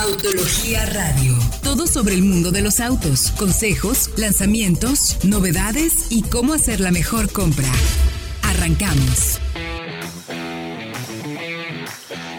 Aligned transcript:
Autología 0.00 0.86
Radio. 0.86 1.34
Todo 1.64 1.88
sobre 1.88 2.14
el 2.14 2.22
mundo 2.22 2.52
de 2.52 2.62
los 2.62 2.78
autos, 2.78 3.32
consejos, 3.32 4.10
lanzamientos, 4.16 5.18
novedades 5.24 6.06
y 6.10 6.22
cómo 6.22 6.52
hacer 6.52 6.78
la 6.78 6.92
mejor 6.92 7.32
compra. 7.32 7.66
Arrancamos. 8.42 9.40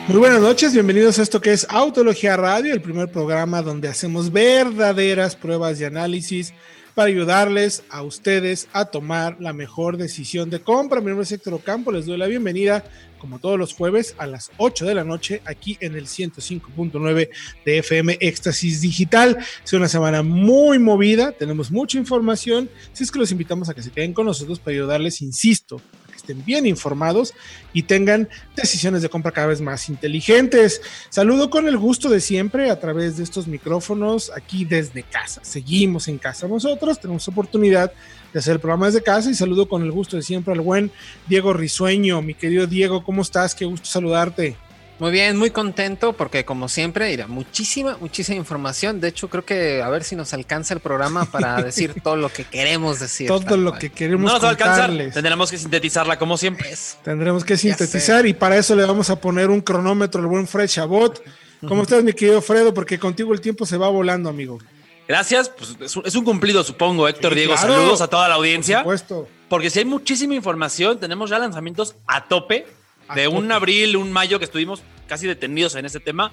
Muy 0.07 0.17
buenas 0.17 0.39
noches, 0.39 0.71
bienvenidos 0.71 1.19
a 1.19 1.23
esto 1.23 1.41
que 1.41 1.51
es 1.51 1.67
Autología 1.69 2.37
Radio, 2.37 2.73
el 2.73 2.81
primer 2.81 3.11
programa 3.11 3.61
donde 3.61 3.89
hacemos 3.89 4.31
verdaderas 4.31 5.35
pruebas 5.35 5.79
de 5.79 5.85
análisis 5.85 6.53
para 6.99 7.11
ayudarles 7.11 7.83
a 7.89 8.03
ustedes 8.03 8.67
a 8.73 8.83
tomar 8.83 9.37
la 9.39 9.53
mejor 9.53 9.95
decisión 9.95 10.49
de 10.49 10.59
compra. 10.59 10.99
Mi 10.99 11.07
nombre 11.07 11.23
es 11.23 11.31
Héctor 11.31 11.53
Ocampo, 11.53 11.93
les 11.93 12.05
doy 12.05 12.17
la 12.17 12.27
bienvenida 12.27 12.83
como 13.19 13.39
todos 13.39 13.57
los 13.57 13.73
jueves 13.73 14.15
a 14.17 14.27
las 14.27 14.51
8 14.57 14.85
de 14.85 14.95
la 14.95 15.05
noche 15.05 15.41
aquí 15.45 15.77
en 15.79 15.95
el 15.95 16.07
105.9 16.07 17.29
de 17.63 17.77
FM 17.77 18.17
Éxtasis 18.19 18.81
Digital. 18.81 19.37
Es 19.63 19.71
una 19.71 19.87
semana 19.87 20.23
muy 20.23 20.77
movida, 20.77 21.31
tenemos 21.31 21.71
mucha 21.71 21.97
información, 21.97 22.69
así 22.91 23.05
es 23.05 23.11
que 23.11 23.19
los 23.19 23.31
invitamos 23.31 23.69
a 23.69 23.73
que 23.73 23.81
se 23.81 23.91
queden 23.91 24.11
con 24.11 24.25
nosotros 24.25 24.59
para 24.59 24.75
ayudarles, 24.75 25.21
insisto, 25.21 25.81
estén 26.29 26.45
bien 26.45 26.65
informados 26.65 27.33
y 27.73 27.83
tengan 27.83 28.29
decisiones 28.55 29.01
de 29.01 29.09
compra 29.09 29.31
cada 29.31 29.47
vez 29.47 29.61
más 29.61 29.89
inteligentes. 29.89 30.81
Saludo 31.09 31.49
con 31.49 31.67
el 31.67 31.77
gusto 31.77 32.09
de 32.09 32.19
siempre 32.19 32.69
a 32.69 32.79
través 32.79 33.17
de 33.17 33.23
estos 33.23 33.47
micrófonos 33.47 34.31
aquí 34.35 34.65
desde 34.65 35.03
casa. 35.03 35.41
Seguimos 35.43 36.07
en 36.07 36.17
casa 36.17 36.47
nosotros, 36.47 36.99
tenemos 36.99 37.27
oportunidad 37.27 37.91
de 38.31 38.39
hacer 38.39 38.53
el 38.53 38.59
programa 38.59 38.89
casa 39.01 39.31
y 39.31 39.33
saludo 39.33 39.67
con 39.67 39.81
el 39.81 39.91
gusto 39.91 40.17
de 40.17 40.23
siempre 40.23 40.53
al 40.53 40.61
buen 40.61 40.91
Diego 41.27 41.53
Risueño. 41.53 42.21
Mi 42.21 42.35
querido 42.35 42.67
Diego, 42.67 43.03
¿cómo 43.03 43.21
estás? 43.23 43.55
Qué 43.55 43.65
gusto 43.65 43.87
saludarte. 43.87 44.68
Muy 44.99 45.11
bien, 45.11 45.37
muy 45.37 45.49
contento 45.49 46.11
porque 46.11 46.43
como 46.43 46.67
siempre, 46.67 47.13
irá 47.13 47.25
muchísima, 47.25 47.97
muchísima 48.01 48.37
información. 48.37 48.99
De 48.99 49.07
hecho, 49.07 49.29
creo 49.29 49.45
que 49.45 49.81
a 49.81 49.87
ver 49.87 50.03
si 50.03 50.17
nos 50.17 50.33
alcanza 50.33 50.73
el 50.73 50.81
programa 50.81 51.23
para 51.23 51.61
decir 51.63 52.01
todo 52.03 52.17
lo 52.17 52.27
que 52.27 52.43
queremos 52.43 52.99
decir. 52.99 53.27
Todo 53.27 53.55
lo 53.55 53.73
que 53.73 53.91
queremos 53.91 54.25
No 54.25 54.33
nos 54.33 54.43
va 54.43 54.47
a 54.47 54.51
alcanzar. 54.51 54.91
Tendremos 55.13 55.49
que 55.49 55.57
sintetizarla 55.57 56.19
como 56.19 56.37
siempre. 56.37 56.69
Tendremos 57.01 57.45
que 57.45 57.55
sintetizar 57.55 58.25
y 58.25 58.33
para 58.33 58.57
eso 58.57 58.75
le 58.75 58.85
vamos 58.85 59.09
a 59.09 59.21
poner 59.21 59.49
un 59.49 59.61
cronómetro 59.61 60.19
al 60.19 60.27
buen 60.27 60.47
Fred 60.47 60.67
Chabot. 60.67 61.23
¿Cómo 61.65 61.83
estás, 61.83 62.03
mi 62.03 62.11
querido 62.11 62.41
Fredo? 62.41 62.73
Porque 62.73 62.99
contigo 62.99 63.33
el 63.33 63.39
tiempo 63.39 63.65
se 63.65 63.77
va 63.77 63.87
volando, 63.87 64.29
amigo. 64.29 64.59
Gracias, 65.07 65.49
pues 65.49 65.75
es 66.05 66.15
un, 66.15 66.23
cumplido, 66.23 66.63
supongo, 66.63 67.07
Héctor 67.07 67.33
Diego. 67.35 67.57
Saludos 67.57 68.01
a 68.01 68.07
toda 68.07 68.27
la 68.27 68.35
audiencia. 68.35 68.83
Por 68.83 68.99
supuesto. 68.99 69.27
Porque 69.47 69.69
si 69.69 69.79
hay 69.79 69.85
muchísima 69.85 70.35
información, 70.35 70.99
tenemos 70.99 71.29
ya 71.29 71.39
lanzamientos 71.39 71.95
a 72.05 72.27
tope 72.27 72.67
de 73.15 73.27
un 73.27 73.51
abril, 73.51 73.97
un 73.97 74.11
mayo 74.11 74.39
que 74.39 74.45
estuvimos 74.45 74.81
casi 75.07 75.27
detenidos 75.27 75.75
en 75.75 75.85
ese 75.85 75.99
tema. 75.99 76.31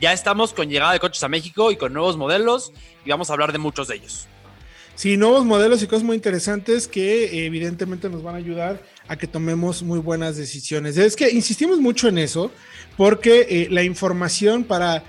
Ya 0.00 0.12
estamos 0.12 0.52
con 0.52 0.68
llegada 0.68 0.92
de 0.92 1.00
coches 1.00 1.22
a 1.22 1.28
México 1.28 1.70
y 1.70 1.76
con 1.76 1.92
nuevos 1.92 2.16
modelos 2.16 2.72
y 3.04 3.10
vamos 3.10 3.30
a 3.30 3.32
hablar 3.32 3.52
de 3.52 3.58
muchos 3.58 3.88
de 3.88 3.96
ellos. 3.96 4.28
Sí, 4.96 5.18
nuevos 5.18 5.44
modelos 5.44 5.82
y 5.82 5.86
cosas 5.86 6.04
muy 6.04 6.16
interesantes 6.16 6.88
que 6.88 7.44
evidentemente 7.44 8.08
nos 8.08 8.22
van 8.22 8.34
a 8.34 8.38
ayudar 8.38 8.82
a 9.08 9.16
que 9.16 9.26
tomemos 9.26 9.82
muy 9.82 9.98
buenas 9.98 10.36
decisiones. 10.36 10.96
Es 10.96 11.16
que 11.16 11.30
insistimos 11.30 11.80
mucho 11.80 12.08
en 12.08 12.16
eso 12.16 12.50
porque 12.96 13.46
eh, 13.48 13.68
la 13.70 13.82
información 13.82 14.64
para 14.64 14.96
eh, 14.96 15.02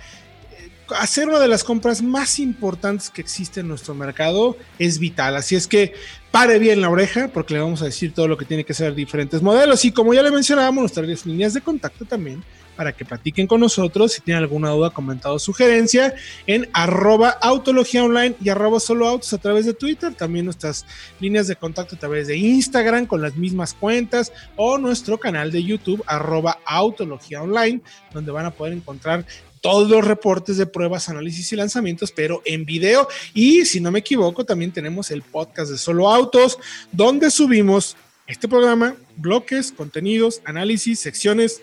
hacer 0.98 1.30
una 1.30 1.40
de 1.40 1.48
las 1.48 1.64
compras 1.64 2.02
más 2.02 2.38
importantes 2.38 3.10
que 3.10 3.22
existe 3.22 3.62
en 3.62 3.70
nuestro 3.70 3.96
mercado 3.96 4.58
es 4.78 5.00
vital. 5.00 5.38
Así 5.38 5.56
es 5.56 5.68
que 5.68 5.94
pare 6.38 6.60
bien 6.60 6.82
la 6.82 6.92
oreja 6.92 7.30
porque 7.30 7.56
le 7.56 7.62
vamos 7.62 7.82
a 7.82 7.86
decir 7.86 8.14
todo 8.14 8.28
lo 8.28 8.38
que 8.38 8.46
tiene 8.46 8.64
que 8.64 8.76
ser 8.76 8.94
diferentes 8.94 9.42
modelos. 9.42 9.84
Y 9.86 9.92
como 9.92 10.14
ya 10.14 10.22
le 10.22 10.30
mencionábamos, 10.30 10.82
nuestras 10.82 11.26
líneas 11.26 11.56
de 11.56 11.62
contacto 11.62 12.06
también 12.06 12.44
para 12.76 12.94
que 12.94 13.06
platiquen 13.06 13.48
con 13.48 13.60
nosotros. 13.60 14.12
Si 14.12 14.22
tienen 14.22 14.44
alguna 14.44 14.70
duda, 14.70 14.92
comentado, 14.92 15.40
sugerencia 15.40 16.14
en 16.46 16.70
arroba 16.74 17.30
autología 17.30 18.04
online 18.04 18.36
y 18.40 18.50
arroba 18.50 18.80
solo 18.80 19.08
autos 19.08 19.34
a 19.34 19.40
través 19.40 19.66
de 19.66 19.74
Twitter. 19.74 20.14
También 20.14 20.46
nuestras 20.46 20.86
líneas 21.20 21.48
de 21.48 21.56
contacto 21.56 21.96
a 21.96 22.00
través 22.00 22.28
de 22.28 22.38
Instagram 22.38 23.08
con 23.08 23.20
las 23.20 23.36
mismas 23.36 23.74
cuentas 23.74 24.32
o 24.56 24.78
nuestro 24.78 25.18
canal 25.18 25.52
de 25.52 25.64
YouTube 25.64 26.04
arroba 26.06 26.60
autología 26.68 27.42
online, 27.42 27.82
donde 28.14 28.32
van 28.32 28.46
a 28.46 28.52
poder 28.52 28.74
encontrar 28.74 29.26
todos 29.62 29.90
los 29.90 30.06
reportes 30.06 30.58
de 30.58 30.66
pruebas, 30.66 31.10
análisis 31.10 31.52
y 31.52 31.56
lanzamientos, 31.56 32.12
pero 32.12 32.42
en 32.46 32.66
video. 32.66 33.08
Y 33.34 33.66
si 33.66 33.80
no 33.80 33.92
me 33.92 34.00
equivoco, 34.00 34.46
también 34.46 34.72
tenemos 34.72 35.12
el 35.12 35.22
podcast 35.22 35.72
de 35.72 35.78
Solo 35.78 36.10
Autos, 36.10 36.58
donde 36.92 37.32
subimos 37.32 37.96
este 38.28 38.48
programa, 38.48 38.96
bloques, 39.16 39.72
contenidos, 39.72 40.42
análisis, 40.46 41.00
secciones, 41.00 41.62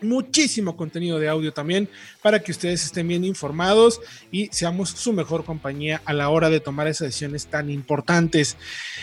muchísimo 0.00 0.76
contenido 0.76 1.18
de 1.18 1.28
audio 1.28 1.52
también 1.52 1.88
para 2.22 2.40
que 2.40 2.52
ustedes 2.52 2.84
estén 2.84 3.08
bien 3.08 3.24
informados 3.24 4.00
y 4.30 4.48
seamos 4.52 4.90
su 4.90 5.12
mejor 5.12 5.44
compañía 5.44 6.02
a 6.04 6.12
la 6.12 6.28
hora 6.28 6.50
de 6.50 6.60
tomar 6.60 6.86
esas 6.86 7.08
decisiones 7.08 7.46
tan 7.46 7.70
importantes. 7.70 8.56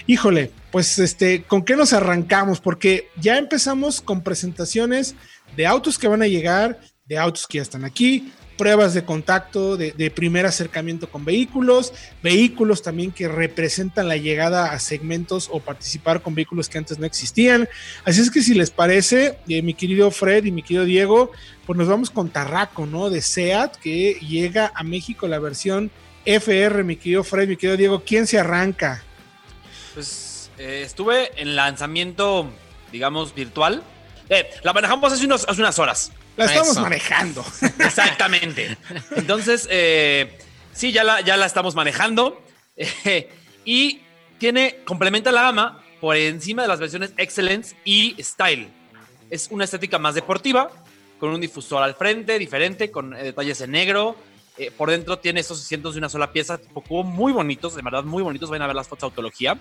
Híjole, 0.08 0.52
pues 0.72 1.00
este, 1.00 1.44
¿con 1.44 1.64
qué 1.64 1.76
nos 1.76 1.94
arrancamos? 1.94 2.60
Porque 2.60 3.10
ya 3.20 3.38
empezamos 3.38 4.02
con 4.02 4.22
presentaciones 4.22 5.16
de 5.56 5.68
autos 5.68 5.98
que 5.98 6.08
van 6.08 6.22
a 6.22 6.28
llegar, 6.28 6.80
de 7.13 7.19
autos 7.19 7.47
que 7.47 7.57
ya 7.57 7.62
están 7.62 7.85
aquí, 7.85 8.31
pruebas 8.57 8.94
de 8.94 9.03
contacto, 9.03 9.78
de, 9.78 10.12
primer 10.12 10.46
acercamiento 10.46 11.09
con 11.09 11.25
vehículos, 11.25 11.94
vehículos 12.22 12.81
también 12.81 13.12
que 13.12 13.28
representan 13.28 14.07
la 14.07 14.18
llegada 14.18 14.72
a 14.72 14.79
segmentos 14.79 15.50
o 15.52 15.59
participar 15.59 16.22
con 16.22 16.35
vehículos 16.35 16.69
que 16.69 16.78
antes 16.78 17.00
no 17.00 17.06
existían. 17.06 17.68
Así 18.06 18.22
es 18.22 18.29
que 18.29 18.41
si 18.41 18.53
les 18.53 18.72
parece, 18.72 19.38
eh, 19.47 19.62
mi 19.62 19.73
querido 19.73 20.12
Fred 20.12 20.46
y 20.46 20.52
mi 20.52 20.62
querido 20.62 20.85
Diego, 20.85 21.31
pues 21.66 21.78
nos 21.78 21.88
vamos 21.88 22.09
con 22.09 22.29
Tarraco, 22.29 22.85
¿no? 22.85 23.09
De 23.09 23.22
SEAT, 23.22 23.78
que 23.78 24.13
llega 24.22 24.72
a 24.75 24.84
México 24.84 25.28
la 25.28 25.40
versión 25.40 25.91
FR, 26.25 26.84
mi 26.84 26.96
querido 26.96 27.23
Fred, 27.23 27.47
mi 27.47 27.57
querido 27.57 27.78
Diego, 27.78 28.03
¿quién 28.06 28.28
se 28.28 28.40
arranca? 28.40 29.03
Pues 29.94 30.52
eh, 30.57 30.84
estuve 30.85 31.41
en 31.41 31.56
lanzamiento, 31.56 32.50
digamos, 32.91 33.34
virtual. 33.34 33.84
Eh, 34.29 34.50
la 34.63 34.73
manejamos 34.73 35.12
hace, 35.12 35.28
hace 35.31 35.62
unas 35.62 35.79
horas. 35.79 36.12
La 36.36 36.46
estamos 36.46 36.78
manejando. 36.80 37.46
Exactamente. 37.80 38.78
Entonces, 39.16 39.68
eh, 39.70 40.38
sí, 40.74 40.92
ya 40.92 41.04
la, 41.04 41.22
ya 41.22 41.38
la 41.38 41.46
estamos 41.46 41.76
manejando. 41.76 42.42
y 43.66 44.02
tiene, 44.40 44.78
complementa 44.86 45.32
la 45.32 45.44
gama 45.44 45.84
por 46.02 46.18
encima 46.18 46.64
de 46.64 46.68
las 46.68 46.80
versiones 46.80 47.14
Excellence 47.18 47.76
y 47.86 48.16
Style. 48.20 48.70
Es 49.30 49.48
una 49.52 49.64
estética 49.64 50.00
más 50.00 50.16
deportiva, 50.16 50.72
con 51.20 51.30
un 51.30 51.40
difusor 51.40 51.84
al 51.84 51.96
frente, 51.96 52.38
diferente, 52.40 52.92
con 52.92 53.14
eh, 53.14 53.24
detalles 53.24 53.62
en 53.62 53.72
negro. 53.72 54.16
Eh, 54.58 54.72
por 54.72 54.90
dentro 54.90 55.18
tiene 55.18 55.40
estos 55.40 55.62
asientos 55.62 55.94
de 55.96 56.00
una 56.00 56.10
sola 56.10 56.32
pieza, 56.32 56.58
tipo 56.58 57.04
muy 57.04 57.32
bonitos, 57.32 57.76
de 57.76 57.82
verdad 57.82 58.04
muy 58.04 58.24
bonitos. 58.24 58.50
Vayan 58.50 58.64
a 58.64 58.68
ver 58.68 58.76
las 58.76 58.88
fotos 58.88 59.02
de 59.02 59.12
autología. 59.12 59.58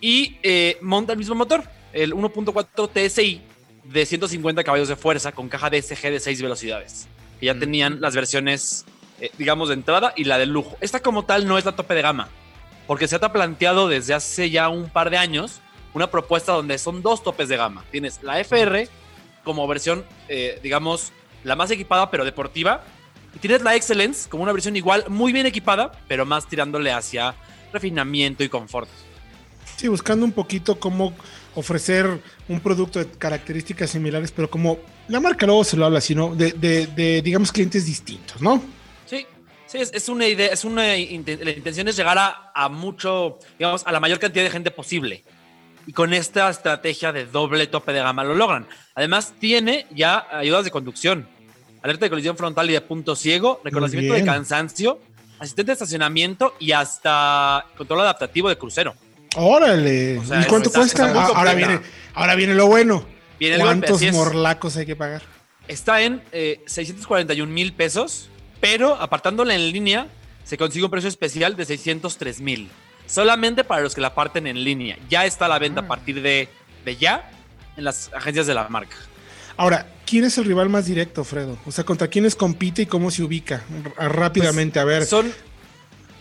Y 0.00 0.36
monta 0.82 1.12
el 1.12 1.18
mismo 1.18 1.34
motor, 1.34 1.64
el 1.94 2.12
1.4 2.12 2.90
TSI 2.92 3.40
de 3.84 4.06
150 4.06 4.64
caballos 4.64 4.88
de 4.88 4.96
fuerza 4.96 5.32
con 5.32 5.48
caja 5.48 5.70
DSG 5.70 6.10
de 6.10 6.20
6 6.20 6.42
velocidades. 6.42 7.08
Que 7.40 7.46
ya 7.46 7.58
tenían 7.58 8.00
las 8.00 8.14
versiones, 8.14 8.84
eh, 9.20 9.30
digamos, 9.38 9.68
de 9.68 9.74
entrada 9.74 10.12
y 10.16 10.24
la 10.24 10.38
de 10.38 10.46
lujo. 10.46 10.76
Esta 10.80 11.00
como 11.00 11.24
tal 11.24 11.46
no 11.46 11.58
es 11.58 11.64
la 11.64 11.72
tope 11.72 11.94
de 11.94 12.02
gama, 12.02 12.28
porque 12.86 13.08
se 13.08 13.16
ha 13.16 13.32
planteado 13.32 13.88
desde 13.88 14.14
hace 14.14 14.50
ya 14.50 14.68
un 14.68 14.88
par 14.88 15.10
de 15.10 15.18
años 15.18 15.60
una 15.92 16.10
propuesta 16.10 16.52
donde 16.52 16.78
son 16.78 17.02
dos 17.02 17.22
topes 17.22 17.48
de 17.48 17.56
gama. 17.56 17.84
Tienes 17.90 18.22
la 18.22 18.40
FR 18.40 18.88
como 19.44 19.66
versión, 19.68 20.04
eh, 20.28 20.58
digamos, 20.62 21.12
la 21.44 21.54
más 21.54 21.70
equipada 21.70 22.10
pero 22.10 22.24
deportiva. 22.24 22.82
Y 23.34 23.38
tienes 23.38 23.62
la 23.62 23.74
Excellence 23.74 24.28
como 24.28 24.42
una 24.42 24.52
versión 24.52 24.76
igual, 24.76 25.04
muy 25.08 25.32
bien 25.32 25.46
equipada, 25.46 25.92
pero 26.08 26.24
más 26.24 26.46
tirándole 26.46 26.92
hacia 26.92 27.34
refinamiento 27.72 28.44
y 28.44 28.48
confort. 28.48 28.88
Sí, 29.76 29.88
buscando 29.88 30.24
un 30.24 30.32
poquito 30.32 30.78
cómo 30.78 31.14
ofrecer 31.54 32.20
un 32.48 32.60
producto 32.60 32.98
de 32.98 33.06
características 33.06 33.90
similares, 33.90 34.32
pero 34.32 34.50
como 34.50 34.78
la 35.08 35.20
marca 35.20 35.46
luego 35.46 35.64
se 35.64 35.76
lo 35.76 35.84
habla, 35.84 36.00
sino 36.00 36.34
de, 36.34 36.52
de, 36.52 37.22
digamos, 37.22 37.52
clientes 37.52 37.86
distintos, 37.86 38.40
¿no? 38.40 38.62
Sí, 39.06 39.26
sí, 39.66 39.78
es, 39.80 40.08
una 40.08 40.26
idea, 40.26 40.48
es 40.48 40.64
una, 40.64 40.86
la 40.86 41.50
intención 41.50 41.88
es 41.88 41.96
llegar 41.96 42.18
a, 42.18 42.52
a, 42.54 42.68
mucho, 42.68 43.38
digamos, 43.58 43.86
a 43.86 43.92
la 43.92 44.00
mayor 44.00 44.18
cantidad 44.18 44.44
de 44.44 44.50
gente 44.50 44.70
posible. 44.70 45.24
Y 45.86 45.92
con 45.92 46.14
esta 46.14 46.48
estrategia 46.48 47.12
de 47.12 47.26
doble 47.26 47.66
tope 47.66 47.92
de 47.92 48.00
gama 48.00 48.24
lo 48.24 48.34
logran. 48.34 48.66
Además, 48.94 49.34
tiene 49.38 49.86
ya 49.94 50.26
ayudas 50.30 50.64
de 50.64 50.70
conducción, 50.70 51.28
alerta 51.82 52.06
de 52.06 52.10
colisión 52.10 52.36
frontal 52.38 52.70
y 52.70 52.72
de 52.72 52.80
punto 52.80 53.14
ciego, 53.14 53.60
reconocimiento 53.62 54.14
de 54.14 54.24
cansancio, 54.24 54.98
asistente 55.38 55.70
de 55.70 55.72
estacionamiento 55.74 56.54
y 56.58 56.72
hasta 56.72 57.66
control 57.76 58.00
adaptativo 58.00 58.48
de 58.48 58.56
crucero. 58.56 58.94
Órale. 59.34 60.20
¿Y 60.40 60.44
cuánto 60.46 60.70
cuesta? 60.70 61.12
Ah, 61.14 61.32
ahora, 61.34 61.54
viene, 61.54 61.80
ahora 62.14 62.34
viene 62.34 62.54
lo 62.54 62.66
bueno. 62.66 63.06
¿Cuántos 63.58 64.02
morlacos 64.12 64.76
hay 64.76 64.86
que 64.86 64.96
pagar? 64.96 65.22
Está 65.68 66.02
en 66.02 66.22
641 66.66 67.50
eh, 67.50 67.54
mil 67.54 67.72
pesos, 67.72 68.28
pero 68.60 68.94
apartándole 68.94 69.54
en 69.54 69.72
línea, 69.72 70.08
se 70.44 70.58
consigue 70.58 70.84
un 70.84 70.90
precio 70.90 71.08
especial 71.08 71.56
de 71.56 71.64
603 71.64 72.40
mil. 72.40 72.70
Solamente 73.06 73.64
para 73.64 73.82
los 73.82 73.94
que 73.94 74.00
la 74.00 74.14
parten 74.14 74.46
en 74.46 74.62
línea. 74.62 74.98
Ya 75.08 75.26
está 75.26 75.46
a 75.46 75.48
la 75.48 75.58
venta 75.58 75.80
a 75.80 75.84
ah. 75.84 75.88
partir 75.88 76.22
de, 76.22 76.48
de 76.84 76.96
ya 76.96 77.30
en 77.76 77.84
las 77.84 78.10
agencias 78.14 78.46
de 78.46 78.54
la 78.54 78.68
marca. 78.68 78.96
Ahora, 79.56 79.86
¿quién 80.06 80.24
es 80.24 80.36
el 80.38 80.44
rival 80.44 80.68
más 80.68 80.86
directo, 80.86 81.22
Fredo? 81.24 81.58
O 81.64 81.72
sea, 81.72 81.84
¿contra 81.84 82.08
quiénes 82.08 82.34
compite 82.34 82.82
y 82.82 82.86
cómo 82.86 83.10
se 83.10 83.22
ubica? 83.22 83.62
Rápidamente, 83.96 84.80
a 84.80 84.84
ver. 84.84 85.00
Pues, 85.00 85.10
Son, 85.10 85.32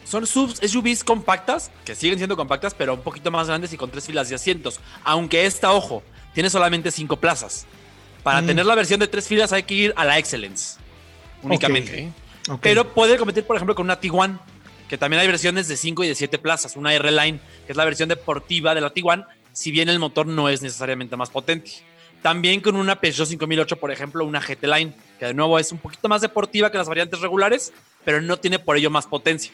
son 0.05 0.25
subs, 0.27 0.59
SUVs 0.59 1.03
compactas, 1.03 1.71
que 1.85 1.95
siguen 1.95 2.17
siendo 2.17 2.35
compactas, 2.35 2.73
pero 2.73 2.94
un 2.94 3.01
poquito 3.01 3.31
más 3.31 3.47
grandes 3.47 3.73
y 3.73 3.77
con 3.77 3.89
tres 3.89 4.05
filas 4.05 4.29
de 4.29 4.35
asientos. 4.35 4.79
Aunque 5.03 5.45
esta, 5.45 5.71
ojo, 5.71 6.03
tiene 6.33 6.50
solamente 6.50 6.91
cinco 6.91 7.17
plazas. 7.17 7.65
Para 8.23 8.41
Mm. 8.41 8.47
tener 8.47 8.65
la 8.65 8.75
versión 8.75 9.00
de 9.00 9.07
tres 9.07 9.27
filas 9.27 9.51
hay 9.53 9.63
que 9.63 9.73
ir 9.73 9.94
a 9.95 10.05
la 10.05 10.17
Excellence. 10.17 10.77
Únicamente. 11.41 12.11
Ok. 12.50 12.59
Pero 12.61 12.94
puede 12.94 13.17
competir, 13.17 13.45
por 13.45 13.55
ejemplo, 13.55 13.75
con 13.75 13.85
una 13.85 14.00
Tiguan, 14.00 14.39
que 14.88 14.97
también 14.97 15.21
hay 15.21 15.27
versiones 15.27 15.67
de 15.67 15.77
5 15.77 16.03
y 16.03 16.07
de 16.07 16.15
7 16.15 16.38
plazas. 16.38 16.75
Una 16.75 16.94
R-Line, 16.94 17.39
que 17.65 17.71
es 17.71 17.77
la 17.77 17.85
versión 17.85 18.09
deportiva 18.09 18.75
de 18.75 18.81
la 18.81 18.91
Tiguan, 18.91 19.25
si 19.51 19.71
bien 19.71 19.89
el 19.89 20.00
motor 20.00 20.25
no 20.27 20.50
es 20.50 20.61
necesariamente 20.61 21.15
más 21.15 21.29
potente. 21.29 21.71
También 22.21 22.61
con 22.61 22.75
una 22.77 23.00
Peugeot 23.00 23.27
5008, 23.27 23.77
por 23.77 23.91
ejemplo, 23.91 24.25
una 24.25 24.39
GT 24.39 24.63
Line, 24.67 24.94
que 25.19 25.25
de 25.25 25.33
nuevo 25.33 25.59
es 25.59 25.71
un 25.71 25.77
poquito 25.77 26.07
más 26.07 26.21
deportiva 26.21 26.71
que 26.71 26.77
las 26.77 26.88
variantes 26.88 27.19
regulares, 27.19 27.73
pero 28.05 28.21
no 28.21 28.38
tiene 28.38 28.59
por 28.59 28.77
ello 28.77 28.89
más 28.89 29.05
potencia. 29.07 29.51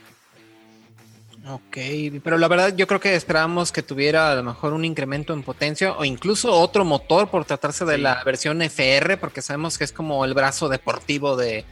Ok, 1.51 1.78
pero 2.24 2.38
la 2.38 2.48
verdad 2.48 2.75
yo 2.75 2.86
creo 2.86 3.00
que 3.00 3.16
esperábamos 3.16 3.72
que 3.72 3.81
tuviera 3.81 4.31
a 4.31 4.36
lo 4.36 4.44
mejor 4.44 4.74
un 4.74 4.86
incremento 4.86 5.34
en 5.34 5.42
potencia 5.42 5.94
o 5.94 6.06
incluso 6.06 6.51
otro 6.51 6.86
motor 6.86 7.30
por 7.30 7.44
tratarse 7.46 7.86
de 7.86 7.96
Sí. 7.96 8.01
la 8.01 8.24
versión 8.24 8.62
FR, 8.62 9.18
porque 9.18 9.42
sabemos 9.42 9.78
que 9.78 9.84
es 9.84 9.92
como 9.92 10.24
el 10.25 10.34
brazo 10.36 10.69
deportivo 10.69 11.36
de, 11.36 11.66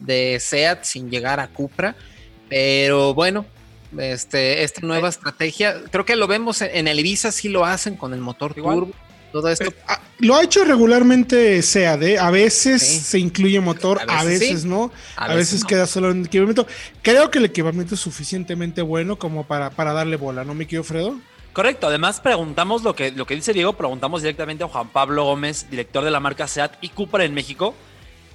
de 0.00 0.40
SEAT 0.40 0.82
sin 0.82 1.10
llegar 1.10 1.38
a 1.38 1.46
Cupra. 1.48 1.94
Pero 2.48 3.14
bueno, 3.14 3.46
este, 3.98 4.64
esta 4.64 4.80
nueva 4.84 5.08
estrategia, 5.08 5.76
creo 5.92 6.04
que 6.04 6.16
lo 6.16 6.26
vemos 6.26 6.60
en, 6.62 6.70
en 6.74 6.88
el 6.88 6.98
Ibiza, 6.98 7.30
sí 7.30 7.48
lo 7.48 7.64
hacen 7.64 7.94
con 7.96 8.12
el 8.14 8.20
motor 8.20 8.54
Igual. 8.56 8.78
turbo. 8.80 8.92
Todo 9.32 9.48
esto 9.48 9.64
Eh, 9.64 9.74
ah, 9.88 10.00
lo 10.18 10.34
ha 10.36 10.42
hecho 10.42 10.64
regularmente 10.64 11.62
SEAD, 11.62 12.16
a 12.18 12.30
veces 12.30 12.82
Sí. 12.82 13.00
se 13.00 13.18
incluye 13.18 13.60
motor, 13.60 14.00
A 14.08 14.20
a 14.20 14.24
veces 14.24 14.62
sí, 14.62 14.68
no, 14.68 14.90
a, 15.16 15.24
a 15.24 15.28
veces, 15.28 15.52
veces 15.52 15.60
no. 15.62 15.66
queda 15.68 15.86
solo 15.86 16.10
en 16.10 16.24
equipamiento. 16.26 16.66
Creo 17.02 17.30
que 17.30 17.38
el 17.38 17.44
equipamiento 17.46 17.94
es 17.94 18.00
suficientemente 18.00 18.82
bueno 18.82 19.16
como 19.16 19.44
para, 19.46 19.70
para 19.70 19.92
darle 19.92 20.16
bola, 20.16 20.44
¿no 20.44 20.54
me 20.54 20.66
quiero, 20.66 20.84
Fredo? 20.84 21.16
Correcto, 21.52 21.86
además 21.88 22.20
preguntamos 22.20 22.82
lo 22.82 22.94
que, 22.94 23.10
lo 23.12 23.26
que 23.26 23.34
dice 23.34 23.52
Diego, 23.52 23.72
preguntamos 23.72 24.22
directamente 24.22 24.62
a 24.64 24.68
Juan 24.68 24.88
Pablo 24.88 25.24
Gómez, 25.24 25.66
director 25.70 26.04
de 26.04 26.10
la 26.10 26.20
marca 26.20 26.46
SEAT 26.46 26.74
y 26.80 26.90
Cupra 26.90 27.24
en 27.24 27.34
México, 27.34 27.74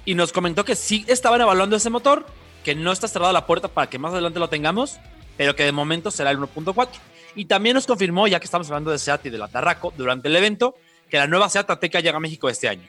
y 0.04 0.14
nos 0.14 0.32
comentó 0.32 0.64
que 0.64 0.76
sí 0.76 1.04
estaban 1.08 1.40
evaluando 1.40 1.76
ese 1.76 1.88
motor, 1.90 2.26
que 2.64 2.74
no 2.74 2.92
está 2.92 3.08
cerrada 3.08 3.32
la 3.32 3.46
puerta 3.46 3.68
para 3.68 3.88
que 3.88 3.98
más 3.98 4.12
adelante 4.12 4.38
lo 4.38 4.48
tengamos, 4.48 4.98
pero 5.36 5.56
que 5.56 5.64
de 5.64 5.72
momento 5.72 6.10
será 6.10 6.30
el 6.30 6.38
1.4. 6.38 6.88
Y 7.34 7.44
también 7.46 7.74
nos 7.74 7.86
confirmó, 7.86 8.26
ya 8.28 8.38
que 8.40 8.44
estamos 8.46 8.66
hablando 8.68 8.90
de 8.90 8.98
SEAT 8.98 9.26
y 9.26 9.30
de 9.30 9.38
la 9.38 9.48
Tarraco 9.48 9.92
durante 9.96 10.28
el 10.28 10.36
evento, 10.36 10.74
que 11.10 11.16
la 11.16 11.26
nueva 11.26 11.48
SEAT 11.48 11.70
Ateca 11.70 12.00
llega 12.00 12.16
a 12.16 12.20
México 12.20 12.48
este 12.48 12.68
año. 12.68 12.86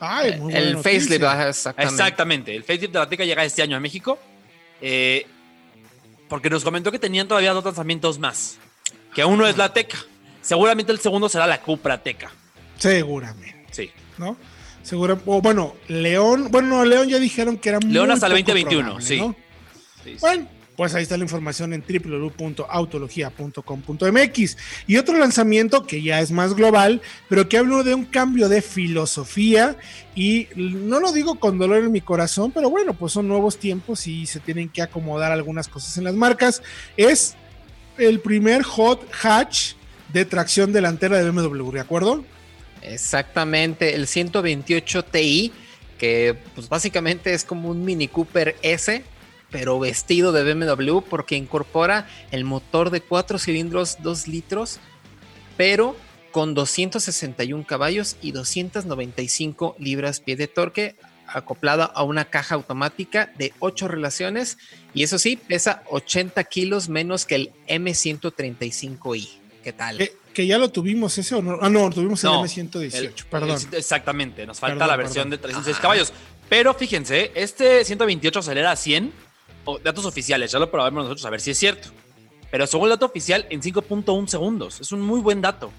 Ay, 0.00 0.32
muy 0.32 0.52
buena 0.52 0.58
el 0.58 0.72
noticia. 0.74 1.00
facelift, 1.00 1.24
ajá, 1.24 1.48
exactamente. 1.48 1.92
Exactamente, 1.94 2.56
el 2.56 2.62
facelift 2.62 2.92
de 2.92 2.98
la 2.98 3.04
Ateca 3.04 3.24
llega 3.24 3.44
este 3.44 3.62
año 3.62 3.76
a 3.76 3.80
México, 3.80 4.18
eh, 4.80 5.26
porque 6.28 6.50
nos 6.50 6.62
comentó 6.62 6.92
que 6.92 6.98
tenían 6.98 7.26
todavía 7.26 7.52
dos 7.52 7.64
lanzamientos 7.64 8.18
más, 8.18 8.58
que 9.14 9.24
uno 9.24 9.46
es 9.46 9.56
la 9.56 9.64
Ateca, 9.64 9.98
seguramente 10.40 10.92
el 10.92 11.00
segundo 11.00 11.28
será 11.28 11.46
la 11.46 11.60
Cupra 11.60 11.94
Ateca. 11.94 12.30
Seguramente, 12.76 13.66
Sí. 13.72 13.90
¿no? 14.18 14.36
Seguro, 14.82 15.20
o 15.26 15.42
bueno, 15.42 15.74
León, 15.88 16.48
bueno, 16.50 16.68
no, 16.68 16.84
León 16.84 17.08
ya 17.08 17.18
dijeron 17.18 17.58
que 17.58 17.68
era 17.70 17.78
León 17.80 18.06
muy 18.06 18.14
hasta 18.14 18.26
el 18.26 18.32
poco 18.32 18.52
2021, 18.52 18.82
probable, 18.84 19.06
sí. 19.06 19.18
¿no? 19.20 19.36
Sí, 20.04 20.10
sí. 20.12 20.16
Bueno, 20.20 20.48
pues 20.78 20.94
ahí 20.94 21.02
está 21.02 21.16
la 21.16 21.24
información 21.24 21.72
en 21.72 21.82
www.autologia.com.mx. 21.82 24.56
Y 24.86 24.96
otro 24.96 25.18
lanzamiento 25.18 25.84
que 25.84 26.02
ya 26.02 26.20
es 26.20 26.30
más 26.30 26.54
global, 26.54 27.02
pero 27.28 27.48
que 27.48 27.58
hablo 27.58 27.82
de 27.82 27.94
un 27.94 28.04
cambio 28.04 28.48
de 28.48 28.62
filosofía 28.62 29.76
y 30.14 30.46
no 30.54 31.00
lo 31.00 31.10
digo 31.10 31.40
con 31.40 31.58
dolor 31.58 31.82
en 31.82 31.90
mi 31.90 32.00
corazón, 32.00 32.52
pero 32.52 32.70
bueno, 32.70 32.94
pues 32.94 33.12
son 33.12 33.26
nuevos 33.26 33.58
tiempos 33.58 34.06
y 34.06 34.26
se 34.26 34.38
tienen 34.38 34.68
que 34.68 34.80
acomodar 34.80 35.32
algunas 35.32 35.66
cosas 35.66 35.98
en 35.98 36.04
las 36.04 36.14
marcas. 36.14 36.62
Es 36.96 37.34
el 37.96 38.20
primer 38.20 38.62
hot 38.62 39.04
hatch 39.20 39.72
de 40.12 40.24
tracción 40.26 40.72
delantera 40.72 41.18
de 41.18 41.28
BMW, 41.28 41.72
¿de 41.72 41.80
acuerdo? 41.80 42.24
Exactamente, 42.82 43.96
el 43.96 44.06
128 44.06 45.04
Ti, 45.06 45.50
que 45.98 46.36
pues 46.54 46.68
básicamente 46.68 47.34
es 47.34 47.42
como 47.42 47.68
un 47.68 47.84
Mini 47.84 48.06
Cooper 48.06 48.54
S, 48.62 49.02
pero 49.50 49.78
vestido 49.78 50.32
de 50.32 50.52
BMW 50.54 51.00
porque 51.00 51.36
incorpora 51.36 52.06
el 52.30 52.44
motor 52.44 52.90
de 52.90 53.00
4 53.00 53.38
cilindros 53.38 53.98
2 54.02 54.28
litros, 54.28 54.78
pero 55.56 55.96
con 56.32 56.54
261 56.54 57.64
caballos 57.66 58.16
y 58.20 58.32
295 58.32 59.76
libras-pie 59.78 60.36
de 60.36 60.46
torque, 60.46 60.96
acoplada 61.26 61.84
a 61.84 62.02
una 62.04 62.26
caja 62.26 62.54
automática 62.54 63.32
de 63.38 63.52
8 63.58 63.88
relaciones, 63.88 64.56
y 64.94 65.02
eso 65.02 65.18
sí, 65.18 65.36
pesa 65.36 65.82
80 65.90 66.42
kilos 66.44 66.88
menos 66.88 67.24
que 67.26 67.34
el 67.34 67.50
M135i. 67.68 69.28
¿Qué 69.62 69.72
tal? 69.72 69.98
Que, 69.98 70.12
que 70.32 70.46
ya 70.46 70.58
lo 70.58 70.70
tuvimos 70.70 71.16
ese 71.18 71.34
o 71.34 71.42
no. 71.42 71.58
Ah, 71.60 71.68
no, 71.68 71.90
tuvimos 71.90 72.22
el 72.24 72.30
No, 72.30 72.44
M118, 72.44 72.94
El- 72.94 73.12
perdón. 73.30 73.58
el- 73.72 73.78
exactamente, 73.78 74.46
nos 74.46 74.58
falta 74.60 74.74
Perdón, 74.76 74.88
la 74.88 74.96
versión 74.96 75.24
perdón. 75.24 75.30
de 75.30 75.38
306 75.38 75.74
Ajá. 75.74 75.82
caballos. 75.82 76.12
Pero 76.48 76.72
fíjense, 76.74 77.32
este 77.34 77.84
128 77.84 78.38
acelera 78.38 78.70
a 78.70 78.76
100, 78.76 79.08
o 79.08 79.12
datos 79.82 80.06
oficiales, 80.06 80.50
ya 80.52 80.58
lo 80.58 80.70
probamos 80.70 81.04
nosotros 81.04 81.24
a 81.26 81.30
ver 81.30 81.40
si 81.40 81.50
es 81.50 81.58
cierto. 81.58 81.88
Pero 82.50 82.66
según 82.66 82.86
el 82.86 82.90
dato 82.90 83.06
oficial, 83.06 83.46
en 83.50 83.60
5.1 83.60 84.26
segundos. 84.26 84.80
Es 84.80 84.92
un 84.92 85.02
muy 85.02 85.20
buen 85.20 85.40
dato. 85.40 85.70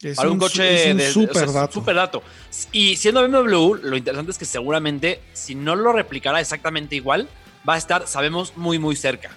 Es 0.00 0.16
para 0.16 0.30
un, 0.30 0.38
coche 0.38 0.84
es 0.84 0.92
un 0.92 0.98
de 0.98 1.10
super 1.10 1.30
o 1.30 1.34
sea, 1.34 1.42
es 1.42 1.48
un 1.48 1.54
dato. 1.54 1.72
super 1.72 1.94
dato. 1.96 2.22
Y 2.70 2.96
siendo 2.96 3.20
BMW, 3.26 3.74
lo 3.82 3.96
interesante 3.96 4.30
es 4.30 4.38
que 4.38 4.44
seguramente, 4.44 5.20
si 5.32 5.56
no 5.56 5.74
lo 5.74 5.92
replicará 5.92 6.40
exactamente 6.40 6.94
igual, 6.94 7.28
va 7.68 7.74
a 7.74 7.78
estar, 7.78 8.06
sabemos, 8.06 8.56
muy, 8.56 8.78
muy 8.78 8.94
cerca. 8.94 9.30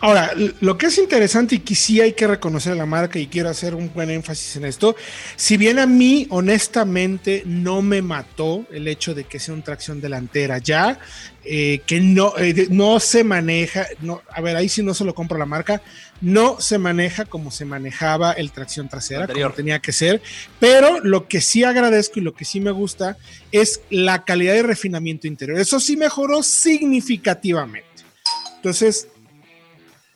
Ahora, 0.00 0.32
lo 0.60 0.78
que 0.78 0.86
es 0.86 0.98
interesante 0.98 1.56
y 1.56 1.58
que 1.60 1.74
sí 1.74 2.00
hay 2.00 2.12
que 2.12 2.26
reconocer 2.26 2.72
a 2.72 2.76
la 2.76 2.86
marca 2.86 3.18
y 3.18 3.26
quiero 3.26 3.48
hacer 3.48 3.74
un 3.74 3.92
buen 3.92 4.10
énfasis 4.10 4.56
en 4.56 4.64
esto, 4.64 4.96
si 5.36 5.56
bien 5.56 5.78
a 5.78 5.86
mí 5.86 6.26
honestamente 6.30 7.42
no 7.46 7.82
me 7.82 8.02
mató 8.02 8.66
el 8.72 8.88
hecho 8.88 9.14
de 9.14 9.24
que 9.24 9.38
sea 9.38 9.54
un 9.54 9.62
tracción 9.62 10.00
delantera 10.00 10.58
ya, 10.58 10.98
eh, 11.44 11.80
que 11.86 12.00
no, 12.00 12.34
eh, 12.38 12.68
no 12.70 13.00
se 13.00 13.24
maneja, 13.24 13.86
no, 14.00 14.22
a 14.30 14.40
ver, 14.40 14.56
ahí 14.56 14.68
sí 14.68 14.82
no 14.82 14.94
se 14.94 15.04
lo 15.04 15.14
compro 15.14 15.36
a 15.36 15.38
la 15.40 15.46
marca, 15.46 15.82
no 16.20 16.60
se 16.60 16.78
maneja 16.78 17.24
como 17.24 17.50
se 17.50 17.64
manejaba 17.64 18.32
el 18.32 18.52
tracción 18.52 18.88
trasera, 18.88 19.22
Anterior. 19.22 19.50
como 19.50 19.56
tenía 19.56 19.80
que 19.80 19.92
ser, 19.92 20.22
pero 20.60 21.00
lo 21.00 21.26
que 21.26 21.40
sí 21.40 21.64
agradezco 21.64 22.20
y 22.20 22.22
lo 22.22 22.34
que 22.34 22.44
sí 22.44 22.60
me 22.60 22.70
gusta 22.70 23.16
es 23.50 23.80
la 23.90 24.24
calidad 24.24 24.54
de 24.54 24.62
refinamiento 24.62 25.26
interior. 25.26 25.58
Eso 25.58 25.80
sí 25.80 25.96
mejoró 25.96 26.44
significativamente. 26.44 27.88
Entonces, 28.56 29.08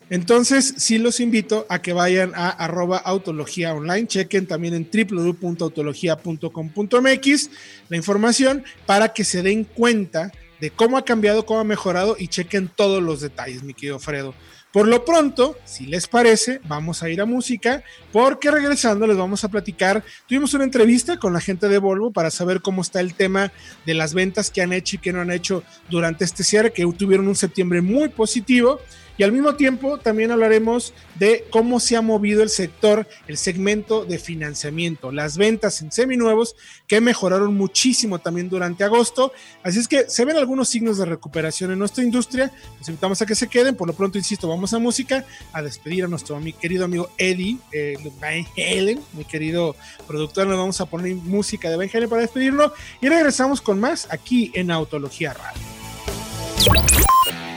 entonces, 0.08 0.74
sí 0.76 0.98
los 0.98 1.18
invito 1.18 1.66
a 1.68 1.82
que 1.82 1.92
vayan 1.92 2.30
a 2.34 2.50
arroba 2.50 2.98
autología 2.98 3.74
online, 3.74 4.06
chequen 4.06 4.46
también 4.46 4.74
en 4.74 4.88
www.autologia.com.mx 4.88 7.50
la 7.88 7.96
información 7.96 8.62
para 8.86 9.12
que 9.12 9.24
se 9.24 9.42
den 9.42 9.64
cuenta 9.64 10.30
de 10.60 10.70
cómo 10.70 10.96
ha 10.96 11.04
cambiado, 11.04 11.44
cómo 11.44 11.58
ha 11.60 11.64
mejorado 11.64 12.14
y 12.18 12.28
chequen 12.28 12.68
todos 12.68 13.02
los 13.02 13.20
detalles, 13.20 13.64
mi 13.64 13.74
querido 13.74 13.98
Fredo. 13.98 14.32
Por 14.72 14.88
lo 14.88 15.04
pronto, 15.06 15.56
si 15.64 15.86
les 15.86 16.06
parece, 16.06 16.60
vamos 16.64 17.02
a 17.02 17.08
ir 17.08 17.22
a 17.22 17.24
música, 17.24 17.82
porque 18.12 18.50
regresando 18.50 19.06
les 19.06 19.16
vamos 19.16 19.42
a 19.42 19.48
platicar. 19.48 20.04
Tuvimos 20.28 20.52
una 20.52 20.64
entrevista 20.64 21.18
con 21.18 21.32
la 21.32 21.40
gente 21.40 21.66
de 21.68 21.78
Volvo 21.78 22.12
para 22.12 22.30
saber 22.30 22.60
cómo 22.60 22.82
está 22.82 23.00
el 23.00 23.14
tema 23.14 23.52
de 23.86 23.94
las 23.94 24.12
ventas 24.12 24.50
que 24.50 24.60
han 24.60 24.74
hecho 24.74 24.96
y 24.96 24.98
que 24.98 25.14
no 25.14 25.22
han 25.22 25.30
hecho 25.30 25.62
durante 25.88 26.26
este 26.26 26.44
cierre, 26.44 26.74
que 26.74 26.86
tuvieron 26.96 27.26
un 27.26 27.36
septiembre 27.36 27.80
muy 27.80 28.10
positivo. 28.10 28.80
Y 29.18 29.22
al 29.22 29.32
mismo 29.32 29.54
tiempo 29.54 29.98
también 29.98 30.30
hablaremos 30.30 30.92
de 31.18 31.46
cómo 31.50 31.80
se 31.80 31.96
ha 31.96 32.02
movido 32.02 32.42
el 32.42 32.50
sector, 32.50 33.08
el 33.26 33.38
segmento 33.38 34.04
de 34.04 34.18
financiamiento, 34.18 35.10
las 35.10 35.38
ventas 35.38 35.80
en 35.80 35.90
seminuevos 35.90 36.54
que 36.86 37.00
mejoraron 37.00 37.56
muchísimo 37.56 38.18
también 38.18 38.48
durante 38.48 38.84
agosto. 38.84 39.32
Así 39.62 39.78
es 39.78 39.88
que 39.88 40.08
se 40.08 40.24
ven 40.24 40.36
algunos 40.36 40.68
signos 40.68 40.98
de 40.98 41.06
recuperación 41.06 41.72
en 41.72 41.78
nuestra 41.78 42.04
industria. 42.04 42.52
Los 42.78 42.88
invitamos 42.88 43.22
a 43.22 43.26
que 43.26 43.34
se 43.34 43.48
queden. 43.48 43.74
Por 43.74 43.88
lo 43.88 43.94
pronto, 43.94 44.18
insisto, 44.18 44.48
vamos 44.48 44.72
a 44.74 44.78
música, 44.78 45.24
a 45.52 45.62
despedir 45.62 46.04
a 46.04 46.08
nuestro 46.08 46.38
mi 46.40 46.52
querido 46.52 46.84
amigo 46.84 47.10
Eddie 47.16 47.58
eh, 47.72 47.96
Van 48.20 48.44
Halen, 48.56 49.00
mi 49.14 49.24
querido 49.24 49.76
productor. 50.06 50.46
Nos 50.46 50.58
vamos 50.58 50.80
a 50.80 50.86
poner 50.86 51.14
música 51.14 51.70
de 51.70 51.76
Van 51.76 51.90
Halen 51.92 52.08
para 52.08 52.22
despedirlo 52.22 52.74
y 53.00 53.08
regresamos 53.08 53.60
con 53.60 53.80
más 53.80 54.08
aquí 54.10 54.50
en 54.54 54.70
Autología 54.70 55.32
Radio. 55.32 57.05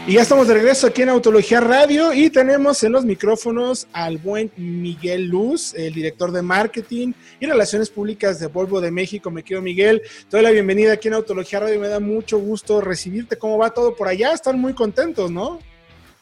Y 0.08 0.14
ya 0.14 0.22
estamos 0.22 0.48
de 0.48 0.56
regreso 0.56 0.88
aquí 0.88 1.04
en 1.04 1.10
Autología 1.10 1.60
Radio 1.60 2.14
y 2.14 2.32
tenemos 2.32 2.84
en 2.84 2.94
los 2.94 3.06
micrófonos 3.06 3.88
al 3.94 4.18
buen 4.18 4.52
Miguel 4.58 5.28
Luz, 5.28 5.76
el 5.76 5.94
director 5.94 6.32
de 6.32 6.42
marketing 6.42 7.14
y 7.40 7.46
relaciones 7.46 7.92
públicas 7.92 8.40
de 8.40 8.48
Volvo 8.48 8.82
de 8.82 8.90
México. 8.90 9.30
Me 9.30 9.44
quiero 9.44 9.62
Miguel, 9.62 10.02
te 10.28 10.38
doy 10.38 10.42
la 10.42 10.50
bienvenida 10.50 10.94
aquí 10.94 11.10
en 11.10 11.14
Autología 11.14 11.60
Radio 11.60 11.80
me 11.80 11.90
da 11.90 12.00
mucho 12.00 12.40
gusto 12.40 12.82
recibirte. 12.82 13.38
¿Cómo 13.38 13.60
va 13.60 13.70
todo 13.70 13.96
por 13.96 14.08
allá? 14.08 14.34
Están 14.34 14.60
muy 14.60 14.74
contentos, 14.74 15.30
¿no? 15.30 15.60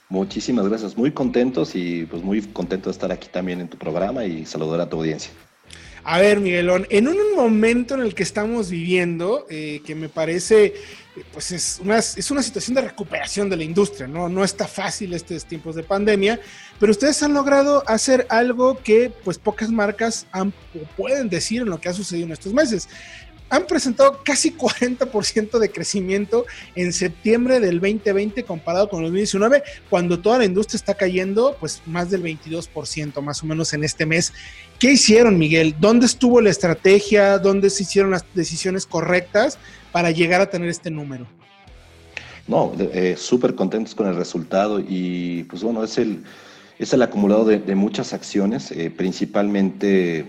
Muchísimas 0.09 0.67
gracias, 0.67 0.97
muy 0.97 1.11
contentos 1.11 1.75
y 1.75 2.05
pues 2.05 2.21
muy 2.23 2.41
contento 2.41 2.89
de 2.89 2.93
estar 2.93 3.11
aquí 3.11 3.29
también 3.29 3.61
en 3.61 3.69
tu 3.69 3.77
programa 3.77 4.25
y 4.25 4.45
saludar 4.45 4.81
a 4.81 4.89
tu 4.89 4.97
audiencia. 4.97 5.31
A 6.09 6.19
ver, 6.19 6.39
Miguelón, 6.39 6.87
en 6.89 7.09
un 7.09 7.35
momento 7.35 7.93
en 7.93 7.99
el 7.99 8.15
que 8.15 8.23
estamos 8.23 8.69
viviendo, 8.69 9.45
eh, 9.49 9.81
que 9.85 9.93
me 9.93 10.07
parece, 10.07 10.73
pues 11.33 11.51
es 11.51 11.81
una, 11.83 11.97
es 11.97 12.31
una 12.31 12.41
situación 12.41 12.75
de 12.75 12.81
recuperación 12.83 13.49
de 13.49 13.57
la 13.57 13.65
industria, 13.65 14.07
¿no? 14.07 14.29
No 14.29 14.41
está 14.45 14.69
fácil 14.69 15.13
estos 15.13 15.43
tiempos 15.43 15.75
de 15.75 15.83
pandemia, 15.83 16.39
pero 16.79 16.93
ustedes 16.93 17.21
han 17.23 17.33
logrado 17.33 17.83
hacer 17.87 18.25
algo 18.29 18.81
que 18.81 19.11
pues 19.25 19.37
pocas 19.37 19.69
marcas 19.69 20.27
han, 20.31 20.53
pueden 20.95 21.27
decir 21.27 21.63
en 21.63 21.71
lo 21.71 21.81
que 21.81 21.89
ha 21.89 21.93
sucedido 21.93 22.27
en 22.27 22.31
estos 22.31 22.53
meses 22.53 22.87
han 23.49 23.65
presentado 23.65 24.21
casi 24.23 24.51
40% 24.51 25.59
de 25.59 25.71
crecimiento 25.71 26.45
en 26.75 26.91
septiembre 26.91 27.59
del 27.59 27.79
2020 27.79 28.43
comparado 28.43 28.89
con 28.89 28.99
el 28.99 29.05
2019, 29.05 29.63
cuando 29.89 30.19
toda 30.19 30.39
la 30.39 30.45
industria 30.45 30.77
está 30.77 30.95
cayendo 30.95 31.55
pues 31.59 31.81
más 31.85 32.09
del 32.09 32.23
22% 32.23 33.21
más 33.21 33.43
o 33.43 33.45
menos 33.45 33.73
en 33.73 33.83
este 33.83 34.05
mes. 34.05 34.33
¿Qué 34.79 34.91
hicieron, 34.91 35.37
Miguel? 35.37 35.75
¿Dónde 35.79 36.05
estuvo 36.05 36.41
la 36.41 36.49
estrategia? 36.49 37.37
¿Dónde 37.39 37.69
se 37.69 37.83
hicieron 37.83 38.11
las 38.11 38.25
decisiones 38.33 38.85
correctas 38.85 39.57
para 39.91 40.11
llegar 40.11 40.41
a 40.41 40.49
tener 40.49 40.69
este 40.69 40.91
número? 40.91 41.27
No, 42.47 42.73
eh, 42.79 43.15
súper 43.17 43.55
contentos 43.55 43.93
con 43.93 44.07
el 44.07 44.15
resultado 44.15 44.79
y 44.79 45.43
pues 45.49 45.63
bueno, 45.63 45.83
es 45.83 45.97
el, 45.97 46.23
es 46.79 46.93
el 46.93 47.01
acumulado 47.01 47.43
de, 47.43 47.75
muchas 47.75 48.13
acciones, 48.13 48.71
eh, 48.71 48.89
principalmente 48.89 50.25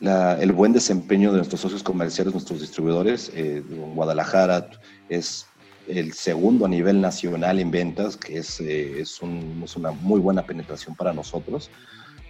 el 0.00 0.52
buen 0.52 0.72
desempeño 0.72 1.30
de 1.30 1.38
nuestros 1.38 1.60
socios 1.60 1.82
comerciales, 1.82 2.32
nuestros 2.32 2.60
distribuidores. 2.60 3.30
Eh, 3.34 3.62
Guadalajara 3.94 4.70
es 5.08 5.46
el 5.86 6.12
segundo 6.14 6.64
a 6.64 6.68
nivel 6.68 7.00
nacional 7.00 7.58
en 7.58 7.70
ventas, 7.70 8.16
que 8.16 8.38
es, 8.38 8.60
eh, 8.60 9.00
es, 9.00 9.20
una 9.20 9.90
muy 9.90 10.20
buena 10.20 10.44
penetración 10.46 10.94
para 10.94 11.12
nosotros. 11.12 11.70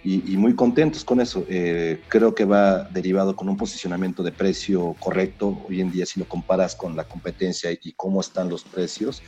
Y, 0.03 0.35
muy 0.35 0.55
contentos 0.55 1.05
con 1.05 1.21
eso. 1.21 1.45
Eh, 1.47 2.01
creo 2.07 2.33
que 2.33 2.43
va 2.43 2.85
derivado 2.85 3.35
con 3.35 3.47
un 3.47 3.55
posicionamiento 3.55 4.23
de 4.23 4.31
precio 4.31 4.95
correcto. 4.99 5.63
Hoy 5.69 5.79
en 5.79 5.91
día, 5.91 6.07
si 6.07 6.19
lo 6.19 6.27
comparas 6.27 6.75
con 6.75 6.95
la 6.95 7.03
competencia 7.03 7.69
y 7.71 7.91
cómo 7.91 8.19
están 8.19 8.49
los 8.49 8.63
precios, 8.63 9.21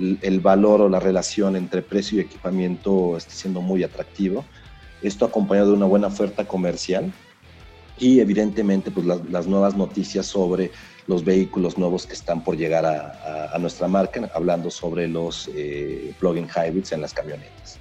el 0.00 0.40
valor 0.40 0.80
o 0.80 0.88
la 0.88 0.98
relación 0.98 1.54
entre 1.54 1.82
precio 1.82 2.18
y 2.18 2.20
equipamiento 2.20 3.16
está 3.16 3.32
siendo 3.32 3.60
muy 3.60 3.84
atractivo. 3.84 4.44
Esto 5.02 5.24
acompañado 5.24 5.68
de 5.68 5.76
una 5.76 5.86
buena 5.86 6.08
oferta 6.08 6.44
comercial 6.44 7.12
y 7.98 8.20
evidentemente 8.20 8.90
pues 8.90 9.06
las, 9.06 9.46
nuevas 9.46 9.76
noticias 9.76 10.26
sobre 10.26 10.70
los 11.06 11.24
vehículos 11.24 11.78
nuevos 11.78 12.06
que 12.06 12.14
están 12.14 12.44
por 12.44 12.56
llegar 12.56 12.84
a, 12.84 13.58
nuestra 13.58 13.88
marca, 13.88 14.30
hablando 14.34 14.70
sobre 14.70 15.08
los 15.08 15.50
eh, 15.54 16.12
plug-in 16.20 16.46
hybrids 16.48 16.92
en 16.92 17.00
las 17.00 17.12
camionetas. 17.12 17.78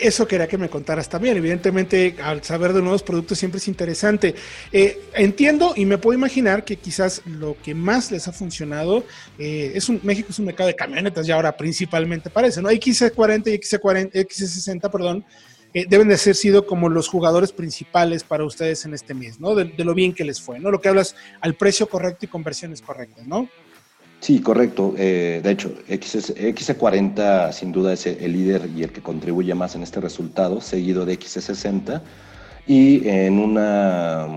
Eso 0.00 0.26
quería 0.26 0.48
que 0.48 0.56
me 0.56 0.70
contaras 0.70 1.06
también. 1.06 1.36
Evidentemente, 1.36 2.16
al 2.22 2.42
saber 2.42 2.72
de 2.72 2.80
nuevos 2.80 3.02
productos 3.02 3.38
siempre 3.38 3.58
es 3.58 3.68
interesante. 3.68 4.34
Eh, 4.72 5.02
entiendo 5.12 5.74
y 5.76 5.84
me 5.84 5.98
puedo 5.98 6.18
imaginar 6.18 6.64
que 6.64 6.76
quizás 6.76 7.20
lo 7.26 7.58
que 7.62 7.74
más 7.74 8.10
les 8.10 8.26
ha 8.26 8.32
funcionado 8.32 9.04
eh, 9.38 9.72
es 9.74 9.90
un 9.90 10.00
México 10.02 10.28
es 10.30 10.38
un 10.38 10.46
mercado 10.46 10.68
de 10.68 10.76
camionetas 10.76 11.26
ya 11.26 11.34
ahora 11.34 11.54
principalmente 11.54 12.30
parece, 12.30 12.62
¿no? 12.62 12.70
XC40 12.70 13.48
y 13.48 13.58
XC40, 13.58 14.12
XC60, 14.12 14.90
perdón, 14.90 15.26
eh, 15.74 15.86
deben 15.88 16.08
de 16.08 16.18
ser 16.18 16.34
sido 16.34 16.66
como 16.66 16.88
los 16.88 17.08
jugadores 17.08 17.52
principales 17.52 18.24
para 18.24 18.44
ustedes 18.44 18.84
en 18.84 18.92
este 18.92 19.14
mes, 19.14 19.40
¿no? 19.40 19.54
De, 19.54 19.72
lo 19.84 19.94
bien 19.94 20.12
que 20.12 20.24
les 20.24 20.40
fue, 20.40 20.58
¿no? 20.60 20.70
Lo 20.70 20.80
que 20.80 20.88
hablas 20.88 21.16
al 21.40 21.54
precio 21.54 21.88
correcto 21.88 22.26
y 22.26 22.28
conversiones 22.28 22.82
correctas, 22.82 23.26
¿no? 23.26 23.48
Sí, 24.20 24.40
correcto. 24.40 24.94
Eh, 24.98 25.40
de 25.42 25.50
hecho, 25.50 25.74
XC40 25.88 27.52
sin 27.52 27.72
duda 27.72 27.94
es 27.94 28.06
el 28.06 28.32
líder 28.32 28.68
y 28.76 28.82
el 28.82 28.92
que 28.92 29.00
contribuye 29.00 29.54
más 29.54 29.74
en 29.74 29.82
este 29.82 30.00
resultado, 30.00 30.60
seguido 30.60 31.04
de 31.04 31.18
XC60 31.18 32.02
y 32.66 33.08
en, 33.08 33.38
una, 33.38 34.28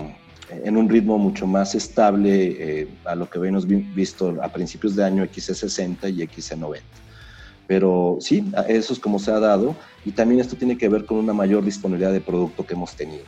en 0.50 0.76
un 0.76 0.88
ritmo 0.88 1.18
mucho 1.18 1.46
más 1.46 1.74
estable 1.74 2.56
eh, 2.58 2.88
a 3.04 3.14
lo 3.14 3.30
que 3.30 3.38
habíamos 3.38 3.66
visto 3.68 4.36
a 4.42 4.48
principios 4.48 4.96
de 4.96 5.04
año 5.04 5.24
XC60 5.24 6.12
y 6.12 6.26
XC90. 6.26 6.80
Pero 7.66 8.18
sí, 8.20 8.44
eso 8.68 8.92
es 8.92 8.98
como 8.98 9.18
se 9.18 9.30
ha 9.30 9.40
dado 9.40 9.76
y 10.04 10.12
también 10.12 10.40
esto 10.40 10.56
tiene 10.56 10.78
que 10.78 10.88
ver 10.88 11.04
con 11.04 11.18
una 11.18 11.32
mayor 11.32 11.64
disponibilidad 11.64 12.12
de 12.12 12.20
producto 12.20 12.64
que 12.66 12.74
hemos 12.74 12.94
tenido. 12.94 13.24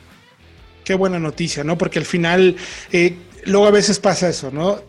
Qué 0.83 0.95
buena 0.95 1.19
noticia, 1.19 1.63
¿no? 1.63 1.77
Porque 1.77 1.99
al 1.99 2.05
final, 2.05 2.55
eh, 2.91 3.15
luego 3.45 3.67
a 3.67 3.71
veces 3.71 3.99
pasa 3.99 4.29
eso, 4.29 4.49
¿no? 4.51 4.79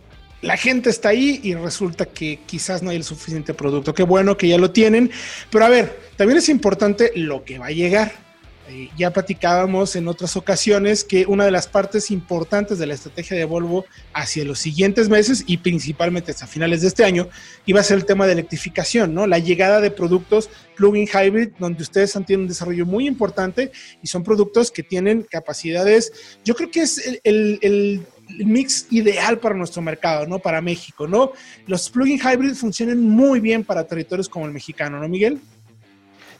La 0.41 0.57
gente 0.57 0.89
está 0.89 1.11
ahí 1.11 1.41
y 1.43 1.55
resulta 1.55 2.07
que 2.07 2.41
quizás 2.47 2.83
no 2.83 2.91
hay 2.91 2.97
el 2.97 3.05
suficiente 3.05 3.53
producto. 3.53 3.93
Qué 3.93 4.05
bueno 4.05 4.39
que 4.39 4.49
ya 4.49 4.57
lo 4.57 4.71
tienen. 4.71 5.11
Pero 5.51 5.67
a 5.67 5.69
ver, 5.69 6.01
también 6.17 6.39
es 6.39 6.49
importante 6.49 7.13
lo 7.15 7.45
que 7.45 7.59
va 7.59 7.67
a 7.67 7.73
llegar 7.73 8.30
eh, 8.71 8.89
ya 8.97 9.11
platicábamos 9.11 9.97
en 9.97 10.07
otras 10.07 10.37
ocasiones 10.37 11.03
que 11.03 11.27
una 11.27 11.45
de 11.45 11.51
las 11.51 11.67
partes 11.67 12.13
importantes 12.13 12.79
de 12.79 12.87
la 12.87 12.95
estrategia 12.95 13.37
de 13.37 13.45
Volvo 13.45 13.85
hacia 14.15 14.45
los 14.45 14.61
siguientes 14.61 15.09
meses 15.09 15.43
y 15.45 15.57
principalmente 15.57 16.31
hasta 16.31 16.47
finales 16.47 16.83
de 16.83 16.89
este 16.89 17.05
año 17.05 17.29
iba 17.67 17.81
a 17.81 17.83
ser 17.83 17.99
el 17.99 18.05
tema 18.05 18.27
de 18.27 18.35
electrificación, 18.35 19.13
¿no? 19.13 19.27
La 19.27 19.41
llegada 19.41 19.81
de 19.81 19.91
productos 19.91 20.51
plug-in 20.77 21.09
hybrid, 21.09 21.51
donde 21.59 21.83
ustedes 21.83 22.15
han 22.15 22.25
tenido 22.25 22.43
un 22.43 22.49
desarrollo 22.49 22.87
muy 22.87 23.09
importante 23.09 23.73
y 24.03 24.07
son 24.07 24.23
productos 24.23 24.71
que 24.71 24.85
tienen 24.85 25.27
capacidades, 25.29 26.13
yo 26.45 26.55
creo 26.55 26.71
que 26.71 26.83
es 26.83 27.21
el, 27.25 28.07
mix 28.39 28.87
ideal 28.91 29.41
para 29.41 29.57
nuestro 29.57 29.83
mercado, 29.83 30.29
¿no? 30.29 30.39
Para 30.39 30.61
México, 30.61 31.09
¿no? 31.09 31.33
Los 31.67 31.91
plug-in 31.91 32.21
hybrid 32.21 32.55
funcionan 32.55 33.01
muy 33.03 33.41
bien 33.41 33.65
para 33.65 33.85
territorios 33.85 34.29
como 34.29 34.47
el 34.47 34.53
mexicano, 34.53 35.01
¿no, 35.01 35.09
Miguel? 35.09 35.41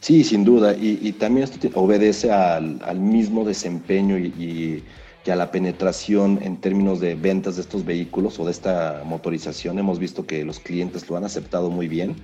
Sí, 0.01 0.23
sin 0.23 0.43
duda. 0.43 0.75
Y, 0.75 1.11
también 1.13 1.43
esto 1.43 1.69
obedece 1.79 2.31
al, 2.31 2.99
mismo 2.99 3.45
desempeño 3.45 4.17
y, 4.17 4.83
a 5.31 5.35
la 5.35 5.51
penetración 5.51 6.39
en 6.41 6.57
términos 6.57 6.99
de 6.99 7.13
ventas 7.13 7.55
de 7.55 7.61
estos 7.61 7.85
vehículos 7.85 8.39
o 8.39 8.45
de 8.45 8.51
esta 8.51 9.03
motorización. 9.05 9.77
Hemos 9.77 9.99
visto 9.99 10.25
que 10.25 10.43
los 10.43 10.59
clientes 10.59 11.07
lo 11.07 11.17
han 11.17 11.23
aceptado 11.23 11.69
muy 11.69 11.87
bien. 11.87 12.15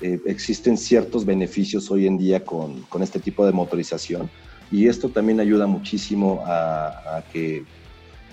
Eh, 0.00 0.18
existen 0.24 0.78
ciertos 0.78 1.26
beneficios 1.26 1.90
hoy 1.90 2.06
en 2.06 2.16
día 2.16 2.42
con, 2.42 2.86
este 3.02 3.20
tipo 3.20 3.44
de 3.44 3.52
motorización 3.52 4.30
y 4.72 4.86
esto 4.88 5.10
también 5.10 5.40
ayuda 5.40 5.66
muchísimo 5.66 6.42
a, 6.46 7.22
que 7.30 7.64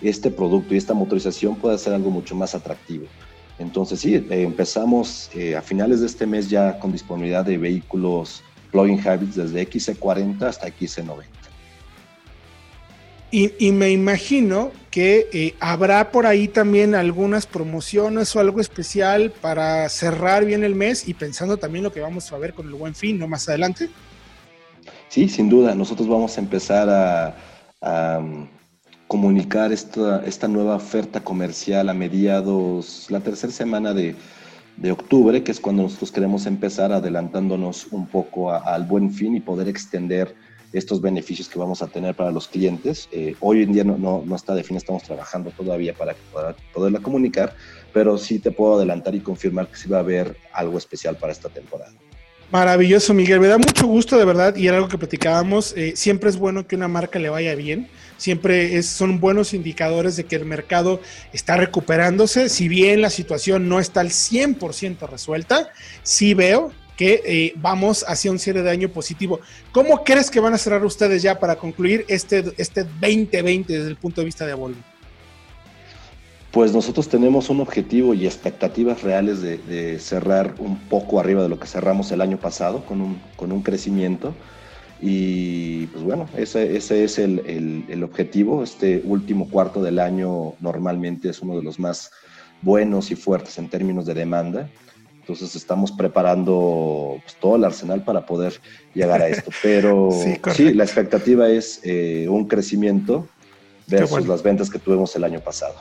este 0.01 0.31
producto 0.31 0.73
y 0.73 0.77
esta 0.77 0.93
motorización 0.93 1.57
pueda 1.57 1.77
ser 1.77 1.93
algo 1.93 2.09
mucho 2.09 2.35
más 2.35 2.55
atractivo. 2.55 3.07
Entonces 3.59 3.99
sí, 3.99 4.15
eh, 4.15 4.25
empezamos 4.29 5.29
eh, 5.35 5.57
a 5.57 5.61
finales 5.61 5.99
de 5.99 6.05
este 6.05 6.25
mes 6.25 6.49
ya 6.49 6.79
con 6.79 6.93
disponibilidad 6.93 7.43
de 7.43 7.57
vehículos 7.57 8.43
plugin 8.71 8.99
habits 9.05 9.35
desde 9.35 9.67
XC40 9.67 10.41
hasta 10.43 10.67
XC90. 10.67 11.25
Y, 13.29 13.71
me 13.73 13.91
imagino 13.91 14.71
que 14.89 15.27
eh, 15.33 15.53
habrá 15.59 16.11
por 16.11 16.25
ahí 16.25 16.47
también 16.47 16.95
algunas 16.95 17.45
promociones 17.45 18.33
o 18.33 18.39
algo 18.39 18.61
especial 18.61 19.31
para 19.31 19.89
cerrar 19.89 20.45
bien 20.45 20.63
el 20.63 20.75
mes 20.75 21.09
y 21.09 21.13
pensando 21.13 21.57
también 21.57 21.83
lo 21.83 21.91
que 21.91 21.99
vamos 21.99 22.31
a 22.31 22.37
ver 22.37 22.53
con 22.53 22.67
el 22.67 22.73
buen 22.75 22.95
fin, 22.95 23.19
¿no? 23.19 23.27
Más 23.27 23.49
adelante. 23.49 23.89
Sí, 25.09 25.27
sin 25.27 25.49
duda. 25.49 25.75
Nosotros 25.75 26.07
vamos 26.07 26.37
a 26.37 26.41
empezar 26.41 26.87
a, 26.89 28.17
um, 28.19 28.47
comunicar 29.07 29.73
esta, 29.73 30.23
esta 30.25 30.47
nueva 30.47 30.75
oferta 30.75 31.21
comercial 31.21 31.89
a 31.89 31.93
mediados, 31.93 33.07
la 33.09 33.19
tercera 33.19 33.51
semana 33.51 33.93
de, 33.93 34.15
de 34.77 34.91
octubre, 34.91 35.43
que 35.43 35.51
es 35.51 35.59
cuando 35.59 35.83
nosotros 35.83 36.11
queremos 36.11 36.45
empezar 36.45 36.91
adelantándonos 36.91 37.87
un 37.91 38.07
poco 38.07 38.51
al 38.51 38.83
buen 38.85 39.11
fin 39.11 39.35
y 39.35 39.39
poder 39.39 39.67
extender 39.67 40.35
estos 40.73 41.01
beneficios 41.01 41.47
que 41.49 41.57
vamos 41.57 41.81
a 41.81 41.87
tener 41.87 42.15
para 42.15 42.31
los 42.31 42.47
clientes. 42.47 43.09
Eh, 43.11 43.35
hoy 43.39 43.63
en 43.63 43.73
día 43.73 43.83
no, 43.83 43.97
no, 43.97 44.23
no, 44.25 44.35
está 44.35 44.53
definido, 44.53 44.79
estamos 44.79 45.03
trabajando 45.03 45.51
todavía 45.51 45.93
para, 45.93 46.15
para, 46.33 46.55
poderla 46.73 46.99
comunicar, 46.99 47.55
pero 47.93 48.17
sí 48.17 48.39
te 48.39 48.51
puedo 48.51 48.75
adelantar 48.75 49.15
y 49.15 49.19
confirmar 49.19 49.67
que 49.67 49.77
sí 49.77 49.89
va 49.89 49.97
a 49.97 50.01
haber 50.01 50.37
algo 50.53 50.77
especial 50.77 51.15
para 51.15 51.31
esta 51.31 51.49
temporada. 51.49 51.93
Maravilloso, 52.51 53.13
Miguel. 53.13 53.41
Me 53.41 53.47
da 53.47 53.57
mucho 53.57 53.87
gusto, 53.87 54.17
de 54.17 54.23
verdad, 54.23 54.55
y 54.55 54.67
era 54.67 54.77
algo 54.77 54.87
que 54.87 54.97
platicábamos. 54.97 55.75
Eh, 55.75 55.93
siempre 55.95 56.29
es 56.29 56.37
bueno 56.37 56.65
que 56.65 56.75
una 56.75 56.87
marca 56.87 57.19
le 57.19 57.29
vaya 57.29 57.55
bien. 57.55 57.89
Siempre 58.17 58.81
son 58.83 59.19
buenos 59.19 59.53
indicadores 59.53 60.15
de 60.15 60.25
que 60.25 60.35
el 60.35 60.45
mercado 60.45 60.99
está 61.33 61.57
recuperándose. 61.57 62.49
Si 62.49 62.67
bien 62.67 63.01
la 63.01 63.09
situación 63.09 63.69
no 63.69 63.79
está 63.79 64.01
al 64.01 64.09
100% 64.09 65.07
resuelta, 65.07 65.69
sí 66.03 66.33
veo 66.33 66.71
que 66.97 67.21
eh, 67.25 67.53
vamos 67.57 68.03
hacia 68.07 68.31
un 68.31 68.39
cierre 68.39 68.63
de 68.63 68.71
año 68.71 68.89
positivo. 68.89 69.39
¿Cómo 69.71 70.03
crees 70.03 70.31
que 70.31 70.39
van 70.39 70.53
a 70.53 70.57
cerrar 70.57 70.83
ustedes 70.83 71.21
ya 71.21 71.39
para 71.39 71.55
concluir 71.55 72.03
este, 72.07 72.43
este 72.57 72.83
2020 72.83 73.71
desde 73.71 73.87
el 73.87 73.95
punto 73.95 74.21
de 74.21 74.25
vista 74.25 74.45
de 74.45 74.55
Volvo? 74.55 74.79
Pues 76.51 76.73
nosotros 76.73 77.07
tenemos 77.07 77.51
un 77.51 77.61
objetivo 77.61 78.15
y 78.15 78.25
expectativas 78.25 79.03
reales 79.03 79.41
de, 79.41 79.99
cerrar 79.99 80.55
un 80.57 80.79
poco 80.79 81.19
arriba 81.19 81.43
de 81.43 81.49
lo 81.49 81.59
que 81.59 81.67
cerramos 81.67 82.11
el 82.11 82.19
año 82.19 82.37
pasado 82.37 82.83
con 82.83 82.99
un, 82.99 83.21
con 83.35 83.51
un 83.51 83.61
crecimiento. 83.61 84.33
Y 85.01 85.85
pues 85.87 86.03
bueno, 86.03 86.27
ese, 86.35 86.75
ese 86.75 87.03
es 87.03 87.19
el, 87.19 87.85
el, 87.87 88.03
objetivo. 88.03 88.63
Este 88.63 89.01
último 89.05 89.49
cuarto 89.49 89.81
del 89.83 89.99
año 89.99 90.53
normalmente 90.59 91.29
es 91.29 91.41
uno 91.41 91.55
de 91.55 91.63
los 91.63 91.79
más 91.79 92.11
buenos 92.61 93.11
y 93.11 93.15
fuertes 93.15 93.57
en 93.59 93.69
términos 93.69 94.05
de 94.05 94.15
demanda. 94.15 94.69
Entonces 95.19 95.55
estamos 95.55 95.91
preparando 95.91 97.19
pues, 97.21 97.35
todo 97.35 97.57
el 97.57 97.65
arsenal 97.65 98.03
para 98.03 98.25
poder 98.25 98.59
llegar 98.93 99.21
a 99.21 99.27
esto. 99.27 99.51
Pero 99.61 100.09
sí, 100.53 100.73
la 100.73 100.83
expectativa 100.83 101.49
es 101.49 101.79
eh, 101.83 102.27
un 102.29 102.47
crecimiento 102.47 103.27
versus 103.87 104.27
las 104.27 104.41
ventas 104.41 104.69
que 104.69 104.79
tuvimos 104.79 105.15
el 105.15 105.23
año 105.23 105.39
pasado. 105.39 105.75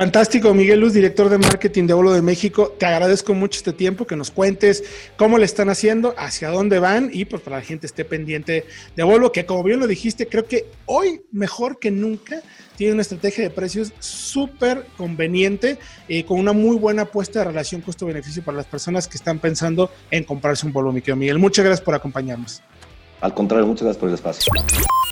Fantástico, 0.00 0.54
Miguel 0.54 0.80
Luz, 0.80 0.94
director 0.94 1.28
de 1.28 1.36
marketing 1.36 1.86
de 1.86 1.92
Volvo 1.92 2.14
de 2.14 2.22
México. 2.22 2.74
Te 2.78 2.86
agradezco 2.86 3.34
mucho 3.34 3.58
este 3.58 3.74
tiempo, 3.74 4.06
que 4.06 4.16
nos 4.16 4.30
cuentes 4.30 4.82
cómo 5.18 5.36
le 5.36 5.44
están 5.44 5.68
haciendo, 5.68 6.14
hacia 6.16 6.48
dónde 6.48 6.78
van 6.78 7.10
y 7.12 7.26
pues 7.26 7.42
para 7.42 7.56
la 7.56 7.62
gente 7.62 7.86
esté 7.86 8.06
pendiente 8.06 8.64
de 8.96 9.02
Volvo, 9.02 9.30
que 9.30 9.44
como 9.44 9.62
bien 9.62 9.78
lo 9.78 9.86
dijiste, 9.86 10.26
creo 10.26 10.46
que 10.46 10.64
hoy 10.86 11.20
mejor 11.32 11.78
que 11.78 11.90
nunca 11.90 12.40
tiene 12.76 12.94
una 12.94 13.02
estrategia 13.02 13.44
de 13.44 13.50
precios 13.50 13.92
súper 13.98 14.86
conveniente, 14.96 15.76
eh, 16.08 16.24
con 16.24 16.38
una 16.38 16.54
muy 16.54 16.78
buena 16.78 17.02
apuesta 17.02 17.40
de 17.40 17.44
relación 17.44 17.82
costo-beneficio 17.82 18.42
para 18.42 18.56
las 18.56 18.66
personas 18.66 19.06
que 19.06 19.18
están 19.18 19.38
pensando 19.38 19.90
en 20.10 20.24
comprarse 20.24 20.64
un 20.64 20.72
Volvo, 20.72 20.92
mi 20.92 21.02
querido 21.02 21.16
Miguel. 21.16 21.38
Muchas 21.38 21.62
gracias 21.62 21.84
por 21.84 21.94
acompañarnos. 21.94 22.62
Al 23.20 23.34
contrario, 23.34 23.66
muchas 23.66 23.82
gracias 23.82 24.00
por 24.00 24.08
el 24.08 24.14
espacio. 24.14 24.50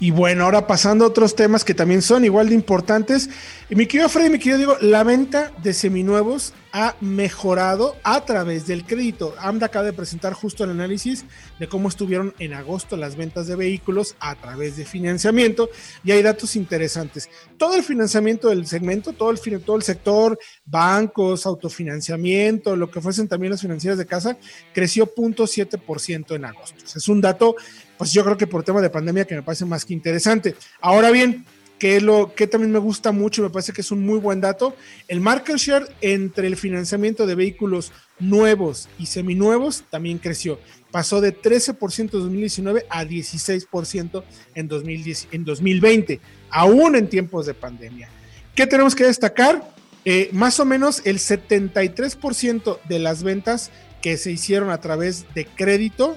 Y 0.00 0.12
bueno, 0.12 0.44
ahora 0.44 0.66
pasando 0.68 1.04
a 1.04 1.08
otros 1.08 1.34
temas 1.34 1.64
que 1.64 1.74
también 1.74 2.02
son 2.02 2.24
igual 2.24 2.50
de 2.50 2.54
importantes. 2.54 3.28
Y 3.68 3.74
mi 3.74 3.86
querido 3.86 4.08
Freddy, 4.08 4.30
mi 4.30 4.38
querido 4.38 4.58
Diego, 4.58 4.76
la 4.80 5.02
venta 5.02 5.52
de 5.62 5.74
seminuevos 5.74 6.54
ha 6.72 6.96
mejorado 7.00 7.96
a 8.02 8.24
través 8.24 8.66
del 8.66 8.84
crédito. 8.84 9.34
AMDA 9.38 9.66
acaba 9.66 9.84
de 9.86 9.92
presentar 9.92 10.32
justo 10.32 10.64
el 10.64 10.70
análisis 10.70 11.24
de 11.58 11.68
cómo 11.68 11.88
estuvieron 11.88 12.34
en 12.38 12.52
agosto 12.52 12.96
las 12.96 13.16
ventas 13.16 13.46
de 13.46 13.56
vehículos 13.56 14.16
a 14.20 14.34
través 14.34 14.76
de 14.76 14.84
financiamiento 14.84 15.70
y 16.04 16.12
hay 16.12 16.22
datos 16.22 16.56
interesantes. 16.56 17.28
Todo 17.56 17.74
el 17.74 17.82
financiamiento 17.82 18.48
del 18.48 18.66
segmento, 18.66 19.12
todo 19.12 19.30
el, 19.30 19.40
todo 19.62 19.76
el 19.76 19.82
sector, 19.82 20.38
bancos, 20.64 21.46
autofinanciamiento, 21.46 22.76
lo 22.76 22.90
que 22.90 23.00
fuesen 23.00 23.28
también 23.28 23.52
las 23.52 23.62
financieras 23.62 23.98
de 23.98 24.06
casa, 24.06 24.36
creció 24.72 25.12
0.7% 25.12 26.34
en 26.34 26.44
agosto. 26.44 26.84
es 26.84 27.08
un 27.08 27.20
dato, 27.20 27.56
pues 27.96 28.12
yo 28.12 28.24
creo 28.24 28.36
que 28.36 28.46
por 28.46 28.62
tema 28.62 28.80
de 28.80 28.90
pandemia 28.90 29.24
que 29.24 29.34
me 29.34 29.42
parece 29.42 29.64
más 29.64 29.84
interesante. 29.90 30.54
Ahora 30.80 31.10
bien, 31.10 31.44
que 31.78 32.00
lo 32.00 32.34
que 32.34 32.46
también 32.46 32.72
me 32.72 32.78
gusta 32.78 33.12
mucho, 33.12 33.42
me 33.42 33.50
parece 33.50 33.72
que 33.72 33.80
es 33.80 33.90
un 33.90 34.04
muy 34.04 34.18
buen 34.18 34.40
dato. 34.40 34.76
El 35.06 35.20
market 35.20 35.56
share 35.56 35.88
entre 36.00 36.46
el 36.48 36.56
financiamiento 36.56 37.26
de 37.26 37.34
vehículos 37.34 37.92
nuevos 38.18 38.88
y 38.98 39.06
seminuevos 39.06 39.84
también 39.90 40.18
creció. 40.18 40.58
Pasó 40.90 41.20
de 41.20 41.36
13% 41.36 42.00
en 42.00 42.08
2019 42.08 42.86
a 42.90 43.04
16% 43.04 44.24
en, 44.54 44.68
2010, 44.68 45.28
en 45.32 45.44
2020, 45.44 46.20
aún 46.50 46.96
en 46.96 47.08
tiempos 47.08 47.46
de 47.46 47.54
pandemia. 47.54 48.08
¿Qué 48.54 48.66
tenemos 48.66 48.94
que 48.94 49.04
destacar? 49.04 49.72
Eh, 50.04 50.30
más 50.32 50.58
o 50.58 50.64
menos 50.64 51.02
el 51.04 51.18
73% 51.18 52.78
de 52.88 52.98
las 52.98 53.22
ventas 53.22 53.70
que 54.00 54.16
se 54.16 54.32
hicieron 54.32 54.70
a 54.70 54.80
través 54.80 55.26
de 55.34 55.44
crédito 55.44 56.16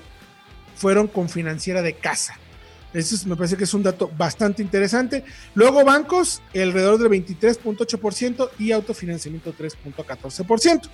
fueron 0.75 1.07
con 1.07 1.29
financiera 1.29 1.81
de 1.81 1.93
casa. 1.93 2.39
Eso 2.93 3.15
me 3.27 3.35
parece 3.35 3.55
que 3.55 3.63
es 3.63 3.73
un 3.73 3.83
dato 3.83 4.11
bastante 4.17 4.61
interesante. 4.61 5.23
Luego 5.53 5.85
bancos, 5.85 6.41
alrededor 6.53 6.97
del 6.99 7.09
23.8% 7.09 8.49
y 8.59 8.71
autofinanciamiento 8.71 9.53
3.14%. 9.53 10.89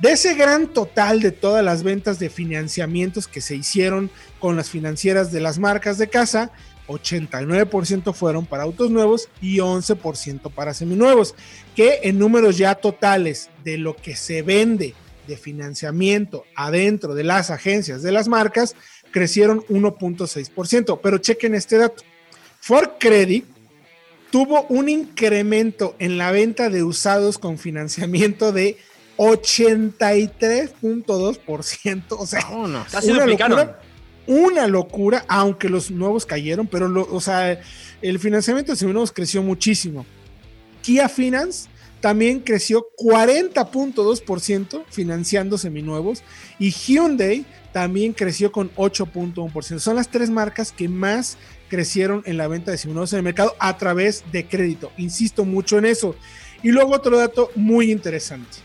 De 0.00 0.12
ese 0.12 0.34
gran 0.34 0.68
total 0.68 1.20
de 1.20 1.32
todas 1.32 1.64
las 1.64 1.82
ventas 1.82 2.18
de 2.18 2.30
financiamientos 2.30 3.28
que 3.28 3.40
se 3.40 3.54
hicieron 3.54 4.10
con 4.40 4.56
las 4.56 4.70
financieras 4.70 5.30
de 5.30 5.40
las 5.40 5.58
marcas 5.58 5.98
de 5.98 6.08
casa, 6.08 6.50
89% 6.88 8.12
fueron 8.12 8.46
para 8.46 8.64
autos 8.64 8.90
nuevos 8.90 9.28
y 9.40 9.58
11% 9.58 10.52
para 10.52 10.74
seminuevos, 10.74 11.34
que 11.74 12.00
en 12.02 12.18
números 12.18 12.58
ya 12.58 12.74
totales 12.74 13.50
de 13.64 13.78
lo 13.78 13.96
que 13.96 14.16
se 14.16 14.42
vende 14.42 14.94
de 15.26 15.36
financiamiento 15.36 16.44
adentro 16.54 17.14
de 17.14 17.24
las 17.24 17.50
agencias 17.50 18.02
de 18.02 18.12
las 18.12 18.28
marcas, 18.28 18.76
crecieron 19.16 19.64
1.6%. 19.68 21.00
Pero 21.02 21.16
chequen 21.16 21.54
este 21.54 21.78
dato. 21.78 22.02
Ford 22.60 22.90
Credit 23.00 23.46
tuvo 24.30 24.66
un 24.68 24.90
incremento 24.90 25.96
en 25.98 26.18
la 26.18 26.30
venta 26.32 26.68
de 26.68 26.82
usados 26.82 27.38
con 27.38 27.56
financiamiento 27.56 28.52
de 28.52 28.76
83.2%. 29.16 32.02
O 32.10 32.26
sea, 32.26 32.46
casi 32.92 33.10
una 33.10 33.24
locura, 33.24 33.80
una 34.26 34.66
locura, 34.66 35.24
aunque 35.28 35.70
los 35.70 35.90
nuevos 35.90 36.26
cayeron, 36.26 36.66
pero 36.66 37.08
o 37.10 37.20
sea, 37.22 37.58
el 38.02 38.18
financiamiento 38.18 38.74
de 38.74 38.84
nuevos 38.84 39.12
creció 39.12 39.42
muchísimo. 39.42 40.04
Kia 40.82 41.08
Finance 41.08 41.70
también 42.02 42.40
creció 42.40 42.86
40.2% 42.98 44.84
financiando 44.90 45.56
seminuevos 45.56 46.22
y 46.58 46.70
Hyundai 46.70 47.46
también 47.76 48.14
creció 48.14 48.50
con 48.52 48.74
8.1%. 48.76 49.80
Son 49.80 49.96
las 49.96 50.08
tres 50.08 50.30
marcas 50.30 50.72
que 50.72 50.88
más 50.88 51.36
crecieron 51.68 52.22
en 52.24 52.38
la 52.38 52.48
venta 52.48 52.70
de 52.70 52.78
seminuevos 52.78 53.12
en 53.12 53.18
el 53.18 53.22
mercado 53.22 53.54
a 53.58 53.76
través 53.76 54.24
de 54.32 54.46
crédito. 54.46 54.90
Insisto 54.96 55.44
mucho 55.44 55.76
en 55.76 55.84
eso. 55.84 56.16
Y 56.62 56.70
luego 56.70 56.94
otro 56.94 57.18
dato 57.18 57.50
muy 57.54 57.92
interesante. 57.92 58.60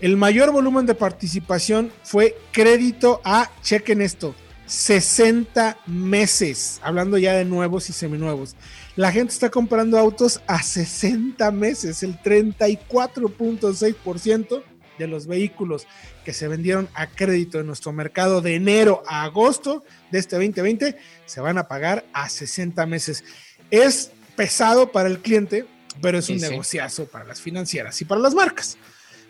El 0.00 0.16
mayor 0.16 0.52
volumen 0.52 0.86
de 0.86 0.94
participación 0.94 1.90
fue 2.04 2.38
crédito 2.52 3.20
a, 3.24 3.50
chequen 3.64 4.00
esto, 4.00 4.36
60 4.66 5.78
meses, 5.88 6.80
hablando 6.84 7.18
ya 7.18 7.34
de 7.34 7.44
nuevos 7.44 7.90
y 7.90 7.92
seminuevos. 7.92 8.54
La 8.94 9.10
gente 9.10 9.32
está 9.32 9.50
comprando 9.50 9.98
autos 9.98 10.40
a 10.46 10.62
60 10.62 11.50
meses, 11.50 12.04
el 12.04 12.16
34.6% 12.22 14.62
de 14.98 15.06
los 15.06 15.26
vehículos 15.26 15.86
que 16.24 16.32
se 16.32 16.48
vendieron 16.48 16.88
a 16.94 17.06
crédito 17.06 17.60
en 17.60 17.66
nuestro 17.66 17.92
mercado 17.92 18.40
de 18.40 18.54
enero 18.54 19.02
a 19.06 19.24
agosto 19.24 19.84
de 20.10 20.18
este 20.18 20.36
2020 20.36 20.96
se 21.26 21.40
van 21.40 21.58
a 21.58 21.68
pagar 21.68 22.04
a 22.12 22.28
60 22.28 22.86
meses. 22.86 23.24
Es 23.70 24.10
pesado 24.36 24.92
para 24.92 25.08
el 25.08 25.20
cliente, 25.20 25.66
pero 26.00 26.18
es 26.18 26.28
un 26.28 26.38
negociazo 26.38 27.06
para 27.06 27.24
las 27.24 27.40
financieras 27.40 28.00
y 28.00 28.04
para 28.04 28.20
las 28.20 28.34
marcas. 28.34 28.76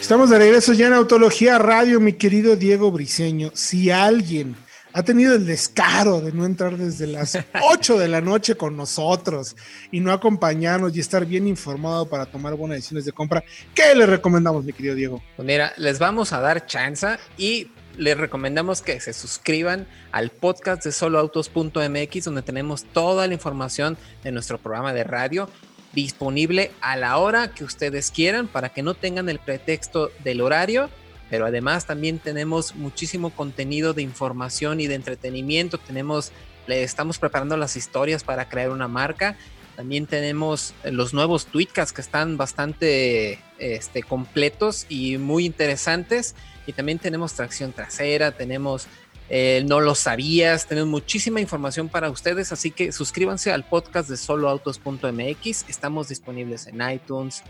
Estamos 0.00 0.30
de 0.30 0.38
regreso 0.38 0.72
ya 0.72 0.88
en 0.88 0.94
Autología 0.94 1.58
Radio, 1.58 2.00
mi 2.00 2.14
querido 2.14 2.56
Diego 2.56 2.90
Briseño. 2.90 3.52
Si 3.54 3.90
alguien 3.90 4.56
ha 4.92 5.02
tenido 5.02 5.34
el 5.34 5.46
descaro 5.46 6.20
de 6.20 6.32
no 6.32 6.44
entrar 6.44 6.76
desde 6.76 7.06
las 7.06 7.38
8 7.62 7.98
de 7.98 8.08
la 8.08 8.20
noche 8.20 8.54
con 8.54 8.76
nosotros 8.76 9.56
y 9.90 10.00
no 10.00 10.12
acompañarnos 10.12 10.96
y 10.96 11.00
estar 11.00 11.24
bien 11.26 11.46
informado 11.46 12.08
para 12.08 12.26
tomar 12.26 12.54
buenas 12.54 12.78
decisiones 12.78 13.04
de 13.04 13.12
compra, 13.12 13.44
¿qué 13.74 13.94
le 13.94 14.06
recomendamos, 14.06 14.64
mi 14.64 14.72
querido 14.72 14.94
Diego? 14.94 15.22
Pues 15.36 15.46
mira, 15.46 15.72
les 15.76 15.98
vamos 15.98 16.32
a 16.32 16.40
dar 16.40 16.66
chance 16.66 17.06
y 17.36 17.70
les 17.96 18.16
recomendamos 18.16 18.82
que 18.82 19.00
se 19.00 19.12
suscriban 19.12 19.86
al 20.12 20.30
podcast 20.30 20.84
de 20.84 20.92
soloautos.mx 20.92 22.24
donde 22.24 22.42
tenemos 22.42 22.84
toda 22.84 23.26
la 23.26 23.34
información 23.34 23.98
de 24.24 24.32
nuestro 24.32 24.58
programa 24.58 24.92
de 24.92 25.04
radio 25.04 25.48
disponible 25.92 26.70
a 26.80 26.96
la 26.96 27.18
hora 27.18 27.52
que 27.52 27.64
ustedes 27.64 28.10
quieran 28.10 28.48
para 28.48 28.70
que 28.70 28.82
no 28.82 28.94
tengan 28.94 29.28
el 29.28 29.38
pretexto 29.38 30.10
del 30.24 30.40
horario, 30.40 30.88
pero 31.32 31.46
además 31.46 31.86
también 31.86 32.18
tenemos 32.18 32.74
muchísimo 32.74 33.30
contenido 33.30 33.94
de 33.94 34.02
información 34.02 34.82
y 34.82 34.86
de 34.86 34.96
entretenimiento, 34.96 35.78
tenemos 35.78 36.30
estamos 36.66 37.18
preparando 37.18 37.56
las 37.56 37.74
historias 37.74 38.22
para 38.22 38.50
crear 38.50 38.68
una 38.68 38.86
marca. 38.86 39.38
También 39.74 40.06
tenemos 40.06 40.74
los 40.84 41.14
nuevos 41.14 41.46
tweetcasts 41.46 41.94
que 41.94 42.02
están 42.02 42.36
bastante 42.36 43.38
este, 43.58 44.02
completos 44.02 44.84
y 44.90 45.16
muy 45.16 45.46
interesantes. 45.46 46.34
Y 46.66 46.74
también 46.74 46.98
tenemos 46.98 47.32
tracción 47.32 47.72
trasera, 47.72 48.32
tenemos 48.32 48.86
eh, 49.30 49.64
no 49.66 49.80
lo 49.80 49.94
sabías, 49.94 50.66
tenemos 50.66 50.90
muchísima 50.90 51.40
información 51.40 51.88
para 51.88 52.10
ustedes, 52.10 52.52
así 52.52 52.70
que 52.70 52.92
suscríbanse 52.92 53.52
al 53.52 53.64
podcast 53.64 54.10
de 54.10 54.18
soloautos.mx. 54.18 55.64
Estamos 55.66 56.08
disponibles 56.10 56.66
en 56.66 56.82
iTunes, 56.90 57.42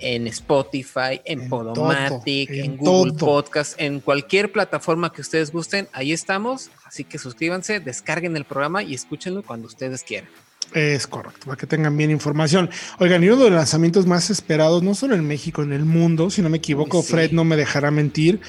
en 0.00 0.26
Spotify, 0.26 1.20
en, 1.24 1.48
Podomatic, 1.48 2.50
en, 2.50 2.76
Google 2.76 3.14
Podcast, 3.14 3.80
en 3.80 4.00
cualquier 4.00 4.52
plataforma 4.52 5.12
que 5.12 5.20
ustedes 5.20 5.52
gusten, 5.52 5.88
ahí 5.92 6.12
estamos. 6.12 6.70
Así 6.84 7.04
que 7.04 7.18
suscríbanse, 7.18 7.80
descarguen 7.80 8.36
el 8.36 8.44
programa 8.44 8.82
y 8.82 8.94
escúchenlo 8.94 9.42
cuando 9.42 9.66
ustedes 9.66 10.02
quieran. 10.02 10.28
Es 10.74 11.06
correcto, 11.06 11.46
para 11.46 11.56
que 11.56 11.66
tengan 11.66 11.96
bien 11.96 12.10
información. 12.10 12.68
Oigan, 12.98 13.22
y 13.22 13.28
uno 13.28 13.44
de 13.44 13.50
los 13.50 13.58
lanzamientos 13.58 14.06
más 14.06 14.30
esperados, 14.30 14.82
no 14.82 14.94
solo 14.94 15.14
en 15.14 15.26
México, 15.26 15.62
en 15.62 15.72
el 15.72 15.84
mundo, 15.84 16.28
si 16.30 16.42
no 16.42 16.48
me 16.48 16.58
equivoco, 16.58 17.02
Fred 17.02 17.30
no 17.30 17.44
me 17.44 17.56
dejará 17.56 17.90
mentir, 17.90 18.40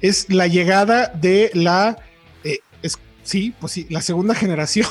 es 0.00 0.30
la 0.30 0.46
llegada 0.46 1.08
de 1.08 1.50
la, 1.54 1.98
eh, 2.44 2.60
es, 2.82 2.98
sí, 3.24 3.52
pues 3.58 3.72
sí, 3.72 3.86
la 3.90 4.00
segunda 4.00 4.34
generación 4.36 4.86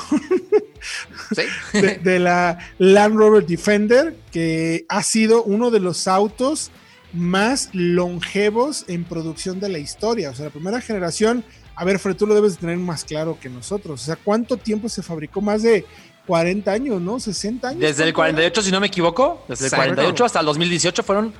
de, 1.73 1.97
de, 1.97 2.19
la 2.19 2.59
Land 2.77 3.15
Rover 3.15 3.45
Defender, 3.45 4.15
que 4.31 4.85
ha 4.89 5.03
sido 5.03 5.43
uno 5.43 5.71
de 5.71 5.79
los 5.79 6.07
autos 6.07 6.71
más 7.15 7.69
longevos 7.73 8.85
en 8.87 9.03
producción 9.03 9.59
de 9.59 9.69
la 9.69 9.79
historia. 9.79 10.29
O 10.29 10.35
sea, 10.35 10.45
la 10.45 10.51
primera 10.51 10.81
generación, 10.81 11.43
a 11.75 11.85
ver, 11.85 11.99
Fred, 11.99 12.15
tú 12.15 12.27
lo 12.27 12.35
debes 12.35 12.57
tener 12.57 12.77
más 12.77 13.03
claro 13.03 13.37
que 13.39 13.49
nosotros. 13.49 14.01
O 14.01 14.05
sea, 14.05 14.15
¿cuánto 14.17 14.57
tiempo 14.57 14.89
se 14.89 15.01
fabricó? 15.01 15.41
Más 15.41 15.63
de 15.63 15.85
40 16.27 16.71
años, 16.71 17.01
¿no? 17.01 17.19
60 17.19 17.69
años. 17.69 17.81
Desde 17.81 18.03
el 18.03 18.13
48, 18.13 18.61
si 18.61 18.71
no 18.71 18.79
me 18.79 18.87
equivoco, 18.87 19.43
desde 19.47 19.67
el 19.67 19.71
48 19.71 20.25
hasta 20.25 20.39
el 20.39 20.45
2018 20.45 21.03
fueron 21.03 21.33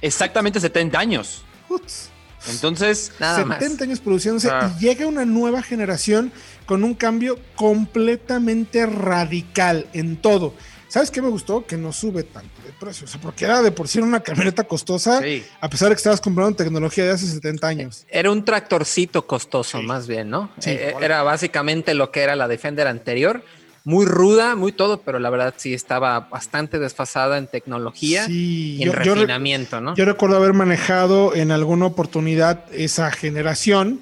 exactamente 0.00 0.60
70 0.60 0.98
años. 0.98 1.44
Uts. 1.68 2.10
Entonces, 2.50 3.12
Nada 3.20 3.36
70 3.36 3.68
más. 3.68 3.82
años 3.82 4.00
produciéndose 4.00 4.50
ah. 4.50 4.74
y 4.76 4.84
llega 4.84 5.06
una 5.06 5.24
nueva 5.24 5.62
generación 5.62 6.32
con 6.72 6.84
un 6.84 6.94
cambio 6.94 7.38
completamente 7.54 8.86
radical 8.86 9.88
en 9.92 10.16
todo. 10.16 10.54
¿Sabes 10.88 11.10
qué 11.10 11.20
me 11.20 11.28
gustó? 11.28 11.66
Que 11.66 11.76
no 11.76 11.92
sube 11.92 12.22
tanto 12.22 12.62
de 12.64 12.72
precio. 12.72 13.04
O 13.04 13.08
sea, 13.08 13.20
porque 13.20 13.44
era 13.44 13.60
de 13.60 13.72
por 13.72 13.88
sí 13.88 13.98
una 13.98 14.20
camioneta 14.20 14.64
costosa, 14.64 15.20
sí. 15.20 15.44
a 15.60 15.68
pesar 15.68 15.90
de 15.90 15.96
que 15.96 15.98
estabas 15.98 16.22
comprando 16.22 16.56
tecnología 16.56 17.04
de 17.04 17.10
hace 17.10 17.26
70 17.26 17.68
años. 17.68 18.06
Era 18.08 18.30
un 18.30 18.42
tractorcito 18.42 19.26
costoso, 19.26 19.80
sí. 19.80 19.84
más 19.84 20.06
bien, 20.06 20.30
¿no? 20.30 20.50
Sí, 20.60 20.70
eh, 20.70 20.94
era 21.02 21.22
básicamente 21.22 21.92
lo 21.92 22.10
que 22.10 22.22
era 22.22 22.36
la 22.36 22.48
Defender 22.48 22.86
anterior 22.86 23.44
muy 23.84 24.06
ruda, 24.06 24.54
muy 24.54 24.72
todo, 24.72 25.02
pero 25.02 25.18
la 25.18 25.28
verdad 25.28 25.54
sí 25.56 25.74
estaba 25.74 26.20
bastante 26.20 26.78
desfasada 26.78 27.36
en 27.38 27.48
tecnología 27.48 28.26
y 28.28 28.80
en 28.80 28.86
yo, 28.86 28.92
refinamiento, 28.92 29.76
yo, 29.76 29.80
¿no? 29.80 29.96
Yo 29.96 30.04
recuerdo 30.04 30.36
haber 30.36 30.52
manejado 30.52 31.34
en 31.34 31.50
alguna 31.50 31.86
oportunidad 31.86 32.64
esa 32.72 33.10
generación 33.10 34.00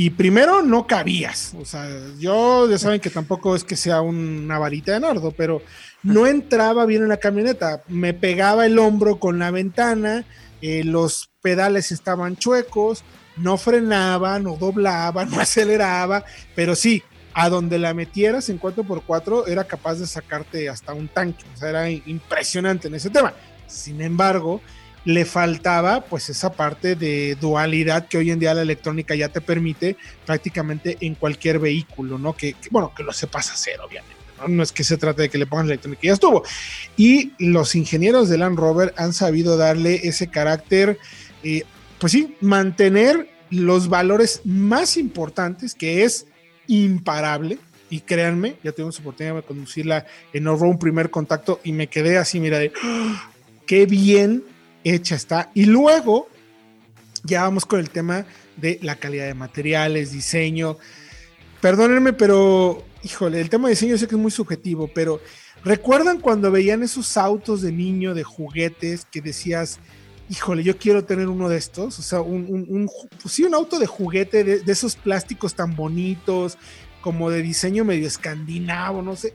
y 0.00 0.10
primero 0.10 0.62
no 0.62 0.86
cabías, 0.86 1.54
o 1.60 1.64
sea, 1.64 1.88
yo 2.20 2.70
ya 2.70 2.78
saben 2.78 3.00
que 3.00 3.10
tampoco 3.10 3.56
es 3.56 3.64
que 3.64 3.74
sea 3.74 4.00
una 4.00 4.56
varita 4.56 4.92
de 4.92 5.00
nardo, 5.00 5.32
pero 5.32 5.60
no 6.04 6.28
entraba 6.28 6.86
bien 6.86 7.02
en 7.02 7.08
la 7.08 7.16
camioneta, 7.16 7.82
me 7.88 8.14
pegaba 8.14 8.64
el 8.64 8.78
hombro 8.78 9.18
con 9.18 9.40
la 9.40 9.50
ventana, 9.50 10.24
eh, 10.62 10.84
los 10.84 11.30
pedales 11.42 11.90
estaban 11.90 12.36
chuecos, 12.36 13.02
no 13.38 13.58
frenaba, 13.58 14.38
no 14.38 14.54
doblaba, 14.54 15.24
no 15.26 15.40
aceleraba, 15.40 16.24
pero 16.54 16.76
sí, 16.76 17.02
a 17.34 17.48
donde 17.48 17.80
la 17.80 17.92
metieras 17.92 18.50
en 18.50 18.60
4x4 18.60 19.48
era 19.48 19.64
capaz 19.64 19.96
de 19.96 20.06
sacarte 20.06 20.68
hasta 20.68 20.94
un 20.94 21.08
tanque, 21.08 21.44
o 21.52 21.58
sea, 21.58 21.70
era 21.70 21.90
impresionante 21.90 22.86
en 22.86 22.94
ese 22.94 23.10
tema. 23.10 23.34
Sin 23.66 24.00
embargo, 24.00 24.60
le 25.08 25.24
faltaba 25.24 26.02
pues 26.02 26.28
esa 26.28 26.52
parte 26.52 26.94
de 26.94 27.34
dualidad 27.40 28.08
que 28.08 28.18
hoy 28.18 28.30
en 28.30 28.38
día 28.38 28.52
la 28.52 28.60
electrónica 28.60 29.14
ya 29.14 29.30
te 29.30 29.40
permite 29.40 29.96
prácticamente 30.26 30.98
en 31.00 31.14
cualquier 31.14 31.58
vehículo, 31.58 32.18
¿no? 32.18 32.36
Que, 32.36 32.52
que 32.52 32.68
bueno, 32.70 32.92
que 32.94 33.02
lo 33.02 33.14
sepas 33.14 33.50
hacer, 33.50 33.80
obviamente. 33.80 34.12
¿no? 34.46 34.62
es 34.62 34.70
que 34.70 34.84
se 34.84 34.98
trate 34.98 35.22
de 35.22 35.30
que 35.30 35.38
le 35.38 35.46
pongas 35.46 35.64
la 35.64 35.72
electrónica, 35.72 36.02
ya 36.02 36.12
estuvo. 36.12 36.42
Y 36.98 37.32
los 37.38 37.74
ingenieros 37.74 38.28
de 38.28 38.36
Land 38.36 38.58
Rover 38.58 38.92
han 38.98 39.14
sabido 39.14 39.56
darle 39.56 40.06
ese 40.06 40.28
carácter, 40.28 40.98
eh, 41.42 41.64
pues 41.98 42.12
sí, 42.12 42.36
mantener 42.42 43.30
los 43.48 43.88
valores 43.88 44.42
más 44.44 44.98
importantes, 44.98 45.74
que 45.74 46.04
es 46.04 46.26
imparable. 46.66 47.58
Y 47.88 48.00
créanme, 48.00 48.56
ya 48.62 48.72
tuvimos 48.72 49.00
oportunidad 49.00 49.36
de 49.36 49.42
conducirla 49.42 50.04
en 50.34 50.48
off 50.48 50.60
un 50.60 50.78
primer 50.78 51.08
contacto 51.08 51.60
y 51.64 51.72
me 51.72 51.86
quedé 51.86 52.18
así, 52.18 52.40
mira, 52.40 52.58
de 52.58 52.72
¡oh! 52.84 53.14
qué 53.64 53.86
bien 53.86 54.44
hecha 54.84 55.14
está. 55.14 55.50
Y 55.54 55.66
luego 55.66 56.28
ya 57.24 57.42
vamos 57.42 57.66
con 57.66 57.80
el 57.80 57.90
tema 57.90 58.26
de 58.56 58.78
la 58.82 58.96
calidad 58.96 59.26
de 59.26 59.34
materiales, 59.34 60.12
diseño. 60.12 60.78
Perdónenme, 61.60 62.12
pero 62.12 62.84
híjole, 63.02 63.40
el 63.40 63.50
tema 63.50 63.68
de 63.68 63.74
diseño 63.74 63.98
sé 63.98 64.06
que 64.06 64.14
es 64.14 64.20
muy 64.20 64.30
subjetivo, 64.30 64.90
pero 64.94 65.20
¿recuerdan 65.64 66.20
cuando 66.20 66.50
veían 66.50 66.82
esos 66.82 67.16
autos 67.16 67.62
de 67.62 67.72
niño, 67.72 68.14
de 68.14 68.24
juguetes, 68.24 69.06
que 69.10 69.20
decías, 69.20 69.78
híjole, 70.28 70.62
yo 70.62 70.76
quiero 70.76 71.04
tener 71.04 71.28
uno 71.28 71.48
de 71.48 71.56
estos, 71.56 71.98
o 71.98 72.02
sea, 72.02 72.20
un, 72.20 72.46
un, 72.48 72.66
un 72.68 72.90
pues 73.20 73.34
sí, 73.34 73.44
un 73.44 73.54
auto 73.54 73.78
de 73.78 73.86
juguete, 73.86 74.44
de, 74.44 74.60
de, 74.60 74.72
esos 74.72 74.96
plásticos 74.96 75.54
tan 75.54 75.74
bonitos, 75.74 76.58
como 77.00 77.30
de 77.30 77.42
diseño 77.42 77.84
medio 77.84 78.06
escandinavo, 78.06 79.02
no 79.02 79.16
sé. 79.16 79.34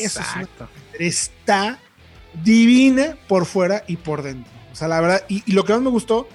Exacto. 0.00 0.68
Es 0.94 0.96
una, 0.96 1.06
está 1.06 1.78
divina 2.44 3.16
por 3.28 3.46
fuera 3.46 3.84
y 3.86 3.96
por 3.96 4.22
dentro. 4.22 4.52
O 4.72 4.76
sea, 4.76 4.88
la 4.88 5.00
verdad, 5.00 5.24
y, 5.28 5.42
y 5.46 5.52
lo 5.52 5.64
que 5.64 5.72
más 5.72 5.82
me 5.82 5.90
gustó, 5.90 6.28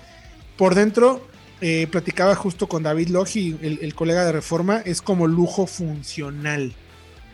por 0.58 0.76
dentro, 0.76 1.28
eh, 1.62 1.88
platicaba 1.89 2.36
justo 2.36 2.68
con 2.68 2.84
David 2.84 3.10
Logi, 3.10 3.58
el, 3.62 3.80
el, 3.82 3.96
colega 3.96 4.26
de 4.26 4.32
Reforma, 4.32 4.82
es 4.86 5.02
como 5.02 5.28
lujo 5.28 5.66
funcional. 5.68 6.74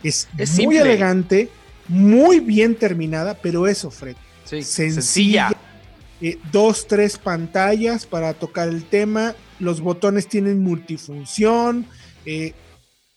Es, 0.02 0.28
es 0.38 0.50
muy 0.50 0.76
simple. 0.76 0.80
elegante, 0.80 1.48
muy 1.88 2.40
bien 2.40 2.74
terminada, 2.76 3.34
pero 3.34 3.66
eso, 3.66 3.90
Fred. 3.90 4.16
Sí, 4.44 4.62
sencilla. 4.62 5.48
sencilla 5.48 5.50
eh, 6.22 6.38
dos, 6.52 6.86
tres 6.86 7.16
pantallas 7.16 8.04
para 8.04 8.34
tocar 8.34 8.68
el 8.68 8.84
tema, 8.84 9.34
los 9.58 9.80
botones 9.80 10.28
tienen 10.28 10.62
multifunción 10.62 11.86
eh, 12.26 12.52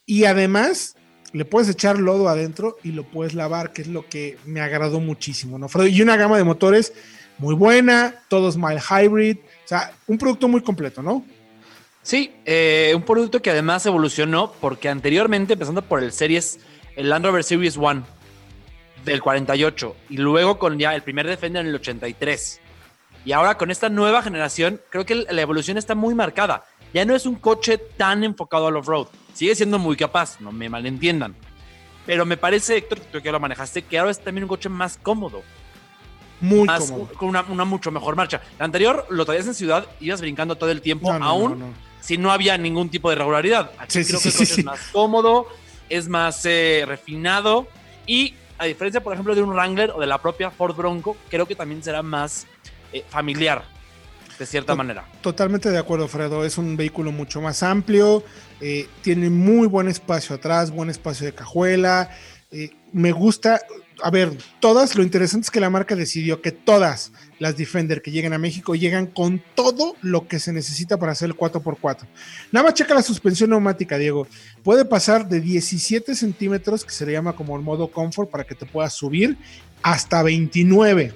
y 0.05 0.23
además 0.23 0.95
le 1.33 1.45
puedes 1.45 1.67
echar 1.67 1.99
lodo 1.99 2.29
adentro 2.29 2.77
y 2.83 2.91
lo 2.91 3.03
puedes 3.03 3.33
lavar, 3.33 3.73
que 3.73 3.81
es 3.81 3.87
lo 3.87 4.07
que 4.07 4.37
me 4.45 4.61
agradó 4.61 4.99
muchísimo, 4.99 5.57
¿no? 5.57 5.67
Y 5.87 6.01
una 6.01 6.15
gama 6.15 6.37
de 6.37 6.43
motores 6.43 6.93
muy 7.39 7.55
buena, 7.55 8.15
todos 8.27 8.55
mild 8.55 8.81
hybrid, 8.89 9.37
o 9.37 9.67
sea, 9.67 9.91
un 10.07 10.17
producto 10.17 10.47
muy 10.47 10.61
completo, 10.61 11.01
¿no? 11.01 11.25
Sí, 12.03 12.33
eh, 12.45 12.93
un 12.95 13.01
producto 13.01 13.41
que 13.41 13.49
además 13.49 13.85
evolucionó 13.85 14.53
porque 14.61 14.89
anteriormente, 14.89 15.53
empezando 15.53 15.81
por 15.81 16.03
el 16.03 16.11
Series, 16.11 16.59
el 16.95 17.09
Land 17.09 17.25
Rover 17.25 17.43
Series 17.43 17.77
One 17.77 18.03
del 19.03 19.21
48 19.21 19.95
y 20.09 20.17
luego 20.17 20.59
con 20.59 20.77
ya 20.77 20.93
el 20.95 21.01
primer 21.01 21.27
Defender 21.27 21.61
en 21.61 21.69
el 21.69 21.75
83 21.75 22.61
y 23.25 23.31
ahora 23.31 23.57
con 23.57 23.71
esta 23.71 23.89
nueva 23.89 24.21
generación, 24.21 24.81
creo 24.89 25.05
que 25.05 25.15
la 25.15 25.41
evolución 25.41 25.77
está 25.77 25.95
muy 25.95 26.13
marcada. 26.13 26.65
Ya 26.93 27.05
no 27.05 27.15
es 27.15 27.25
un 27.25 27.35
coche 27.35 27.77
tan 27.77 28.23
enfocado 28.23 28.67
al 28.67 28.75
off-road. 28.75 29.07
Sigue 29.33 29.55
siendo 29.55 29.79
muy 29.79 29.95
capaz, 29.95 30.39
no 30.39 30.51
me 30.51 30.69
malentiendan. 30.69 31.35
Pero 32.05 32.25
me 32.25 32.37
parece, 32.37 32.77
Héctor, 32.77 32.99
que 32.99 33.05
tú 33.07 33.21
que 33.21 33.31
lo 33.31 33.39
manejaste, 33.39 33.81
que 33.83 33.97
ahora 33.97 34.11
es 34.11 34.19
también 34.19 34.43
un 34.43 34.49
coche 34.49 34.69
más 34.69 34.97
cómodo. 35.01 35.41
Muy 36.41 36.65
más, 36.65 36.91
cómodo. 36.91 37.13
Con 37.13 37.29
una, 37.29 37.41
una, 37.43 37.65
mucho 37.65 37.91
mejor 37.91 38.15
marcha. 38.15 38.41
La 38.59 38.65
anterior 38.65 39.05
lo 39.09 39.25
traías 39.25 39.47
en 39.47 39.53
ciudad, 39.53 39.85
ibas 40.01 40.19
brincando 40.19 40.55
todo 40.55 40.69
el 40.69 40.81
tiempo, 40.81 41.11
No, 41.13 41.19
no, 41.19 41.25
aún 41.25 41.59
no, 41.59 41.65
si 42.01 42.17
no 42.17 42.31
había 42.31 42.57
ningún 42.57 42.89
tipo 42.89 43.09
de 43.09 43.15
regularidad. 43.15 43.71
Aquí 43.77 44.03
Sí, 44.03 44.09
creo 44.09 44.19
sí, 44.19 44.23
que 44.23 44.29
el 44.29 44.33
coche 44.35 44.53
sí. 44.53 44.59
es 44.61 44.65
más 44.65 44.79
cómodo, 44.91 45.47
es 45.89 46.09
más 46.09 46.45
eh, 46.45 46.83
refinado 46.85 47.67
y 48.05 48.33
a 48.57 48.65
diferencia, 48.65 49.01
por 49.01 49.13
ejemplo, 49.13 49.35
de 49.35 49.41
un 49.41 49.49
Wrangler 49.49 49.91
o 49.91 49.99
de 49.99 50.07
la 50.07 50.17
propia 50.21 50.51
Ford 50.51 50.75
Bronco, 50.75 51.17
creo 51.29 51.45
que 51.45 51.55
también 51.55 51.81
será 51.83 52.01
más 52.01 52.45
eh, 52.91 53.03
familiar. 53.09 53.63
De 54.39 54.45
cierta 54.45 54.75
manera. 54.75 55.05
Totalmente 55.21 55.69
de 55.69 55.77
acuerdo, 55.77 56.07
Fredo. 56.07 56.45
Es 56.45 56.57
un 56.57 56.75
vehículo 56.77 57.11
mucho 57.11 57.41
más 57.41 57.63
amplio, 57.63 58.23
eh, 58.61 58.87
tiene 59.01 59.29
muy 59.29 59.67
buen 59.67 59.87
espacio 59.87 60.35
atrás, 60.35 60.71
buen 60.71 60.89
espacio 60.89 61.25
de 61.25 61.33
cajuela. 61.33 62.09
Eh, 62.51 62.71
me 62.91 63.11
gusta, 63.11 63.61
a 64.03 64.11
ver, 64.11 64.31
todas, 64.59 64.95
lo 64.95 65.03
interesante 65.03 65.45
es 65.45 65.51
que 65.51 65.59
la 65.59 65.69
marca 65.69 65.95
decidió 65.95 66.41
que 66.41 66.51
todas 66.51 67.11
las 67.39 67.57
Defender 67.57 68.01
que 68.01 68.11
lleguen 68.11 68.33
a 68.33 68.37
México 68.37 68.75
llegan 68.75 69.07
con 69.07 69.41
todo 69.55 69.95
lo 70.01 70.27
que 70.27 70.39
se 70.39 70.53
necesita 70.53 70.97
para 70.97 71.11
hacer 71.11 71.29
el 71.29 71.35
4x4. 71.35 72.07
Nada 72.51 72.65
más 72.65 72.73
checa 72.75 72.93
la 72.93 73.01
suspensión 73.01 73.49
neumática, 73.49 73.97
Diego. 73.97 74.27
Puede 74.63 74.85
pasar 74.85 75.27
de 75.27 75.41
17 75.41 76.15
centímetros, 76.15 76.85
que 76.85 76.91
se 76.91 77.05
le 77.05 77.11
llama 77.11 77.35
como 77.35 77.57
el 77.57 77.63
modo 77.63 77.89
comfort, 77.89 78.29
para 78.29 78.43
que 78.43 78.55
te 78.55 78.65
puedas 78.65 78.93
subir, 78.93 79.37
hasta 79.81 80.23
29. 80.23 81.13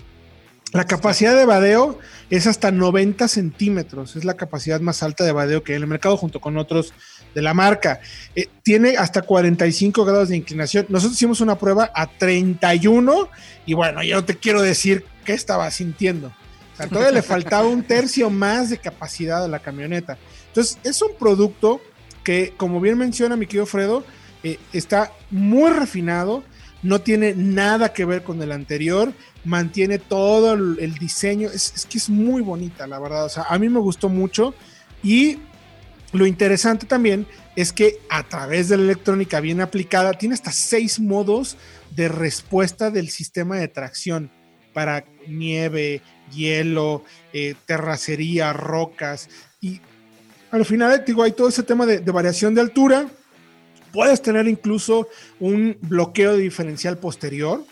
La 0.74 0.86
capacidad 0.86 1.36
de 1.36 1.46
vadeo 1.46 1.98
es 2.30 2.46
hasta 2.46 2.72
90 2.72 3.28
centímetros, 3.30 4.16
es 4.18 4.26
la 4.26 4.36
capacidad 4.36 4.82
más 4.82 5.02
alta 5.02 5.24
de 5.24 5.32
vadeo 5.32 5.64
que 5.64 5.72
hay 5.72 5.78
en 5.78 5.84
el 5.84 5.88
mercado 5.88 6.18
junto 6.18 6.42
con 6.42 6.58
otros 6.58 6.94
de 7.34 7.42
la 7.42 7.54
marca. 7.54 8.02
Eh, 8.36 8.48
tiene 8.64 8.98
hasta 8.98 9.22
45 9.22 10.04
grados 10.04 10.30
de 10.30 10.38
inclinación. 10.38 10.86
Nosotros 10.90 11.16
hicimos 11.16 11.40
una 11.40 11.58
prueba 11.58 11.90
a 11.96 12.08
31 12.08 13.30
y 13.66 13.74
bueno, 13.76 14.04
yo 14.04 14.16
no 14.16 14.26
te 14.26 14.36
quiero 14.36 14.62
decir 14.62 15.06
qué 15.24 15.34
estaba 15.34 15.72
sintiendo. 15.72 16.28
O 16.74 16.78
sea, 16.78 16.88
todavía 16.88 17.12
le 17.12 17.22
faltaba 17.22 17.68
un 17.68 17.84
tercio 17.84 18.30
más 18.30 18.70
de 18.70 18.78
capacidad 18.78 19.44
a 19.44 19.48
la 19.48 19.60
camioneta. 19.60 20.18
Entonces, 20.48 20.78
es 20.84 21.02
un 21.02 21.16
producto 21.18 21.82
que, 22.24 22.54
como 22.58 22.82
bien 22.82 22.98
menciona 22.98 23.36
mi 23.36 23.48
querido 23.48 23.66
Fredo, 23.66 24.04
eh, 24.44 24.60
está 24.74 25.12
muy 25.32 25.72
refinado 25.72 26.44
no 26.84 27.02
tiene 27.02 27.34
nada 27.36 27.94
que 27.94 28.06
ver 28.06 28.24
con 28.24 28.42
el 28.42 28.52
anterior, 28.52 29.14
mantiene 29.44 30.00
todo 30.00 30.54
el, 30.54 30.94
diseño, 30.96 31.50
es, 31.50 31.88
que 31.90 31.98
es 31.98 32.10
muy 32.10 32.42
bonita, 32.42 32.88
la 32.88 33.00
verdad, 33.00 33.26
o 33.26 33.30
sea, 33.30 33.44
a 33.50 33.58
mí 33.58 33.70
me 33.70 33.80
gustó 33.80 34.10
mucho 34.10 34.54
y 35.04 35.40
lo 36.14 36.26
interesante 36.26 36.86
también 36.86 37.28
es 37.56 37.74
que 37.74 38.00
a 38.10 38.24
través 38.24 38.70
de 38.70 38.78
la 38.78 38.84
electrónica 38.84 39.40
bien 39.40 39.62
aplicada, 39.62 40.14
tiene 40.14 40.36
hasta 40.36 40.52
seis 40.52 41.00
modos 41.00 41.58
de 41.96 42.08
respuesta 42.08 42.92
del 42.92 43.10
sistema 43.10 43.58
de 43.58 43.68
tracción 43.68 44.32
para 44.74 45.06
nieve, 45.28 46.02
hielo, 46.32 47.04
eh, 47.34 47.56
terracería, 47.66 48.54
rocas 48.54 49.30
y 49.60 49.82
al 50.52 50.64
final, 50.64 51.04
digo, 51.06 51.24
hay 51.24 51.34
todo 51.34 51.50
ese 51.50 51.64
tema 51.64 51.86
de 51.86 52.00
variación 52.00 52.56
de 52.56 52.62
altura, 52.62 53.10
Puedes 53.92 54.22
tener 54.22 54.48
incluso 54.48 55.08
un 55.40 55.78
bloqueo 55.82 56.34
de 56.34 56.44
diferencial 56.44 56.98
posterior. 56.98 57.64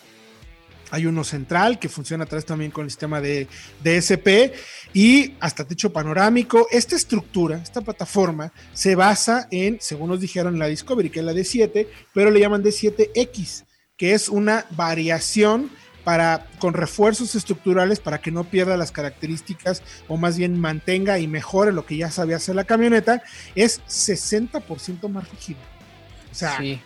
Hay 0.92 1.06
uno 1.06 1.24
central 1.24 1.80
que 1.80 1.90
funciona 1.90 2.24
a 2.24 2.28
través 2.28 2.46
también 2.46 2.72
con 2.72 2.86
el 2.86 2.92
sistema 2.92 3.20
de 3.20 3.48
DSP 3.84 4.54
y 4.94 5.34
hasta 5.40 5.66
techo 5.66 5.92
panorámico. 5.92 6.68
Esta 6.72 6.96
estructura, 6.96 7.58
esta 7.58 7.82
plataforma, 7.82 8.54
se 8.74 8.96
basa 8.96 9.48
en, 9.52 9.78
según 9.82 10.10
nos 10.10 10.22
dijeron 10.22 10.54
en 10.54 10.60
la 10.60 10.68
Discovery, 10.68 11.10
que 11.10 11.20
es 11.20 11.26
la 11.26 11.34
D7, 11.34 11.88
pero 12.14 12.32
le 12.32 12.40
llaman 12.40 12.64
D7X, 12.64 13.66
que 13.98 14.14
es 14.14 14.30
una 14.30 14.66
variación 14.72 15.70
para, 16.04 16.48
con 16.60 16.74
refuerzos 16.74 17.34
estructurales 17.36 18.00
para 18.00 18.22
que 18.22 18.32
no 18.32 18.44
pierda 18.44 18.78
las 18.78 18.92
características 18.92 19.82
o 20.08 20.18
más 20.18 20.38
bien 20.38 20.58
mantenga 20.60 21.18
y 21.18 21.28
mejore 21.28 21.74
lo 21.74 21.86
que 21.86 21.98
ya 21.98 22.12
sabía 22.12 22.36
hacer 22.36 22.56
la 22.56 22.64
camioneta, 22.64 23.24
es 23.56 23.82
60% 23.88 25.10
más 25.10 25.30
rígido 25.32 25.75
sí. 26.36 26.82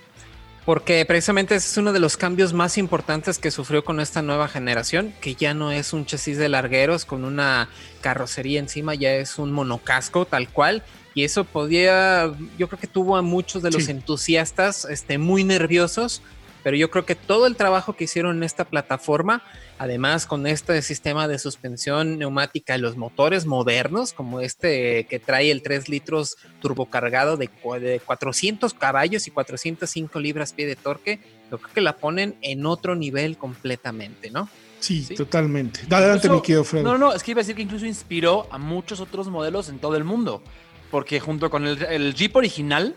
Porque 0.66 1.04
precisamente 1.06 1.56
ese 1.56 1.68
es 1.68 1.78
uno 1.78 1.94
de 1.94 2.00
los 2.00 2.16
cambios 2.16 2.54
más 2.54 2.78
importantes 2.78 3.40
que 3.40 3.50
sufrió 3.50 3.84
con 3.84 4.00
esta 4.00 4.22
nueva 4.22 4.48
generación, 4.48 5.14
que 5.20 5.34
ya 5.34 5.54
no 5.56 5.72
es 5.72 5.94
un 5.94 6.06
chasis 6.06 6.38
de 6.38 6.48
largueros 6.48 7.06
con 7.06 7.24
una 7.24 7.70
carrocería 8.02 8.60
encima, 8.60 8.94
ya 8.94 9.14
es 9.16 9.40
un 9.40 9.52
monocasco 9.52 10.26
tal 10.26 10.50
cual. 10.50 10.84
Y 11.16 11.24
eso 11.24 11.44
podía, 11.44 12.32
yo 12.58 12.68
creo 12.68 12.80
que 12.80 12.88
tuvo 12.88 13.18
a 13.18 13.24
muchos 13.24 13.64
de 13.64 13.72
los 13.72 13.90
entusiastas 13.90 14.86
este, 14.86 15.18
muy 15.18 15.44
nerviosos 15.44 16.22
pero 16.64 16.76
yo 16.76 16.90
creo 16.90 17.06
que 17.06 17.16
todo 17.16 17.48
el 17.48 17.56
trabajo 17.56 17.94
que 17.94 18.04
hicieron 18.06 18.38
en 18.38 18.44
esta 18.44 18.66
plataforma, 18.66 19.44
además 19.78 20.26
con 20.26 20.48
este 20.48 20.82
sistema 20.82 21.28
de 21.28 21.40
suspensión 21.40 22.18
neumática 22.20 22.76
y 22.76 22.82
los 22.82 22.98
motores 22.98 23.46
modernos, 23.46 24.14
como 24.14 24.42
este 24.42 25.06
que 25.06 25.20
trae 25.20 25.52
el 25.52 25.62
3 25.62 25.90
litros 25.90 26.38
turbocargado 26.62 27.38
de, 27.38 27.50
de 27.80 28.00
400 28.00 28.74
caballos 28.74 29.28
y 29.28 29.32
405 29.32 30.20
libras 30.20 30.54
pie 30.54 30.68
de 30.68 30.76
torque, 30.76 31.20
yo 31.50 31.58
creo 31.58 31.74
que 31.74 31.82
la 31.82 31.98
ponen 31.98 32.36
en 32.42 32.66
otro 32.66 32.96
nivel 32.96 33.38
completamente, 33.38 34.30
¿no? 34.30 34.50
Sí, 34.80 35.06
totalmente. 35.16 35.82
Adelante, 35.90 36.30
mi 36.30 36.42
querido 36.42 36.64
Fred. 36.64 36.84
No, 36.84 36.98
no, 36.98 37.14
es 37.14 37.24
que 37.24 37.32
iba 37.32 37.40
a 37.40 37.44
decir 37.44 37.56
que 37.56 37.62
incluso 37.62 37.86
inspiró 37.86 38.48
a 38.52 38.58
muchos 38.58 39.00
otros 39.02 39.28
modelos 39.28 39.70
en 39.70 39.80
todo 39.80 39.96
el 39.98 40.04
mundo. 40.04 40.42
Porque 40.90 41.20
junto 41.20 41.50
con 41.50 41.68
el, 41.68 41.84
el 41.84 42.16
Jeep 42.16 42.36
original, 42.36 42.96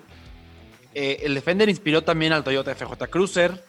eh, 0.94 1.20
el 1.22 1.34
Defender 1.34 1.68
inspiró 1.68 2.02
también 2.02 2.32
al 2.32 2.44
Toyota 2.44 2.74
FJ 2.74 3.08
Cruiser, 3.08 3.64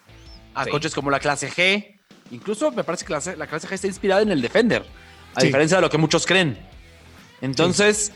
a 0.53 0.65
coches 0.65 0.93
como 0.93 1.09
la 1.09 1.19
clase 1.19 1.49
G. 1.49 1.99
Incluso 2.31 2.71
me 2.71 2.83
parece 2.83 3.05
que 3.05 3.13
la, 3.13 3.47
clase 3.47 3.67
G 3.67 3.73
está 3.73 3.87
inspirada 3.87 4.21
en 4.21 4.31
el 4.31 4.41
Defender, 4.41 4.85
a 5.35 5.43
diferencia 5.43 5.77
de 5.77 5.81
lo 5.81 5.89
que 5.89 5.97
muchos 5.97 6.25
creen. 6.25 6.57
Entonces, 7.41 8.11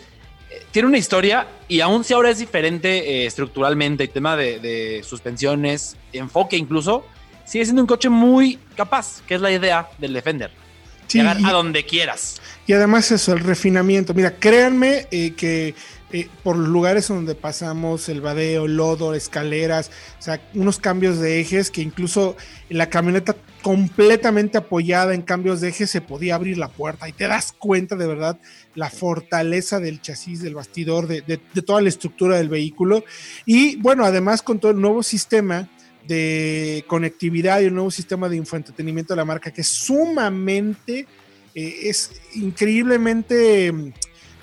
eh, 0.50 0.64
tiene 0.72 0.88
una 0.88 0.98
historia 0.98 1.48
y 1.68 1.82
aún 1.82 2.04
si 2.04 2.14
ahora 2.14 2.30
es 2.30 2.40
diferente 2.40 3.24
eh, 3.24 3.26
estructuralmente, 3.26 4.04
el 4.04 4.10
tema 4.10 4.36
de, 4.36 5.04
suspensiones, 5.08 5.98
enfoque 6.14 6.58
incluso, 6.58 7.06
sigue 7.46 7.66
siendo 7.66 7.82
un 7.82 7.88
coche 7.88 8.10
muy 8.10 8.60
capaz, 8.76 9.22
que 9.28 9.36
es 9.36 9.42
la 9.42 9.52
idea 9.52 9.90
del 9.98 10.14
Defender. 10.14 10.52
llegar 11.12 11.38
a 11.46 11.52
donde 11.52 11.86
quieras. 11.86 12.42
Y 12.66 12.74
además 12.74 13.12
eso, 13.12 13.34
el 13.34 13.40
refinamiento. 13.40 14.14
Mira, 14.14 14.36
créanme 14.36 15.08
que 15.10 15.74
eh, 16.14 16.30
por 16.42 16.58
los 16.58 16.70
lugares 16.70 17.10
donde 17.10 17.36
pasamos, 17.36 18.08
el 18.08 18.22
vadeo, 18.22 18.66
lodo, 18.66 19.14
escaleras, 19.14 19.92
o 20.18 20.22
sea, 20.22 20.42
unos 20.54 20.80
cambios 20.80 21.20
de 21.20 21.42
ejes 21.42 21.70
que 21.70 21.82
incluso 21.82 22.38
la 22.70 22.90
camioneta 22.90 23.36
completamente 23.62 24.58
apoyada 24.58 25.14
en 25.14 25.22
cambios 25.22 25.60
de 25.60 25.68
ejes 25.68 25.90
se 25.90 26.00
podía 26.00 26.36
abrir 26.36 26.58
la 26.58 26.70
puerta 26.70 27.10
y 27.10 27.12
te 27.12 27.28
das 27.28 27.52
cuenta 27.52 27.98
de 27.98 28.08
verdad 28.08 28.40
la 28.74 28.90
fortaleza 28.90 29.82
del 29.82 30.02
chasis, 30.02 30.42
del 30.42 30.56
bastidor, 30.56 31.08
de, 31.08 31.38
toda 31.66 31.82
la 31.82 31.90
estructura 31.90 32.38
del 32.38 32.48
vehículo. 32.48 33.04
Y 33.46 33.76
bueno, 33.76 34.06
además 34.06 34.42
con 34.42 34.60
todo 34.60 34.72
el 34.72 34.80
nuevo 34.80 35.04
sistema 35.04 35.68
de 36.08 36.86
conectividad 36.88 37.60
y 37.60 37.66
el 37.66 37.74
nuevo 37.74 37.92
sistema 37.92 38.30
de 38.30 38.38
infoentretenimiento 38.38 39.14
de 39.14 39.18
la 39.18 39.26
marca 39.26 39.52
que 39.52 39.60
es 39.60 39.68
sumamente, 39.68 41.06
eh, 41.54 41.80
es 41.84 42.14
increíblemente 42.36 43.74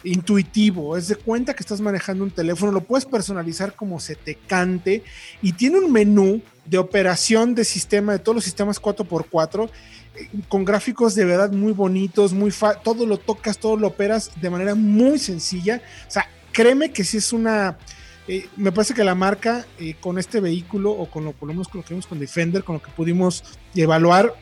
intuitivo, 0.04 0.96
es 0.96 1.08
de 1.08 1.16
cuenta 1.16 1.54
que 1.54 1.62
estás 1.62 1.80
manejando 1.80 2.24
un 2.24 2.30
teléfono, 2.30 2.72
lo 2.72 2.82
puedes 2.82 3.06
personalizar 3.06 3.74
como 3.74 3.98
se 4.00 4.14
te 4.14 4.34
cante 4.34 5.02
y 5.42 5.52
tiene 5.52 5.78
un 5.78 5.90
menú 5.90 6.42
de 6.64 6.78
operación 6.78 7.54
de 7.54 7.64
sistema, 7.64 8.12
de 8.12 8.18
todos 8.18 8.36
los 8.36 8.44
sistemas 8.44 8.80
4x4, 8.80 9.68
eh, 10.16 10.28
con 10.48 10.64
gráficos 10.64 11.14
de 11.14 11.24
verdad 11.24 11.52
muy 11.52 11.72
bonitos, 11.72 12.32
muy 12.32 12.52
todo 12.82 13.06
lo 13.06 13.18
tocas, 13.18 13.58
todo 13.58 13.76
lo 13.76 13.88
operas 13.88 14.30
de 14.40 14.50
manera 14.50 14.74
muy 14.74 15.18
sencilla. 15.18 15.82
O 16.06 16.10
sea, 16.10 16.28
créeme 16.52 16.92
que 16.92 17.04
si 17.04 17.18
es 17.18 17.32
una... 17.32 17.78
Eh, 18.26 18.48
me 18.56 18.72
parece 18.72 18.94
que 18.94 19.04
la 19.04 19.14
marca 19.14 19.66
eh, 19.78 19.96
con 20.00 20.18
este 20.18 20.40
vehículo 20.40 20.92
o 20.92 21.10
con 21.10 21.26
lo, 21.26 21.32
por 21.32 21.46
lo 21.46 21.52
menos 21.52 21.68
lo 21.74 21.82
que 21.82 21.90
vimos 21.90 22.06
con 22.06 22.18
Defender, 22.18 22.64
con 22.64 22.76
lo 22.76 22.82
que 22.82 22.90
pudimos 22.90 23.44
evaluar, 23.74 24.34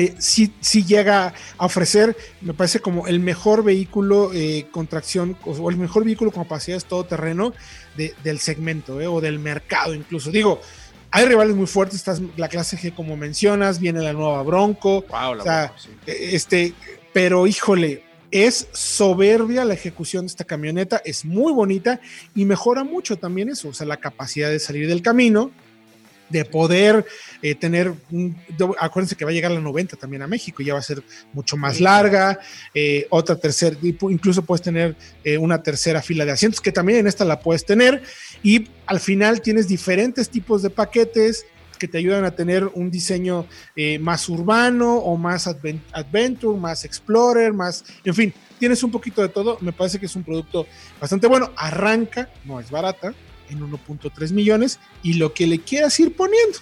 eh, 0.00 0.14
sí, 0.18 0.52
llega 0.84 1.34
a 1.58 1.66
ofrecer, 1.66 2.16
me 2.40 2.54
parece 2.54 2.80
como 2.80 3.06
el 3.06 3.20
mejor 3.20 3.62
vehículo 3.62 4.32
eh, 4.32 4.66
con 4.70 4.86
tracción 4.86 5.36
o 5.44 5.68
el 5.68 5.76
mejor 5.76 6.04
vehículo 6.04 6.30
con 6.30 6.44
capacidades 6.44 6.86
todoterreno 6.86 7.52
de, 7.96 8.14
del 8.24 8.38
segmento 8.38 9.00
eh, 9.00 9.06
o 9.06 9.20
del 9.20 9.38
mercado 9.38 9.94
incluso. 9.94 10.30
Digo, 10.30 10.60
hay 11.10 11.26
rivales 11.26 11.54
muy 11.54 11.66
fuertes, 11.66 11.96
estás 11.96 12.22
la 12.36 12.48
clase 12.48 12.78
G 12.78 12.94
como 12.94 13.16
mencionas, 13.16 13.78
viene 13.78 14.00
la 14.00 14.12
nueva 14.12 14.42
Bronco, 14.42 15.04
este, 16.06 16.72
pero 17.12 17.46
híjole, 17.46 18.04
es 18.30 18.68
soberbia 18.72 19.64
la 19.64 19.74
ejecución 19.74 20.24
de 20.24 20.28
esta 20.28 20.44
camioneta, 20.44 21.02
es 21.04 21.24
muy 21.24 21.52
bonita 21.52 22.00
y 22.34 22.44
mejora 22.44 22.84
mucho 22.84 23.16
también 23.16 23.48
eso, 23.48 23.68
o 23.68 23.74
sea, 23.74 23.86
la 23.86 23.96
capacidad 23.96 24.48
de 24.50 24.60
salir 24.60 24.88
del 24.88 25.02
camino, 25.02 25.50
de 26.30 26.44
poder 26.44 27.04
eh, 27.42 27.54
tener, 27.54 27.92
un, 28.10 28.36
acuérdense 28.78 29.16
que 29.16 29.24
va 29.24 29.30
a 29.30 29.34
llegar 29.34 29.50
la 29.50 29.60
90 29.60 29.96
también 29.96 30.22
a 30.22 30.26
México, 30.26 30.62
ya 30.62 30.74
va 30.74 30.80
a 30.80 30.82
ser 30.82 31.02
mucho 31.32 31.56
más 31.56 31.80
larga, 31.80 32.38
eh, 32.72 33.06
otra 33.10 33.36
tercera, 33.36 33.76
incluso 33.82 34.42
puedes 34.42 34.62
tener 34.62 34.96
eh, 35.24 35.36
una 35.36 35.62
tercera 35.62 36.00
fila 36.00 36.24
de 36.24 36.32
asientos, 36.32 36.60
que 36.60 36.72
también 36.72 37.00
en 37.00 37.06
esta 37.06 37.24
la 37.24 37.40
puedes 37.40 37.64
tener, 37.64 38.02
y 38.42 38.68
al 38.86 39.00
final 39.00 39.42
tienes 39.42 39.68
diferentes 39.68 40.30
tipos 40.30 40.62
de 40.62 40.70
paquetes 40.70 41.46
que 41.78 41.88
te 41.88 41.98
ayudan 41.98 42.24
a 42.26 42.30
tener 42.32 42.66
un 42.74 42.90
diseño 42.90 43.46
más 44.00 44.28
urbano 44.28 44.96
o 44.96 45.16
más 45.16 45.46
adventure, 45.46 46.58
más 46.58 46.84
explorer, 46.84 47.54
más, 47.54 47.82
en 48.04 48.14
fin, 48.14 48.34
tienes 48.58 48.82
un 48.82 48.90
poquito 48.90 49.22
de 49.22 49.30
todo, 49.30 49.56
me 49.62 49.72
parece 49.72 49.98
que 49.98 50.04
es 50.04 50.14
un 50.14 50.22
producto 50.22 50.66
bastante 51.00 51.26
bueno, 51.26 51.50
arranca, 51.56 52.28
no 52.44 52.60
es 52.60 52.70
barata, 52.70 53.14
en 53.50 53.60
1.3 53.60 54.32
millones 54.32 54.80
y 55.02 55.14
lo 55.14 55.34
que 55.34 55.46
le 55.46 55.58
quieras 55.60 55.98
ir 56.00 56.14
poniendo. 56.14 56.58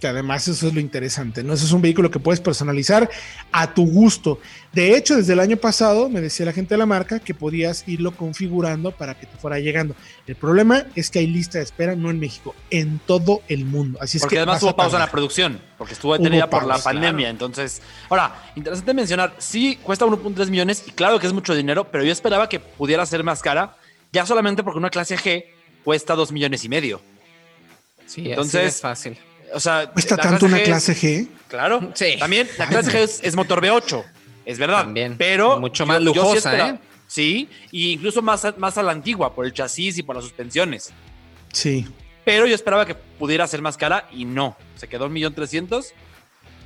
que 0.00 0.08
además 0.08 0.48
eso 0.48 0.66
es 0.66 0.74
lo 0.74 0.80
interesante, 0.80 1.44
¿no? 1.44 1.52
Eso 1.52 1.66
es 1.66 1.72
un 1.72 1.82
vehículo 1.82 2.10
que 2.10 2.18
puedes 2.18 2.40
personalizar 2.40 3.08
a 3.52 3.72
tu 3.74 3.86
gusto. 3.86 4.40
De 4.72 4.96
hecho, 4.96 5.14
desde 5.14 5.34
el 5.34 5.40
año 5.40 5.58
pasado 5.58 6.08
me 6.08 6.20
decía 6.20 6.46
la 6.46 6.52
gente 6.52 6.74
de 6.74 6.78
la 6.78 6.86
marca 6.86 7.20
que 7.20 7.34
podías 7.34 7.86
irlo 7.86 8.12
configurando 8.16 8.92
para 8.92 9.14
que 9.14 9.26
te 9.26 9.36
fuera 9.36 9.60
llegando. 9.60 9.94
El 10.26 10.36
problema 10.36 10.86
es 10.96 11.10
que 11.10 11.18
hay 11.20 11.26
lista 11.26 11.58
de 11.58 11.64
espera, 11.64 11.94
no 11.94 12.10
en 12.10 12.18
México, 12.18 12.54
en 12.70 12.98
todo 13.06 13.42
el 13.48 13.66
mundo. 13.66 13.98
Así 14.00 14.16
es 14.16 14.26
que 14.26 14.38
además 14.38 14.62
hubo 14.62 14.74
pausa 14.74 14.96
en 14.96 15.00
la 15.00 15.10
producción, 15.10 15.60
porque 15.76 15.92
estuvo 15.92 16.16
detenida 16.16 16.48
por 16.48 16.66
la 16.66 16.78
pandemia. 16.78 17.28
Entonces, 17.28 17.82
ahora, 18.08 18.50
interesante 18.56 18.94
mencionar, 18.94 19.34
sí 19.38 19.78
cuesta 19.82 20.06
1.3 20.06 20.48
millones 20.48 20.82
y 20.86 20.92
claro 20.92 21.20
que 21.20 21.26
es 21.26 21.32
mucho 21.32 21.54
dinero, 21.54 21.84
pero 21.92 22.02
yo 22.02 22.12
esperaba 22.12 22.48
que 22.48 22.58
pudiera 22.58 23.04
ser 23.04 23.22
más 23.22 23.42
cara, 23.42 23.76
ya 24.12 24.24
solamente 24.24 24.64
porque 24.64 24.78
una 24.78 24.90
clase 24.90 25.16
G 25.16 25.44
cuesta 25.84 26.14
2 26.14 26.32
millones 26.32 26.64
y 26.64 26.68
medio. 26.68 27.00
Sí, 28.06 28.30
entonces 28.30 28.74
es 28.74 28.80
fácil 28.80 29.18
o 29.52 29.60
sea, 29.60 29.90
¿Cuesta 29.90 30.16
tanto 30.16 30.46
una 30.46 30.62
clase 30.62 30.94
G? 30.94 31.28
Claro. 31.48 31.92
Sí. 31.94 32.16
También 32.18 32.48
la 32.58 32.66
clase 32.66 32.90
G 32.90 33.20
es, 33.22 33.36
motor 33.36 33.60
V8, 33.62 34.04
es 34.44 34.58
verdad. 34.58 34.84
También. 34.84 35.16
Pero 35.16 35.58
mucho 35.60 35.86
más 35.86 36.02
lujosa, 36.02 36.68
¿eh? 36.68 36.78
Sí, 37.06 37.48
y 37.72 37.90
incluso 37.90 38.22
más, 38.22 38.46
más 38.58 38.78
a 38.78 38.84
la 38.84 38.92
antigua 38.92 39.34
por 39.34 39.44
el 39.44 39.52
chasis 39.52 39.98
y 39.98 40.02
por 40.02 40.14
las 40.14 40.24
suspensiones. 40.24 40.92
Sí. 41.52 41.84
Pero 42.24 42.46
yo 42.46 42.54
esperaba 42.54 42.86
que 42.86 42.94
pudiera 42.94 43.46
ser 43.48 43.62
más 43.62 43.76
cara 43.76 44.08
y 44.12 44.24
no. 44.24 44.56
Se 44.76 44.86
quedó 44.86 45.06
un 45.06 45.12
millón 45.12 45.34
trescientos. 45.34 45.92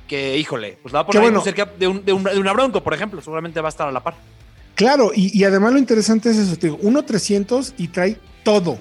Que, 0.07 0.37
híjole, 0.37 0.77
pues 0.83 0.93
la 0.93 1.01
va 1.01 1.09
a 1.09 1.11
poner 1.11 1.41
cerca 1.41 1.65
de, 1.65 1.87
un, 1.87 2.05
de, 2.05 2.13
una 2.13 2.53
Bronco, 2.53 2.83
por 2.83 2.93
ejemplo. 2.93 3.21
Seguramente 3.21 3.59
va 3.59 3.69
a 3.69 3.71
estar 3.71 3.87
a 3.87 3.91
la 3.91 4.03
par. 4.03 4.13
Claro, 4.75 5.11
y, 5.15 5.35
y 5.35 5.43
además 5.45 5.73
lo 5.73 5.79
interesante 5.79 6.29
es 6.29 6.37
eso, 6.37 6.55
te 6.57 6.67
digo, 6.67 6.77
1.300 6.79 7.73
y 7.77 7.87
trae 7.87 8.19
todo 8.43 8.77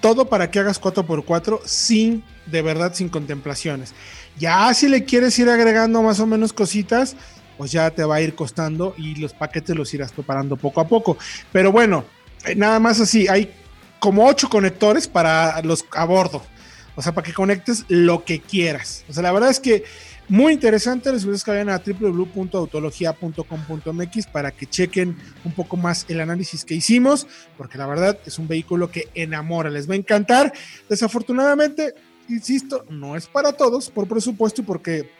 todo 0.00 0.28
para 0.28 0.50
que 0.50 0.58
hagas 0.58 0.80
4x4 0.80 1.60
sin, 1.64 2.24
de 2.46 2.62
verdad, 2.62 2.94
sin 2.94 3.08
contemplaciones. 3.08 3.94
Ya 4.38 4.72
si 4.74 4.88
le 4.88 5.04
quieres 5.04 5.38
ir 5.38 5.48
agregando 5.48 6.02
más 6.02 6.20
o 6.20 6.26
menos 6.26 6.52
cositas, 6.52 7.16
pues 7.56 7.72
ya 7.72 7.90
te 7.90 8.04
va 8.04 8.16
a 8.16 8.20
ir 8.20 8.34
costando 8.34 8.94
y 8.96 9.16
los 9.16 9.34
paquetes 9.34 9.76
los 9.76 9.92
irás 9.92 10.12
preparando 10.12 10.56
poco 10.56 10.80
a 10.80 10.86
poco. 10.86 11.18
Pero 11.52 11.72
bueno, 11.72 12.04
eh, 12.44 12.54
nada 12.54 12.78
más 12.78 13.00
así, 13.00 13.26
hay 13.28 13.52
como 13.98 14.26
ocho 14.26 14.48
conectores 14.48 15.08
para 15.08 15.60
los 15.62 15.84
a 15.92 16.04
bordo. 16.04 16.42
O 16.94 17.02
sea, 17.02 17.12
para 17.12 17.26
que 17.26 17.32
conectes 17.32 17.84
lo 17.88 18.24
que 18.24 18.40
quieras. 18.40 19.04
O 19.08 19.12
sea, 19.12 19.22
la 19.22 19.32
verdad 19.32 19.50
es 19.50 19.60
que 19.60 19.84
muy 20.28 20.52
interesante, 20.52 21.10
les 21.10 21.24
voy 21.24 21.34
a 21.34 21.50
vayan 21.50 21.70
a 21.70 21.78
www.autologia.com.mx 21.78 24.26
para 24.26 24.50
que 24.50 24.66
chequen 24.66 25.16
un 25.44 25.52
poco 25.52 25.76
más 25.76 26.04
el 26.08 26.20
análisis 26.20 26.64
que 26.64 26.74
hicimos, 26.74 27.26
porque 27.56 27.78
la 27.78 27.86
verdad 27.86 28.18
es 28.26 28.38
un 28.38 28.46
vehículo 28.46 28.90
que 28.90 29.08
enamora, 29.14 29.70
les 29.70 29.88
va 29.88 29.94
a 29.94 29.96
encantar. 29.96 30.52
Desafortunadamente, 30.88 31.94
insisto, 32.28 32.84
no 32.90 33.16
es 33.16 33.26
para 33.26 33.52
todos, 33.52 33.88
por 33.88 34.06
presupuesto 34.06 34.60
y 34.60 34.64
porque 34.64 35.10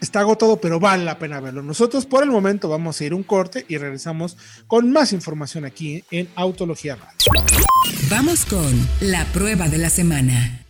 está 0.00 0.20
agotado, 0.20 0.60
pero 0.60 0.80
vale 0.80 1.04
la 1.04 1.18
pena 1.18 1.40
verlo. 1.40 1.62
Nosotros 1.62 2.06
por 2.06 2.22
el 2.22 2.30
momento 2.30 2.68
vamos 2.68 3.00
a 3.00 3.04
ir 3.04 3.14
un 3.14 3.22
corte 3.22 3.64
y 3.68 3.76
regresamos 3.76 4.36
con 4.66 4.90
más 4.90 5.12
información 5.12 5.64
aquí 5.64 6.04
en 6.10 6.28
Autología 6.34 6.96
Radio. 6.96 7.16
Vamos 8.10 8.44
con 8.46 8.88
la 9.00 9.24
prueba 9.26 9.68
de 9.68 9.78
la 9.78 9.90
semana. 9.90 10.64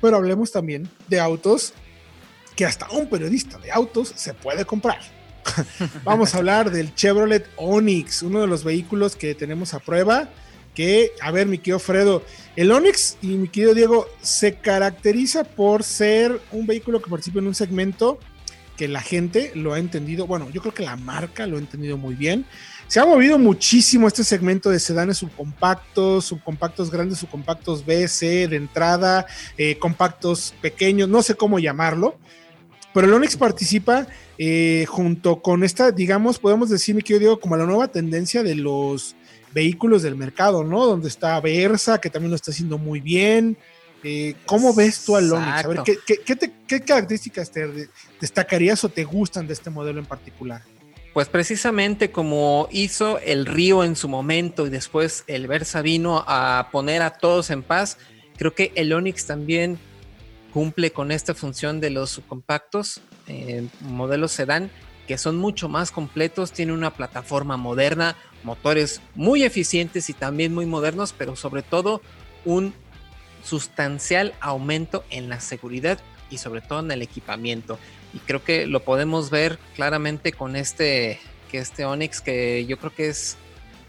Pero 0.00 0.16
hablemos 0.16 0.50
también 0.50 0.88
de 1.08 1.20
autos 1.20 1.74
que 2.60 2.66
hasta 2.66 2.90
un 2.90 3.08
periodista 3.08 3.56
de 3.56 3.72
autos 3.72 4.12
se 4.16 4.34
puede 4.34 4.66
comprar. 4.66 4.98
Vamos 6.04 6.34
a 6.34 6.38
hablar 6.38 6.70
del 6.70 6.94
Chevrolet 6.94 7.48
Onix, 7.56 8.22
uno 8.22 8.42
de 8.42 8.46
los 8.46 8.64
vehículos 8.64 9.16
que 9.16 9.34
tenemos 9.34 9.72
a 9.72 9.78
prueba. 9.78 10.28
Que, 10.74 11.12
a 11.22 11.30
ver, 11.30 11.46
mi 11.46 11.56
querido 11.56 11.78
Fredo, 11.78 12.22
el 12.56 12.70
Onix 12.70 13.16
y 13.22 13.28
mi 13.28 13.48
querido 13.48 13.72
Diego 13.72 14.08
se 14.20 14.56
caracteriza 14.56 15.44
por 15.44 15.84
ser 15.84 16.38
un 16.52 16.66
vehículo 16.66 17.00
que 17.00 17.08
participa 17.08 17.38
en 17.38 17.46
un 17.46 17.54
segmento 17.54 18.18
que 18.76 18.88
la 18.88 19.00
gente 19.00 19.52
lo 19.54 19.72
ha 19.72 19.78
entendido. 19.78 20.26
Bueno, 20.26 20.50
yo 20.50 20.60
creo 20.60 20.74
que 20.74 20.84
la 20.84 20.96
marca 20.96 21.46
lo 21.46 21.56
ha 21.56 21.60
entendido 21.60 21.96
muy 21.96 22.14
bien. 22.14 22.44
Se 22.88 23.00
ha 23.00 23.06
movido 23.06 23.38
muchísimo 23.38 24.06
este 24.06 24.22
segmento 24.22 24.68
de 24.68 24.80
sedanes 24.80 25.16
subcompactos, 25.16 26.26
subcompactos 26.26 26.90
grandes, 26.90 27.20
subcompactos 27.20 27.86
B, 27.86 28.06
C 28.06 28.48
de 28.48 28.56
entrada, 28.56 29.24
eh, 29.56 29.78
compactos 29.78 30.52
pequeños, 30.60 31.08
no 31.08 31.22
sé 31.22 31.36
cómo 31.36 31.58
llamarlo 31.58 32.18
pero 32.92 33.06
el 33.06 33.12
Onix 33.12 33.36
participa 33.36 34.06
eh, 34.38 34.84
junto 34.88 35.42
con 35.42 35.64
esta, 35.64 35.92
digamos, 35.92 36.38
podemos 36.38 36.70
decir, 36.70 36.94
mi 36.94 37.02
querido 37.02 37.20
Diego, 37.20 37.40
como 37.40 37.56
la 37.56 37.66
nueva 37.66 37.88
tendencia 37.88 38.42
de 38.42 38.54
los 38.54 39.14
vehículos 39.52 40.02
del 40.02 40.16
mercado, 40.16 40.64
¿no? 40.64 40.86
Donde 40.86 41.08
está 41.08 41.40
Versa, 41.40 42.00
que 42.00 42.10
también 42.10 42.30
lo 42.30 42.36
está 42.36 42.50
haciendo 42.50 42.78
muy 42.78 43.00
bien. 43.00 43.56
Eh, 44.02 44.34
¿Cómo 44.46 44.74
ves 44.74 45.04
tú 45.04 45.16
al 45.16 45.30
Onix? 45.30 45.64
A 45.64 45.68
ver, 45.68 45.80
¿qué, 46.06 46.80
características 46.80 47.50
te 47.50 47.88
destacarías 48.20 48.82
o 48.84 48.88
te 48.88 49.04
gustan 49.04 49.46
de 49.46 49.52
este 49.52 49.70
modelo 49.70 50.00
en 50.00 50.06
particular? 50.06 50.62
Pues 51.12 51.28
precisamente 51.28 52.10
como 52.10 52.68
hizo 52.70 53.18
el 53.18 53.44
Río 53.44 53.84
en 53.84 53.96
su 53.96 54.08
momento 54.08 54.66
y 54.66 54.70
después 54.70 55.24
el 55.26 55.48
Versa 55.48 55.82
vino 55.82 56.24
a 56.26 56.68
poner 56.72 57.02
a 57.02 57.10
todos 57.10 57.50
en 57.50 57.62
paz, 57.62 57.98
creo 58.36 58.54
que 58.54 58.72
el 58.76 58.92
Onix 58.92 59.26
también 59.26 59.78
cumple 60.52 60.92
con 60.92 61.12
esta 61.12 61.34
función 61.34 61.80
de 61.80 61.90
los 61.90 62.10
subcompactos, 62.10 63.00
eh, 63.28 63.66
modelos 63.80 64.32
sedán, 64.32 64.70
que 65.06 65.18
son 65.18 65.36
mucho 65.36 65.68
más 65.68 65.90
completos, 65.90 66.52
tiene 66.52 66.72
una 66.72 66.94
plataforma 66.94 67.56
moderna, 67.56 68.16
motores 68.44 69.00
muy 69.14 69.42
eficientes 69.42 70.08
y 70.08 70.12
también 70.12 70.54
muy 70.54 70.66
modernos, 70.66 71.14
pero 71.16 71.36
sobre 71.36 71.62
todo 71.62 72.00
un 72.44 72.74
sustancial 73.44 74.34
aumento 74.40 75.04
en 75.10 75.28
la 75.28 75.40
seguridad 75.40 75.98
y 76.30 76.38
sobre 76.38 76.60
todo 76.60 76.80
en 76.80 76.90
el 76.90 77.02
equipamiento. 77.02 77.78
Y 78.14 78.18
creo 78.18 78.44
que 78.44 78.66
lo 78.66 78.80
podemos 78.84 79.30
ver 79.30 79.58
claramente 79.74 80.32
con 80.32 80.56
este, 80.56 81.18
que 81.50 81.58
este 81.58 81.84
Onix, 81.84 82.20
que 82.20 82.66
yo 82.66 82.78
creo 82.78 82.94
que 82.94 83.08
es 83.08 83.36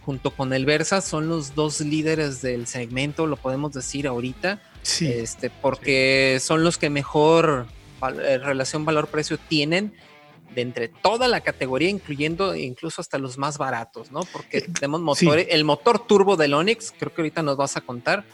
junto 0.03 0.31
con 0.31 0.53
el 0.53 0.65
Versa, 0.65 1.01
son 1.01 1.27
los 1.27 1.53
dos 1.53 1.81
líderes 1.81 2.41
del 2.41 2.65
segmento, 2.65 3.27
lo 3.27 3.37
podemos 3.37 3.73
decir 3.73 4.07
ahorita 4.07 4.59
este, 4.83 5.49
porque 5.49 6.39
son 6.41 6.63
los 6.63 6.77
que 6.77 6.89
mejor 6.89 7.67
eh, 8.23 8.37
relación 8.37 8.85
valor-precio 8.85 9.37
tienen 9.37 9.93
de 10.53 10.61
entre 10.61 10.89
toda 10.89 11.27
la 11.27 11.41
categoría, 11.41 11.89
incluyendo 11.89 12.55
incluso 12.55 13.01
hasta 13.01 13.17
los 13.17 13.37
más 13.37 13.57
baratos, 13.57 14.11
¿no? 14.11 14.21
Porque 14.33 14.57
eh, 14.57 14.65
tenemos 14.73 15.01
motores, 15.01 15.47
el 15.49 15.63
motor 15.63 16.05
turbo 16.05 16.35
del 16.35 16.53
Onix, 16.53 16.93
creo 16.97 17.13
que 17.13 17.21
ahorita 17.21 17.41
nos 17.41 17.57
vas 17.57 17.77
a 17.77 17.81
contar, 17.81 18.25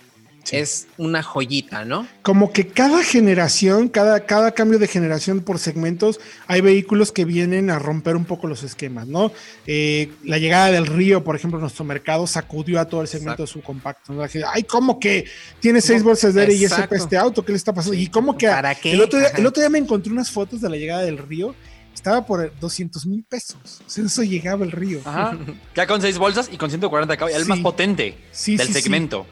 es 0.51 0.87
una 0.97 1.23
joyita, 1.23 1.85
¿no? 1.85 2.07
Como 2.21 2.51
que 2.51 2.67
cada 2.67 3.03
generación, 3.03 3.89
cada, 3.89 4.21
cada 4.25 4.51
cambio 4.51 4.79
de 4.79 4.87
generación 4.87 5.41
por 5.41 5.59
segmentos, 5.59 6.19
hay 6.47 6.61
vehículos 6.61 7.11
que 7.11 7.25
vienen 7.25 7.69
a 7.69 7.79
romper 7.79 8.15
un 8.15 8.25
poco 8.25 8.47
los 8.47 8.63
esquemas, 8.63 9.07
¿no? 9.07 9.31
Eh, 9.65 10.11
la 10.23 10.37
llegada 10.37 10.71
del 10.71 10.85
río, 10.85 11.23
por 11.23 11.35
ejemplo, 11.35 11.59
nuestro 11.59 11.85
mercado 11.85 12.27
sacudió 12.27 12.79
a 12.79 12.85
todo 12.85 13.01
el 13.01 13.07
segmento 13.07 13.43
de 13.43 13.47
su 13.47 13.61
compacto. 13.61 14.13
¿no? 14.13 14.23
Ay, 14.51 14.63
¿cómo 14.63 14.99
que 14.99 15.25
tiene 15.59 15.81
seis 15.81 16.03
bolsas 16.03 16.33
de 16.33 16.41
aire 16.41 16.53
y 16.53 16.65
ese 16.65 16.87
este 16.91 17.17
auto? 17.17 17.43
¿Qué 17.43 17.51
le 17.51 17.57
está 17.57 17.73
pasando? 17.73 17.97
Y 17.97 18.07
cómo 18.07 18.37
que 18.37 18.47
¿Para 18.47 18.75
qué? 18.75 18.93
El, 18.93 19.01
otro 19.01 19.19
día, 19.19 19.29
el 19.29 19.45
otro 19.45 19.61
día 19.61 19.69
me 19.69 19.79
encontré 19.79 20.11
unas 20.11 20.31
fotos 20.31 20.61
de 20.61 20.69
la 20.69 20.77
llegada 20.77 21.03
del 21.03 21.17
río 21.17 21.55
estaba 21.97 22.25
por 22.25 22.57
200 22.59 23.05
mil 23.07 23.23
pesos. 23.23 23.81
O 23.85 23.89
sea, 23.89 24.05
eso 24.05 24.23
llegaba 24.23 24.63
el 24.63 24.71
río. 24.71 25.01
Ajá. 25.03 25.37
Ya 25.75 25.85
con 25.85 26.01
seis 26.01 26.17
bolsas 26.17 26.49
y 26.51 26.57
con 26.57 26.69
140 26.69 27.17
caballos, 27.17 27.39
el 27.39 27.47
más 27.47 27.59
potente 27.59 28.17
del 28.45 28.73
segmento. 28.73 29.27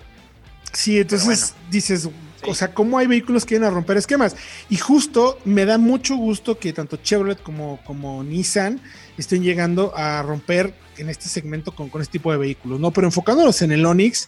Sí, 0.75 0.99
entonces 0.99 1.53
dices, 1.71 2.09
o 2.45 2.53
sea, 2.53 2.73
¿cómo 2.73 2.97
hay 2.97 3.07
vehículos 3.07 3.45
que 3.45 3.55
vienen 3.55 3.69
a 3.69 3.73
romper 3.73 3.95
esquemas? 3.95 4.35
Y 4.69 4.75
justo 4.75 5.39
me 5.45 5.65
da 5.65 5.77
mucho 5.77 6.17
gusto 6.17 6.59
que 6.59 6.73
tanto 6.73 6.97
Chevrolet 6.97 7.41
como, 7.41 7.79
como 7.85 8.23
Nissan 8.23 8.81
estén 9.17 9.41
llegando 9.41 9.95
a 9.95 10.21
romper 10.21 10.73
en 10.97 11.09
este 11.09 11.30
segmento 11.30 11.73
con, 11.73 11.89
con 11.89 12.01
este 12.01 12.13
tipo 12.13 12.32
de 12.32 12.38
vehículos, 12.38 12.80
¿no? 12.80 12.91
Pero 12.91 13.07
enfocándonos 13.07 13.61
en 13.61 13.71
el 13.71 13.86
Onix, 13.86 14.28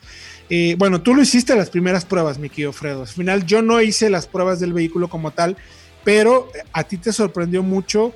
eh, 0.50 0.76
bueno, 0.78 1.02
tú 1.02 1.14
lo 1.14 1.22
hiciste 1.22 1.54
las 1.56 1.70
primeras 1.70 2.06
pruebas, 2.06 2.40
mi 2.40 2.50
querido 2.50 2.72
Fredo. 2.72 3.02
Al 3.02 3.08
final 3.08 3.46
yo 3.46 3.62
no 3.62 3.82
hice 3.82 4.10
las 4.10 4.26
pruebas 4.26 4.62
del 4.62 4.72
vehículo 4.72 5.10
como 5.10 5.32
tal, 5.32 5.58
pero 6.06 6.50
a 6.72 6.86
ti 6.86 6.98
te 6.98 7.12
sorprendió 7.12 7.62
mucho 7.62 8.14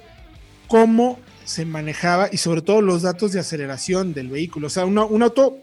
cómo 0.68 1.20
se 1.44 1.66
manejaba 1.66 2.30
y 2.32 2.38
sobre 2.38 2.62
todo 2.62 2.82
los 2.82 3.02
datos 3.02 3.34
de 3.34 3.42
aceleración 3.42 4.14
del 4.14 4.30
vehículo. 4.30 4.68
O 4.68 4.70
sea, 4.70 4.86
un 4.86 5.22
auto 5.22 5.58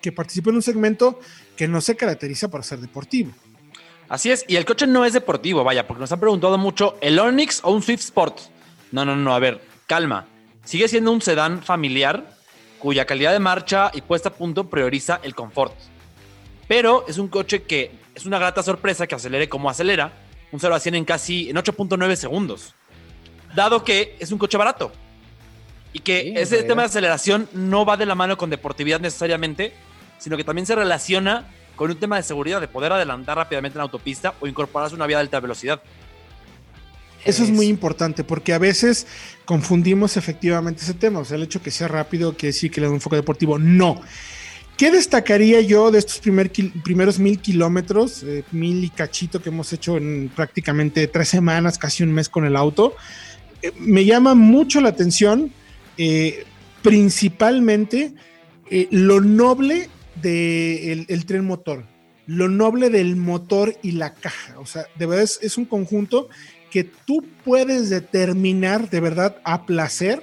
que 0.00 0.12
participa 0.12 0.50
en 0.50 0.56
un 0.56 0.62
segmento 0.62 1.20
que 1.56 1.68
no 1.68 1.80
se 1.80 1.96
caracteriza 1.96 2.48
por 2.48 2.64
ser 2.64 2.78
deportivo. 2.80 3.32
Así 4.08 4.30
es, 4.30 4.44
y 4.48 4.56
el 4.56 4.64
coche 4.64 4.86
no 4.86 5.04
es 5.04 5.12
deportivo, 5.12 5.62
vaya, 5.62 5.86
porque 5.86 6.00
nos 6.00 6.10
han 6.10 6.18
preguntado 6.18 6.58
mucho, 6.58 6.96
¿el 7.00 7.18
Onix 7.18 7.60
o 7.62 7.72
un 7.72 7.82
Swift 7.82 8.00
Sport? 8.00 8.38
No, 8.90 9.04
no, 9.04 9.14
no, 9.14 9.34
a 9.34 9.38
ver, 9.38 9.60
calma. 9.86 10.26
Sigue 10.64 10.88
siendo 10.88 11.12
un 11.12 11.22
sedán 11.22 11.62
familiar 11.62 12.36
cuya 12.80 13.04
calidad 13.04 13.32
de 13.32 13.38
marcha 13.38 13.90
y 13.94 14.00
puesta 14.00 14.30
a 14.30 14.32
punto 14.32 14.68
prioriza 14.68 15.20
el 15.22 15.34
confort. 15.34 15.74
Pero 16.66 17.04
es 17.06 17.18
un 17.18 17.28
coche 17.28 17.62
que 17.62 17.92
es 18.14 18.26
una 18.26 18.38
grata 18.38 18.62
sorpresa 18.62 19.06
que 19.06 19.14
acelere 19.14 19.48
como 19.48 19.70
acelera, 19.70 20.12
un 20.50 20.58
0 20.58 20.74
a 20.74 20.80
100 20.80 20.94
en 20.96 21.04
casi 21.04 21.50
en 21.50 21.56
8.9 21.56 22.16
segundos. 22.16 22.74
Dado 23.54 23.84
que 23.84 24.16
es 24.18 24.32
un 24.32 24.38
coche 24.38 24.56
barato. 24.56 24.90
Y 25.92 26.00
que 26.00 26.22
Sí, 26.22 26.32
ese 26.36 26.62
tema 26.62 26.82
de 26.82 26.86
aceleración 26.86 27.48
no 27.52 27.84
va 27.84 27.96
de 27.96 28.06
la 28.06 28.14
mano 28.14 28.36
con 28.36 28.50
deportividad 28.50 29.00
necesariamente, 29.00 29.72
sino 30.20 30.36
que 30.36 30.44
también 30.44 30.66
se 30.66 30.76
relaciona 30.76 31.48
con 31.74 31.90
un 31.90 31.96
tema 31.98 32.16
de 32.16 32.22
seguridad, 32.22 32.60
de 32.60 32.68
poder 32.68 32.92
adelantar 32.92 33.36
rápidamente 33.36 33.76
en 33.76 33.78
la 33.78 33.84
autopista 33.84 34.34
o 34.38 34.46
incorporarse 34.46 34.94
a 34.94 34.96
una 34.96 35.06
vía 35.06 35.16
de 35.16 35.22
alta 35.22 35.40
velocidad. 35.40 35.82
Eso 37.24 37.42
es 37.42 37.50
muy 37.50 37.66
importante 37.66 38.22
porque 38.22 38.52
a 38.52 38.58
veces 38.58 39.06
confundimos 39.44 40.16
efectivamente 40.16 40.82
ese 40.82 40.94
tema. 40.94 41.18
O 41.20 41.24
sea, 41.24 41.36
el 41.36 41.42
hecho 41.42 41.60
que 41.60 41.70
sea 41.70 41.88
rápido 41.88 42.32
quiere 42.34 42.52
decir 42.52 42.70
que 42.70 42.80
le 42.80 42.86
da 42.86 42.90
un 42.90 42.96
enfoque 42.96 43.16
deportivo. 43.16 43.58
No. 43.58 44.00
¿Qué 44.78 44.90
destacaría 44.90 45.60
yo 45.60 45.90
de 45.90 45.98
estos 45.98 46.18
primer 46.20 46.50
primeros 46.82 47.18
mil 47.18 47.38
kilómetros, 47.38 48.22
eh, 48.22 48.44
mil 48.52 48.82
y 48.82 48.88
cachito 48.88 49.42
que 49.42 49.50
hemos 49.50 49.70
hecho 49.74 49.98
en 49.98 50.30
prácticamente 50.34 51.06
tres 51.08 51.28
semanas, 51.28 51.76
casi 51.76 52.02
un 52.02 52.12
mes 52.12 52.30
con 52.30 52.46
el 52.46 52.56
auto? 52.56 52.94
Eh, 53.62 53.72
me 53.78 54.04
llama 54.04 54.34
mucho 54.34 54.80
la 54.80 54.88
atención, 54.88 55.52
eh, 55.98 56.44
principalmente 56.82 58.14
eh, 58.70 58.88
lo 58.90 59.20
noble 59.20 59.90
del 60.20 61.06
el 61.08 61.26
tren 61.26 61.44
motor, 61.44 61.84
lo 62.26 62.48
noble 62.48 62.90
del 62.90 63.16
motor 63.16 63.76
y 63.82 63.92
la 63.92 64.14
caja. 64.14 64.58
O 64.58 64.66
sea, 64.66 64.86
de 64.98 65.06
verdad 65.06 65.24
es, 65.24 65.38
es 65.42 65.58
un 65.58 65.64
conjunto 65.64 66.28
que 66.70 66.84
tú 66.84 67.24
puedes 67.44 67.90
determinar 67.90 68.88
de 68.90 69.00
verdad 69.00 69.36
a 69.44 69.66
placer 69.66 70.22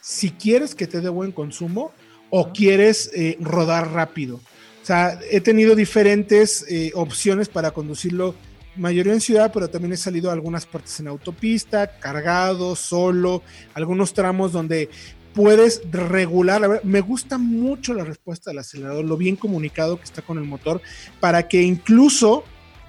si 0.00 0.30
quieres 0.30 0.74
que 0.74 0.86
te 0.86 1.00
dé 1.00 1.08
buen 1.08 1.32
consumo 1.32 1.92
o 2.28 2.52
quieres 2.52 3.10
eh, 3.14 3.36
rodar 3.40 3.92
rápido. 3.92 4.36
O 4.82 4.84
sea, 4.86 5.18
he 5.30 5.40
tenido 5.40 5.76
diferentes 5.76 6.66
eh, 6.68 6.90
opciones 6.94 7.48
para 7.48 7.70
conducirlo, 7.70 8.34
mayoría 8.74 9.12
en 9.12 9.20
ciudad, 9.20 9.52
pero 9.52 9.68
también 9.68 9.92
he 9.92 9.96
salido 9.96 10.30
a 10.30 10.32
algunas 10.32 10.66
partes 10.66 10.98
en 10.98 11.08
autopista, 11.08 11.98
cargado, 12.00 12.74
solo, 12.74 13.42
algunos 13.74 14.12
tramos 14.12 14.50
donde 14.50 14.88
puedes 15.34 15.82
regular. 15.90 16.60
La 16.60 16.68
verdad, 16.68 16.84
me 16.84 17.00
gusta 17.00 17.38
mucho 17.38 17.94
la 17.94 18.04
respuesta 18.04 18.50
del 18.50 18.58
acelerador, 18.58 19.04
lo 19.04 19.16
bien 19.16 19.36
comunicado 19.36 19.98
que 19.98 20.04
está 20.04 20.22
con 20.22 20.38
el 20.38 20.44
motor, 20.44 20.80
para 21.20 21.48
que 21.48 21.62
incluso 21.62 22.44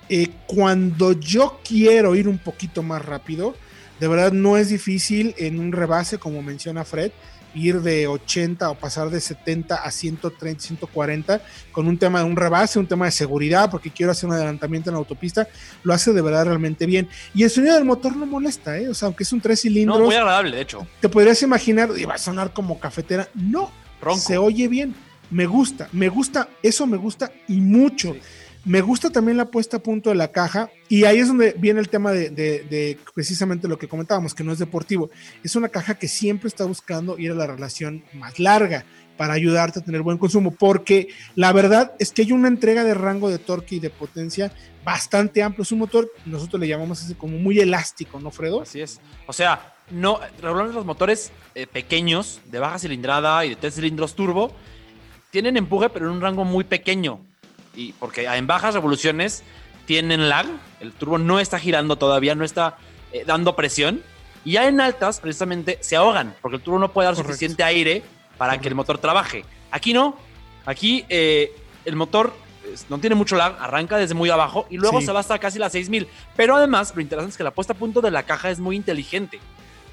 eh, 0.10 0.28
cuando 0.48 1.14
yo 1.14 1.60
quiero 1.68 2.16
ir 2.16 2.28
un 2.28 2.38
poquito 2.38 2.84
más 2.84 3.04
rápido, 3.04 3.56
de 4.00 4.08
verdad 4.08 4.32
no 4.32 4.58
es 4.58 4.70
difícil 4.70 5.34
en 5.38 5.60
un 5.60 5.72
rebase, 5.72 6.18
como 6.18 6.42
menciona 6.42 6.84
Fred, 6.84 7.12
ir 7.56 7.82
de 7.82 8.08
80 8.08 8.70
o 8.70 8.76
pasar 8.76 9.10
de 9.10 9.20
70 9.22 9.76
a 9.76 9.92
130, 9.92 10.62
140 10.62 11.42
con 11.72 11.88
un 11.88 11.98
tema 11.98 12.20
de 12.20 12.26
un 12.26 12.36
rebase, 12.36 12.80
un 12.80 12.88
tema 12.88 13.06
de 13.06 13.12
seguridad, 13.12 13.70
porque 13.70 13.90
quiero 13.92 14.12
hacer 14.12 14.30
un 14.30 14.36
adelantamiento 14.36 14.90
en 14.90 14.94
la 14.96 15.00
autopista, 15.00 15.48
lo 15.84 15.94
hace 15.94 16.14
de 16.14 16.22
verdad 16.22 16.46
realmente 16.46 16.86
bien. 16.86 17.08
Y 17.34 17.44
el 17.44 17.50
sonido 17.50 17.76
del 17.76 17.86
motor 17.86 18.16
no 18.16 18.26
molesta, 18.26 18.78
¿eh? 18.78 18.90
o 18.90 18.94
sea, 18.94 19.08
aunque 19.08 19.24
es 19.24 19.34
un 19.34 19.42
tres 19.42 19.62
cilindros, 19.62 20.00
No, 20.00 20.06
muy 20.06 20.16
agradable, 20.16 20.56
de 20.56 20.62
hecho. 20.62 20.88
te 21.00 21.10
podrías 21.10 21.42
imaginar, 21.42 21.90
va 22.10 22.16
a 22.16 22.18
sonar 22.18 22.54
como 22.54 22.80
cafetera, 22.80 23.28
no, 23.34 23.72
Ronco. 24.02 24.20
se 24.20 24.38
oye 24.38 24.68
bien, 24.68 24.96
me 25.32 25.46
gusta, 25.46 25.90
me 25.92 26.10
gusta, 26.10 26.48
eso 26.62 26.86
me 26.88 26.98
gusta 26.98 27.32
y 27.48 27.60
mucho. 27.62 28.14
Sí. 28.14 28.22
Me 28.66 28.80
gusta 28.80 29.10
también 29.10 29.36
la 29.36 29.52
puesta 29.52 29.78
a 29.78 29.84
punto 29.84 30.10
de 30.10 30.16
la 30.16 30.32
caja 30.32 30.70
y 30.88 31.04
ahí 31.04 31.20
es 31.20 31.28
donde 31.28 31.54
viene 31.58 31.82
el 31.82 31.90
tema 31.90 32.14
de, 32.14 32.98
precisamente 33.14 33.68
lo 33.68 33.78
que 33.78 33.90
comentábamos, 33.90 34.34
que 34.34 34.44
no 34.44 34.54
es 34.54 34.60
deportivo. 34.60 35.10
Es 35.44 35.58
una 35.58 35.68
caja 35.68 35.96
que 35.96 36.08
siempre 36.08 36.48
está 36.48 36.64
buscando 36.64 37.20
ir 37.20 37.32
a 37.32 37.36
la 37.36 37.46
relación 37.46 38.06
más 38.14 38.40
larga 38.40 38.86
para 39.18 39.34
ayudarte 39.34 39.80
a 39.80 39.84
tener 39.84 40.02
buen 40.02 40.18
consumo, 40.18 40.52
porque 40.52 41.10
la 41.36 41.52
verdad 41.52 41.92
es 42.00 42.12
que 42.12 42.22
hay 42.22 42.32
una 42.32 42.48
entrega 42.48 42.86
de 42.86 42.94
rango 42.94 43.30
de 43.30 43.38
torque 43.38 43.76
y 43.76 43.80
de 43.80 43.90
potencia 43.90 44.54
bastante 44.86 45.44
amplio. 45.44 45.64
Es 45.64 45.72
un 45.74 45.80
motor, 45.80 46.10
nosotros 46.26 46.60
le 46.60 46.68
llamamos 46.68 47.04
así 47.04 47.16
como 47.16 47.38
muy 47.38 47.60
elástico, 47.60 48.20
¿no, 48.20 48.32
Fredo? 48.32 48.62
Así 48.62 48.82
es. 48.82 49.02
O 49.28 49.34
sea, 49.34 49.76
no, 49.92 50.20
regularmente 50.42 50.76
los 50.76 50.86
motores 50.86 51.34
eh, 51.54 51.68
pequeños, 51.68 52.40
de 52.46 52.60
baja 52.60 52.80
cilindrada 52.80 53.46
y 53.46 53.50
de 53.50 53.56
tres 53.58 53.76
cilindros 53.76 54.16
turbo, 54.16 54.54
tienen 55.32 55.58
empuje, 55.58 55.90
pero 55.90 56.08
en 56.08 56.14
un 56.14 56.22
rango 56.22 56.46
muy 56.46 56.64
pequeño. 56.64 57.20
Y 57.76 57.94
porque 57.94 58.26
en 58.26 58.48
bajas 58.48 58.74
revoluciones 58.74 59.44
tienen 59.86 60.30
lag, 60.30 60.46
el 60.80 60.92
turbo 60.94 61.18
no 61.18 61.40
está 61.40 61.60
girando 61.60 61.96
todavía, 61.98 62.36
no 62.36 62.46
está 62.46 62.78
eh, 63.12 63.24
dando 63.26 63.56
presión. 63.56 64.02
Y 64.46 64.54
ya 64.54 64.68
en 64.68 64.80
altas, 64.82 65.20
precisamente, 65.20 65.78
se 65.82 65.96
ahogan, 65.96 66.36
porque 66.42 66.58
el 66.58 66.62
turbo 66.62 66.80
no 66.80 66.92
puede 66.92 67.06
dar 67.08 67.16
Correcto. 67.16 67.32
suficiente 67.34 67.64
aire 67.64 68.04
para 68.38 68.60
que 68.60 68.68
el 68.68 68.76
motor 68.76 68.98
trabaje. 68.98 69.46
Aquí 69.72 69.94
no. 69.94 70.18
Aquí 70.66 71.06
eh, 71.10 71.52
el 71.86 71.96
motor 71.96 72.34
no 72.90 72.98
tiene 73.00 73.16
mucho 73.16 73.36
lag, 73.36 73.56
arranca 73.60 73.98
desde 73.98 74.14
muy 74.16 74.30
abajo 74.30 74.66
y 74.70 74.78
luego 74.78 75.00
Sí. 75.00 75.08
se 75.08 75.12
va 75.12 75.20
hasta 75.20 75.38
casi 75.40 75.60
las 75.60 75.72
6000. 75.74 76.08
Pero 76.36 76.56
además, 76.56 76.94
lo 76.96 77.02
interesante 77.02 77.32
es 77.32 77.38
que 77.38 77.44
la 77.44 77.52
puesta 77.52 77.74
a 77.74 77.76
punto 77.76 78.02
de 78.02 78.12
la 78.12 78.24
caja 78.24 78.50
es 78.52 78.60
muy 78.60 78.76
inteligente, 78.76 79.40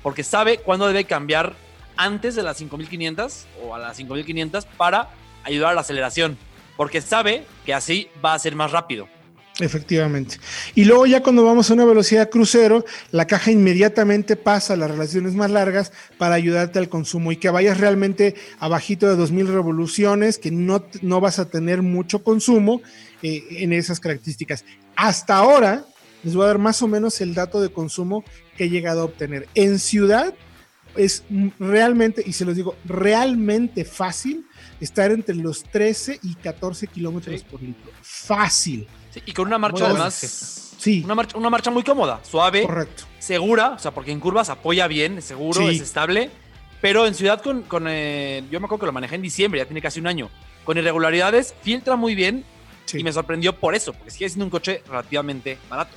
porque 0.03 0.23
sabe 0.23 0.59
cuándo 0.59 0.87
debe 0.87 1.05
cambiar 1.05 1.55
antes 1.97 2.35
de 2.35 2.43
las 2.43 2.57
5500 2.59 3.47
o 3.63 3.75
a 3.75 3.79
las 3.79 3.97
5500 3.97 4.65
para 4.67 5.09
ayudar 5.45 5.73
a 5.73 5.75
la 5.75 5.81
aceleración, 5.83 6.39
porque 6.81 7.03
sabe 7.03 7.45
que 7.67 7.75
así 7.75 8.09
va 8.25 8.33
a 8.33 8.39
ser 8.39 8.57
más 8.57 8.73
rápido. 8.73 9.07
Efectivamente. 9.59 10.39
Y 10.75 10.87
luego 10.87 11.05
ya 11.05 11.23
cuando 11.23 11.45
vamos 11.45 11.71
a 11.71 11.75
una 11.75 11.85
velocidad 11.85 12.31
crucero, 12.31 12.87
la 13.11 13.27
caja 13.27 13.51
inmediatamente 13.51 14.35
pasa 14.35 14.73
a 14.73 14.77
las 14.79 14.91
relaciones 14.91 15.35
más 15.35 15.51
largas 15.51 15.93
para 16.17 16.37
ayudarte 16.37 16.79
al 16.79 16.89
consumo 16.89 17.33
y 17.33 17.37
que 17.37 17.51
vayas 17.51 17.77
realmente 17.77 18.35
abajito 18.61 19.07
de 19.07 19.17
2000 19.17 19.49
revoluciones, 19.49 20.39
que 20.39 20.51
no, 20.51 20.83
no 21.03 21.21
vas 21.21 21.39
a 21.39 21.51
tener 21.51 21.83
mucho 21.83 22.25
consumo 22.25 22.81
eh, 23.23 23.45
en 23.59 23.75
esas 23.75 24.01
características. 24.01 24.65
Hasta 24.97 25.37
ahora, 25.37 25.85
les 26.23 26.35
voy 26.35 26.45
a 26.45 26.47
dar 26.47 26.59
más 26.59 26.81
o 26.81 26.89
menos 26.89 27.21
el 27.21 27.35
dato 27.35 27.61
de 27.61 27.69
consumo 27.69 28.25
que 28.57 28.65
he 28.65 28.71
llegado 28.71 29.03
a 29.03 29.05
obtener. 29.05 29.49
En 29.55 29.79
ciudad 29.79 30.33
es 30.97 31.25
realmente, 31.59 32.23
y 32.25 32.33
se 32.33 32.47
los 32.47 32.57
digo, 32.57 32.75
realmente 32.87 33.85
fácil 33.85 34.47
estar 34.81 35.11
entre 35.11 35.35
los 35.35 35.63
13 35.65 36.21
y 36.23 36.35
14 36.37 36.87
kilómetros 36.87 37.41
Sí. 37.41 37.47
por 37.51 37.63
litro. 37.63 37.91
Fácil. 38.03 38.87
Sí, 39.11 39.23
y 39.27 39.33
con 39.33 39.47
una 39.47 39.59
marcha 39.59 39.87
además, 39.87 40.67
Sí, 40.79 41.03
una 41.05 41.15
marcha, 41.15 41.37
una 41.37 41.51
marcha 41.51 41.71
muy 41.71 41.83
cómoda, 41.83 42.21
suave, 42.23 42.63
correcto. 42.63 43.05
segura, 43.19 43.71
o 43.73 43.79
sea, 43.79 43.91
porque 43.91 44.13
en 44.13 44.21
curvas 44.21 44.49
apoya 44.49 44.87
bien, 44.87 45.19
es 45.19 45.25
seguro, 45.27 45.69
es 45.69 45.81
estable, 45.81 46.31
pero 46.81 47.07
en 47.07 47.15
ciudad 47.15 47.43
con, 47.43 47.63
con 47.63 47.85
eh, 47.87 48.43
yo 48.51 48.59
me 48.61 48.65
acuerdo 48.65 48.81
que 48.81 48.87
lo 48.87 48.93
manejé 48.93 49.17
en 49.17 49.23
diciembre, 49.23 49.61
ya 49.61 49.67
tiene 49.67 49.83
casi 49.83 50.01
un 50.01 50.07
año, 50.07 50.31
con 50.65 50.79
irregularidades, 50.79 51.55
filtra 51.63 51.97
muy 51.97 52.15
bien 52.15 52.45
y 52.95 53.03
me 53.05 53.13
sorprendió 53.13 53.55
por 53.55 53.75
eso, 53.75 53.93
porque 53.93 54.11
sigue 54.11 54.29
siendo 54.31 54.47
un 54.47 54.51
coche 54.51 54.83
relativamente 54.89 55.59
barato. 55.69 55.95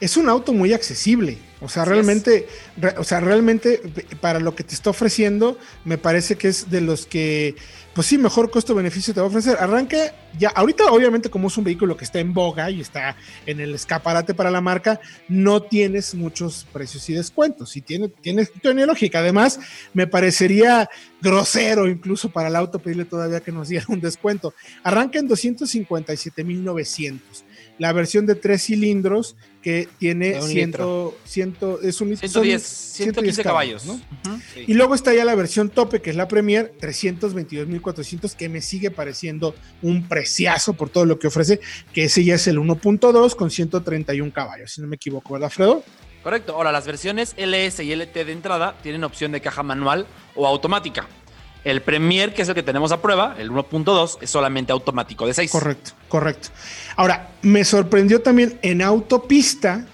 Es 0.00 0.16
un 0.16 0.28
auto 0.28 0.52
muy 0.52 0.72
accesible. 0.72 1.38
O 1.60 1.68
sea, 1.68 1.82
Así 1.82 1.90
realmente, 1.90 2.46
re- 2.76 2.94
o 2.98 3.04
sea, 3.04 3.18
realmente 3.18 3.80
para 4.20 4.38
lo 4.38 4.54
que 4.54 4.62
te 4.62 4.74
está 4.74 4.90
ofreciendo, 4.90 5.58
me 5.84 5.98
parece 5.98 6.36
que 6.36 6.46
es 6.46 6.70
de 6.70 6.80
los 6.80 7.04
que, 7.04 7.56
pues 7.94 8.06
sí, 8.06 8.16
mejor 8.16 8.48
costo-beneficio 8.52 9.12
te 9.12 9.18
va 9.18 9.26
a 9.26 9.28
ofrecer. 9.28 9.56
Arranca 9.58 10.14
ya, 10.38 10.50
ahorita 10.50 10.84
obviamente 10.92 11.30
como 11.30 11.48
es 11.48 11.56
un 11.58 11.64
vehículo 11.64 11.96
que 11.96 12.04
está 12.04 12.20
en 12.20 12.32
boga 12.32 12.70
y 12.70 12.80
está 12.80 13.16
en 13.44 13.58
el 13.58 13.74
escaparate 13.74 14.34
para 14.34 14.52
la 14.52 14.60
marca, 14.60 15.00
no 15.28 15.60
tienes 15.62 16.14
muchos 16.14 16.64
precios 16.72 17.08
y 17.10 17.14
descuentos. 17.14 17.76
Y 17.76 17.80
tiene, 17.80 18.06
tiene, 18.08 18.46
tiene 18.46 18.86
lógica. 18.86 19.18
Además, 19.18 19.58
me 19.94 20.06
parecería 20.06 20.88
grosero 21.20 21.88
incluso 21.88 22.30
para 22.30 22.46
el 22.46 22.54
auto 22.54 22.78
pedirle 22.78 23.04
todavía 23.04 23.40
que 23.40 23.50
nos 23.50 23.68
diera 23.68 23.86
un 23.88 24.00
descuento. 24.00 24.54
Arranca 24.84 25.18
en 25.18 25.28
257.900. 25.28 27.18
La 27.78 27.92
versión 27.92 28.26
de 28.26 28.34
tres 28.34 28.64
cilindros 28.64 29.36
que 29.62 29.88
tiene 29.98 30.30
De 30.30 30.40
un 30.40 30.48
100, 30.48 30.66
litro. 30.66 31.14
100, 31.24 31.56
es 31.82 32.00
un, 32.00 32.16
son 32.16 32.18
110, 32.18 32.62
115 32.62 33.42
caballos. 33.42 33.86
¿no? 33.86 33.94
Ujú, 33.94 34.40
sí. 34.54 34.64
Y 34.66 34.74
luego 34.74 34.94
está 34.94 35.14
ya 35.14 35.24
la 35.24 35.34
versión 35.34 35.70
tope, 35.70 36.00
que 36.00 36.10
es 36.10 36.16
la 36.16 36.28
Premier, 36.28 36.72
322.400, 36.80 38.34
que 38.34 38.48
me 38.48 38.60
sigue 38.60 38.90
pareciendo 38.90 39.54
un 39.82 40.08
preciazo 40.08 40.74
por 40.74 40.90
todo 40.90 41.04
lo 41.04 41.18
que 41.18 41.28
ofrece, 41.28 41.60
que 41.92 42.04
ese 42.04 42.24
ya 42.24 42.34
es 42.34 42.46
el 42.46 42.58
1.2 42.58 43.34
con 43.36 43.50
131 43.50 44.32
caballos, 44.32 44.72
si 44.72 44.80
no 44.80 44.86
me 44.86 44.96
equivoco, 44.96 45.34
¿verdad, 45.34 45.50
Fredo? 45.50 45.84
Correcto. 46.22 46.54
Ahora, 46.54 46.72
las 46.72 46.86
versiones 46.86 47.34
LS 47.36 47.80
y 47.84 47.94
LT 47.94 48.24
de 48.24 48.32
entrada 48.32 48.76
tienen 48.82 49.04
opción 49.04 49.32
de 49.32 49.40
caja 49.40 49.62
manual 49.62 50.06
o 50.34 50.46
automática. 50.46 51.06
El 51.64 51.82
Premier, 51.82 52.32
que 52.34 52.42
es 52.42 52.48
el 52.48 52.54
que 52.54 52.62
tenemos 52.62 52.92
a 52.92 53.02
prueba, 53.02 53.36
el 53.38 53.50
1.2, 53.50 54.18
es 54.20 54.30
solamente 54.30 54.72
automático 54.72 55.26
de 55.26 55.34
6. 55.34 55.50
Correcto, 55.50 55.90
correcto. 56.08 56.48
Ahora, 56.96 57.32
me 57.42 57.64
sorprendió 57.64 58.22
también 58.22 58.58
en 58.62 58.80
autopista, 58.80 59.86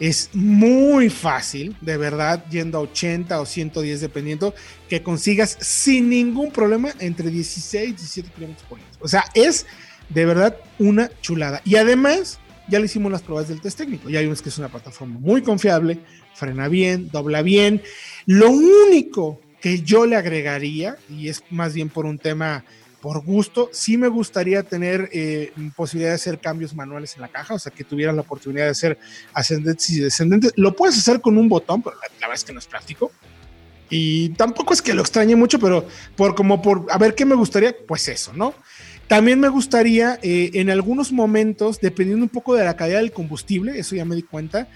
es 0.00 0.30
muy 0.32 1.08
fácil, 1.08 1.76
de 1.80 1.96
verdad, 1.96 2.44
yendo 2.50 2.78
a 2.78 2.80
80 2.80 3.40
o 3.40 3.46
110 3.46 4.00
dependiendo, 4.00 4.54
que 4.88 5.02
consigas 5.02 5.56
sin 5.60 6.08
ningún 6.08 6.50
problema 6.50 6.90
entre 6.98 7.30
16 7.30 7.90
y 7.90 7.92
17 7.92 8.30
kilómetros 8.30 8.68
por 8.68 8.78
litro. 8.78 8.98
O 9.00 9.08
sea, 9.08 9.24
es 9.34 9.66
de 10.08 10.26
verdad 10.26 10.56
una 10.78 11.10
chulada. 11.20 11.62
Y 11.64 11.76
además, 11.76 12.40
ya 12.68 12.80
le 12.80 12.86
hicimos 12.86 13.12
las 13.12 13.22
pruebas 13.22 13.48
del 13.48 13.60
test 13.60 13.78
técnico. 13.78 14.10
Ya 14.10 14.20
vimos 14.20 14.42
que 14.42 14.48
es 14.48 14.58
una 14.58 14.68
plataforma 14.68 15.18
muy 15.20 15.42
confiable, 15.42 16.00
frena 16.34 16.68
bien, 16.68 17.08
dobla 17.10 17.42
bien. 17.42 17.82
Lo 18.26 18.50
único 18.50 19.40
que 19.62 19.80
yo 19.80 20.04
le 20.04 20.16
agregaría, 20.16 20.98
y 21.08 21.28
es 21.28 21.42
más 21.48 21.72
bien 21.72 21.88
por 21.88 22.04
un 22.04 22.18
tema 22.18 22.64
por 23.00 23.24
gusto, 23.24 23.70
sí 23.72 23.96
me 23.96 24.08
gustaría 24.08 24.62
tener 24.62 25.08
eh, 25.12 25.52
posibilidad 25.74 26.10
de 26.10 26.16
hacer 26.16 26.38
cambios 26.38 26.74
manuales 26.74 27.14
en 27.16 27.22
la 27.22 27.28
caja, 27.28 27.54
o 27.54 27.58
sea, 27.58 27.72
que 27.72 27.82
tuvieran 27.82 28.16
la 28.16 28.22
oportunidad 28.22 28.64
de 28.64 28.70
hacer 28.70 28.98
ascendentes 29.32 29.88
y 29.90 30.00
descendentes. 30.00 30.52
Lo 30.56 30.76
puedes 30.76 30.98
hacer 30.98 31.20
con 31.20 31.38
un 31.38 31.48
botón, 31.48 31.82
pero 31.82 31.96
la, 31.96 32.02
la 32.20 32.26
verdad 32.28 32.34
es 32.34 32.44
que 32.44 32.52
no 32.52 32.58
es 32.58 32.66
práctico. 32.66 33.10
Y 33.88 34.30
tampoco 34.30 34.72
es 34.72 34.82
que 34.82 34.94
lo 34.94 35.02
extrañe 35.02 35.36
mucho, 35.36 35.58
pero 35.58 35.86
por 36.16 36.34
como 36.34 36.62
por 36.62 36.86
a 36.90 36.98
ver 36.98 37.14
qué 37.14 37.24
me 37.24 37.34
gustaría, 37.34 37.74
pues 37.86 38.08
eso, 38.08 38.32
¿no? 38.34 38.54
También 39.06 39.38
me 39.38 39.48
gustaría 39.48 40.18
eh, 40.22 40.50
en 40.54 40.70
algunos 40.70 41.12
momentos, 41.12 41.80
dependiendo 41.80 42.24
un 42.24 42.30
poco 42.30 42.54
de 42.54 42.64
la 42.64 42.76
calidad 42.76 43.00
del 43.00 43.12
combustible, 43.12 43.78
eso 43.78 43.94
ya 43.94 44.04
me 44.04 44.16
di 44.16 44.22
cuenta, 44.22 44.68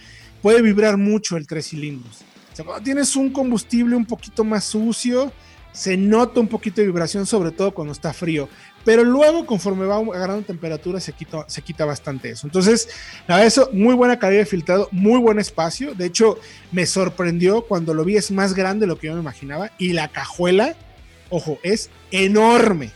puede 0.42 0.62
vibrar 0.62 0.96
mucho 0.96 1.36
el 1.36 1.46
tres 1.46 1.68
cilindros. 1.68 2.24
O 2.56 2.62
sea, 2.64 2.64
cuando 2.64 2.84
tienes 2.84 3.14
un 3.16 3.28
combustible 3.28 3.94
un 3.94 4.06
poquito 4.06 4.42
más 4.42 4.64
sucio, 4.64 5.30
se 5.72 5.94
nota 5.98 6.40
un 6.40 6.48
poquito 6.48 6.80
de 6.80 6.86
vibración, 6.86 7.26
sobre 7.26 7.50
todo 7.50 7.74
cuando 7.74 7.92
está 7.92 8.14
frío. 8.14 8.48
Pero 8.82 9.04
luego, 9.04 9.44
conforme 9.44 9.84
va 9.84 9.98
agarrando 9.98 10.42
temperatura, 10.46 10.98
se 10.98 11.12
quita, 11.12 11.44
se 11.48 11.60
quita 11.60 11.84
bastante 11.84 12.30
eso. 12.30 12.46
Entonces, 12.46 12.88
nada, 13.28 13.44
eso, 13.44 13.68
muy 13.74 13.94
buena 13.94 14.18
calidad 14.18 14.40
de 14.40 14.46
filtrado, 14.46 14.88
muy 14.90 15.20
buen 15.20 15.38
espacio. 15.38 15.94
De 15.94 16.06
hecho, 16.06 16.38
me 16.72 16.86
sorprendió 16.86 17.60
cuando 17.60 17.92
lo 17.92 18.06
vi, 18.06 18.16
es 18.16 18.30
más 18.30 18.54
grande 18.54 18.86
de 18.86 18.86
lo 18.86 18.98
que 18.98 19.08
yo 19.08 19.12
me 19.12 19.20
imaginaba. 19.20 19.70
Y 19.76 19.92
la 19.92 20.08
cajuela, 20.08 20.76
ojo, 21.28 21.58
es 21.62 21.90
enorme 22.10 22.90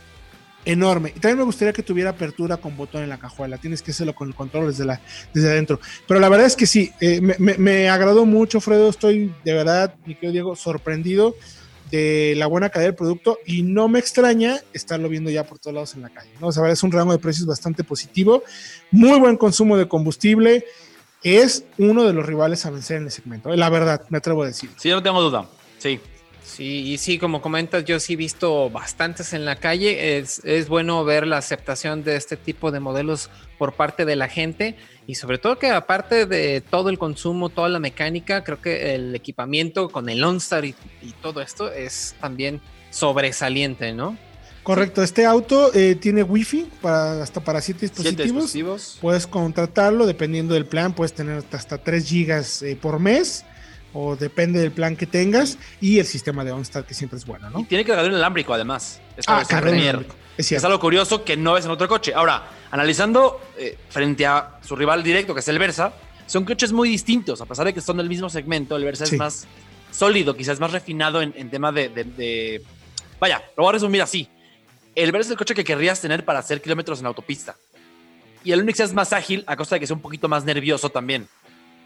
enorme. 0.65 1.13
Y 1.15 1.19
también 1.19 1.39
me 1.39 1.43
gustaría 1.43 1.73
que 1.73 1.83
tuviera 1.83 2.11
apertura 2.11 2.57
con 2.57 2.77
botón 2.77 3.03
en 3.03 3.09
la 3.09 3.17
cajuela. 3.17 3.57
Tienes 3.57 3.81
que 3.81 3.91
hacerlo 3.91 4.13
con 4.13 4.27
el 4.27 4.35
control 4.35 4.67
desde, 4.67 4.85
la, 4.85 5.01
desde 5.33 5.49
adentro. 5.49 5.79
Pero 6.07 6.19
la 6.19 6.29
verdad 6.29 6.47
es 6.47 6.55
que 6.55 6.67
sí, 6.67 6.91
eh, 6.99 7.21
me, 7.21 7.57
me, 7.57 7.89
agradó 7.89 8.25
mucho, 8.25 8.61
Fredo. 8.61 8.89
Estoy 8.89 9.33
de 9.43 9.53
verdad, 9.53 9.95
mi 10.05 10.15
querido 10.15 10.33
Diego, 10.33 10.55
sorprendido 10.55 11.35
de 11.91 12.35
la 12.37 12.47
buena 12.47 12.69
calidad 12.69 12.89
del 12.89 12.95
producto 12.95 13.39
y 13.45 13.63
no 13.63 13.89
me 13.89 13.99
extraña 13.99 14.61
estarlo 14.71 15.09
viendo 15.09 15.29
ya 15.29 15.45
por 15.45 15.59
todos 15.59 15.73
lados 15.73 15.95
en 15.95 16.01
la 16.01 16.09
calle. 16.09 16.31
¿no? 16.39 16.47
O 16.47 16.51
sea, 16.51 16.67
es 16.69 16.81
un 16.83 16.91
rango 16.91 17.11
de 17.11 17.19
precios 17.19 17.45
bastante 17.45 17.83
positivo, 17.83 18.43
muy 18.91 19.19
buen 19.19 19.37
consumo 19.37 19.77
de 19.77 19.87
combustible. 19.87 20.65
Es 21.23 21.65
uno 21.77 22.03
de 22.03 22.13
los 22.13 22.25
rivales 22.25 22.65
a 22.65 22.71
vencer 22.71 22.97
en 22.97 23.03
el 23.03 23.11
segmento. 23.11 23.55
La 23.55 23.69
verdad, 23.69 24.03
me 24.09 24.17
atrevo 24.17 24.41
a 24.41 24.47
decir. 24.47 24.71
Sí, 24.77 24.89
no 24.89 25.03
tengo 25.03 25.21
duda. 25.21 25.47
Sí. 25.77 25.99
Sí, 26.43 26.91
y 26.91 26.97
sí, 26.97 27.17
como 27.17 27.41
comentas, 27.41 27.85
yo 27.85 27.99
sí 27.99 28.13
he 28.13 28.15
visto 28.15 28.69
bastantes 28.69 29.33
en 29.33 29.45
la 29.45 29.55
calle. 29.55 30.17
Es, 30.17 30.41
es, 30.43 30.67
bueno 30.67 31.03
ver 31.05 31.27
la 31.27 31.37
aceptación 31.37 32.03
de 32.03 32.15
este 32.15 32.35
tipo 32.35 32.71
de 32.71 32.79
modelos 32.79 33.29
por 33.57 33.73
parte 33.73 34.05
de 34.05 34.15
la 34.15 34.27
gente 34.27 34.75
y 35.07 35.15
sobre 35.15 35.37
todo 35.37 35.59
que 35.59 35.69
aparte 35.69 36.25
de 36.25 36.61
todo 36.61 36.89
el 36.89 36.97
consumo, 36.97 37.49
toda 37.49 37.69
la 37.69 37.79
mecánica, 37.79 38.43
creo 38.43 38.59
que 38.59 38.95
el 38.95 39.15
equipamiento 39.15 39.89
con 39.89 40.09
el 40.09 40.23
OnStar 40.23 40.65
y, 40.65 40.75
y 41.01 41.11
todo 41.21 41.41
esto 41.41 41.71
es 41.71 42.15
también 42.19 42.59
sobresaliente, 42.89 43.93
¿no? 43.93 44.17
Correcto, 44.63 45.01
este 45.01 45.25
auto 45.25 45.73
eh, 45.73 45.95
tiene 45.95 46.21
wifi 46.21 46.67
para 46.81 47.23
hasta 47.23 47.43
para 47.43 47.61
siete 47.61 47.81
dispositivos. 47.81 48.15
Siete 48.15 48.23
dispositivos. 48.23 48.97
Puedes 49.01 49.25
contratarlo 49.25 50.05
dependiendo 50.05 50.53
del 50.53 50.65
plan, 50.65 50.93
puedes 50.93 51.13
tener 51.13 51.43
hasta 51.51 51.79
3 51.79 52.05
gigas 52.05 52.61
eh, 52.61 52.77
por 52.79 52.99
mes 52.99 53.43
o 53.93 54.15
depende 54.15 54.59
del 54.59 54.71
plan 54.71 54.95
que 54.95 55.05
tengas 55.05 55.57
y 55.79 55.99
el 55.99 56.05
sistema 56.05 56.43
de 56.43 56.51
OnStar 56.51 56.85
que 56.85 56.93
siempre 56.93 57.17
es 57.17 57.25
bueno, 57.25 57.49
¿no? 57.49 57.59
Y 57.59 57.65
tiene 57.65 57.85
cargador 57.85 58.11
inalámbrico 58.11 58.53
además. 58.53 59.01
Es 59.17 59.25
ah, 59.27 59.43
cargador 59.47 59.77
inalámbrico. 59.77 60.15
Es, 60.37 60.51
es, 60.51 60.63
algo 60.63 60.79
curioso 60.79 61.23
que 61.23 61.37
no 61.37 61.53
ves 61.53 61.65
en 61.65 61.71
otro 61.71 61.87
coche. 61.87 62.13
Ahora, 62.13 62.47
analizando 62.71 63.41
eh, 63.57 63.77
frente 63.89 64.25
a 64.25 64.59
su 64.63 64.75
rival 64.75 65.03
directo, 65.03 65.33
que 65.33 65.41
es 65.41 65.47
el 65.47 65.59
Versa, 65.59 65.93
son 66.25 66.45
coches 66.45 66.71
muy 66.71 66.89
distintos, 66.89 67.41
a 67.41 67.45
pesar 67.45 67.65
de 67.65 67.73
que 67.73 67.81
son 67.81 67.97
del 67.97 68.07
mismo 68.07 68.29
segmento, 68.29 68.75
el 68.75 68.85
Versa 68.85 69.05
sí. 69.05 69.15
es 69.15 69.19
más 69.19 69.47
sólido, 69.91 70.35
quizás 70.35 70.59
más 70.59 70.71
refinado 70.71 71.21
en, 71.21 71.33
en 71.35 71.49
tema 71.49 71.71
de, 71.71 71.89
de, 71.89 72.03
de, 72.05 72.61
Vaya, 73.19 73.43
lo 73.57 73.63
voy 73.63 73.71
a 73.71 73.73
resumir 73.73 74.01
así. 74.01 74.27
El 74.95 75.11
Versa 75.11 75.27
es 75.27 75.31
el 75.31 75.37
coche 75.37 75.53
que 75.53 75.63
querrías 75.63 76.01
tener 76.01 76.25
para 76.25 76.39
hacer 76.39 76.61
kilómetros 76.61 76.99
en 77.01 77.05
autopista. 77.05 77.55
Y 78.43 78.51
el 78.51 78.61
Onix 78.61 78.79
es 78.79 78.93
más 78.93 79.13
ágil, 79.13 79.43
a 79.47 79.55
costa 79.55 79.75
de 79.75 79.79
que 79.79 79.87
sea 79.87 79.95
un 79.95 80.01
poquito 80.01 80.27
más 80.27 80.43
nervioso 80.45 80.89
también. 80.89 81.27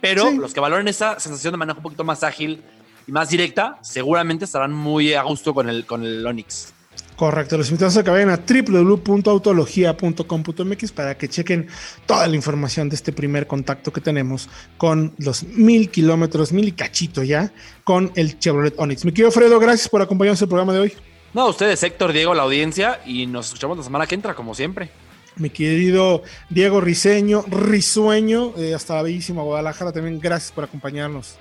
Pero 0.08 0.30
sí. 0.30 0.38
los 0.38 0.54
que 0.54 0.60
valoren 0.60 0.88
esa 0.88 1.20
sensación 1.20 1.54
de 1.54 1.58
manejo 1.58 1.80
un 1.80 1.84
poquito 1.84 2.04
más 2.04 2.24
ágil 2.24 2.62
y 3.08 3.12
más 3.12 3.30
directa, 3.30 3.78
seguramente 3.82 4.46
estarán 4.46 4.72
muy 4.72 5.14
a 5.14 5.24
gusto 5.24 5.54
con 5.54 5.70
el, 5.70 5.86
con 5.86 6.04
el 6.04 6.26
Onix. 6.26 6.74
Correcto, 7.16 7.58
los 7.58 7.70
invitamos 7.70 7.96
a 7.98 8.04
que 8.04 8.10
vayan 8.10 8.30
a 8.30 8.38
www.autologia.com.mx 8.38 10.92
para 10.92 11.18
que 11.18 11.30
chequen 11.30 11.68
toda 12.06 12.28
la 12.28 12.36
información 12.36 12.90
de 12.90 12.96
este 12.96 13.14
primer 13.14 13.48
contacto 13.48 13.94
que 13.94 14.02
tenemos 14.02 14.50
con 14.78 15.14
los 15.18 15.44
mil 15.44 15.90
kilómetros, 15.90 16.52
mil 16.52 16.68
y 16.68 16.74
cachito 16.74 17.24
ya, 17.24 17.54
con 17.86 18.12
el 18.16 18.38
Chevrolet 18.38 18.74
Onix. 18.78 19.06
Mi 19.06 19.12
querido 19.12 19.32
Fredo, 19.32 19.58
gracias 19.60 19.88
por 19.88 20.02
acompañarnos 20.02 20.42
en 20.42 20.46
el 20.46 20.50
programa 20.50 20.74
de 20.74 20.80
hoy. 20.80 20.92
No, 21.34 21.48
ustedes, 21.48 21.82
Héctor, 21.84 22.12
Diego, 22.12 22.34
la 22.34 22.44
audiencia, 22.44 23.00
y 23.06 23.28
nos 23.28 23.46
escuchamos 23.48 23.78
la 23.78 23.84
semana 23.84 24.08
que 24.08 24.16
entra, 24.16 24.34
como 24.34 24.54
siempre 24.54 24.90
mi 25.38 25.50
querido 25.50 26.24
Diego 26.50 26.82
Riseño, 26.82 27.44
Risueño, 27.48 28.54
eh, 28.58 28.74
hasta 28.74 28.96
la 28.96 29.02
bellísima 29.04 29.44
Guadalajara, 29.44 29.92
también 29.92 30.20
gracias 30.20 30.52
por 30.52 30.64
acompañarnos. 30.64 31.38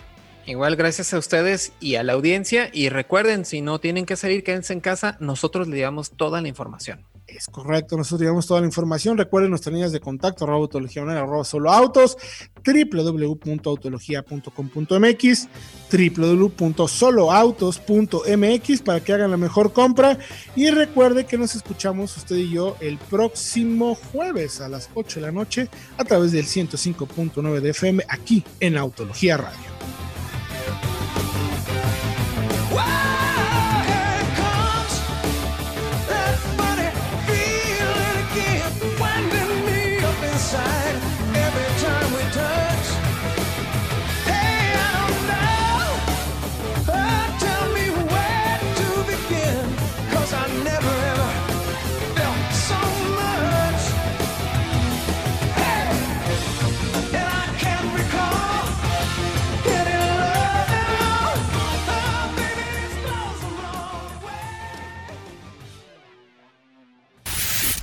Igual 0.46 0.76
gracias 0.76 1.14
a 1.14 1.18
ustedes 1.18 1.72
y 1.80 1.94
a 1.94 2.02
la 2.02 2.12
audiencia. 2.12 2.68
Y 2.72 2.90
recuerden, 2.90 3.44
si 3.44 3.62
no 3.62 3.78
tienen 3.78 4.04
que 4.04 4.16
salir, 4.16 4.44
quédense 4.44 4.74
en 4.74 4.80
casa, 4.80 5.16
nosotros 5.20 5.68
le 5.68 5.76
llevamos 5.76 6.10
toda 6.10 6.42
la 6.42 6.48
información. 6.48 7.04
Es 7.26 7.46
correcto, 7.46 7.96
nosotros 7.96 8.20
llevamos 8.20 8.46
toda 8.46 8.60
la 8.60 8.66
información. 8.66 9.16
Recuerden 9.16 9.48
nuestras 9.50 9.72
líneas 9.72 9.92
de 9.92 10.00
contacto, 10.00 10.44
arroba 10.44 10.68
arroba 11.12 11.42
solo 11.44 11.72
autos, 11.72 12.18
www.autología.com.mx, 12.64 15.48
www.soloautos.mx 15.90 18.82
para 18.82 19.00
que 19.00 19.14
hagan 19.14 19.30
la 19.30 19.38
mejor 19.38 19.72
compra. 19.72 20.18
Y 20.54 20.68
recuerde 20.70 21.24
que 21.24 21.38
nos 21.38 21.54
escuchamos 21.54 22.14
usted 22.16 22.36
y 22.36 22.50
yo 22.50 22.76
el 22.80 22.98
próximo 22.98 23.94
jueves 23.94 24.60
a 24.60 24.68
las 24.68 24.90
8 24.94 25.20
de 25.20 25.26
la 25.26 25.32
noche 25.32 25.70
a 25.96 26.04
través 26.04 26.32
del 26.32 26.44
105.9 26.44 27.60
de 27.60 27.70
FM 27.70 28.04
aquí 28.08 28.44
en 28.60 28.76
Autología 28.76 29.38
Radio. 29.38 30.03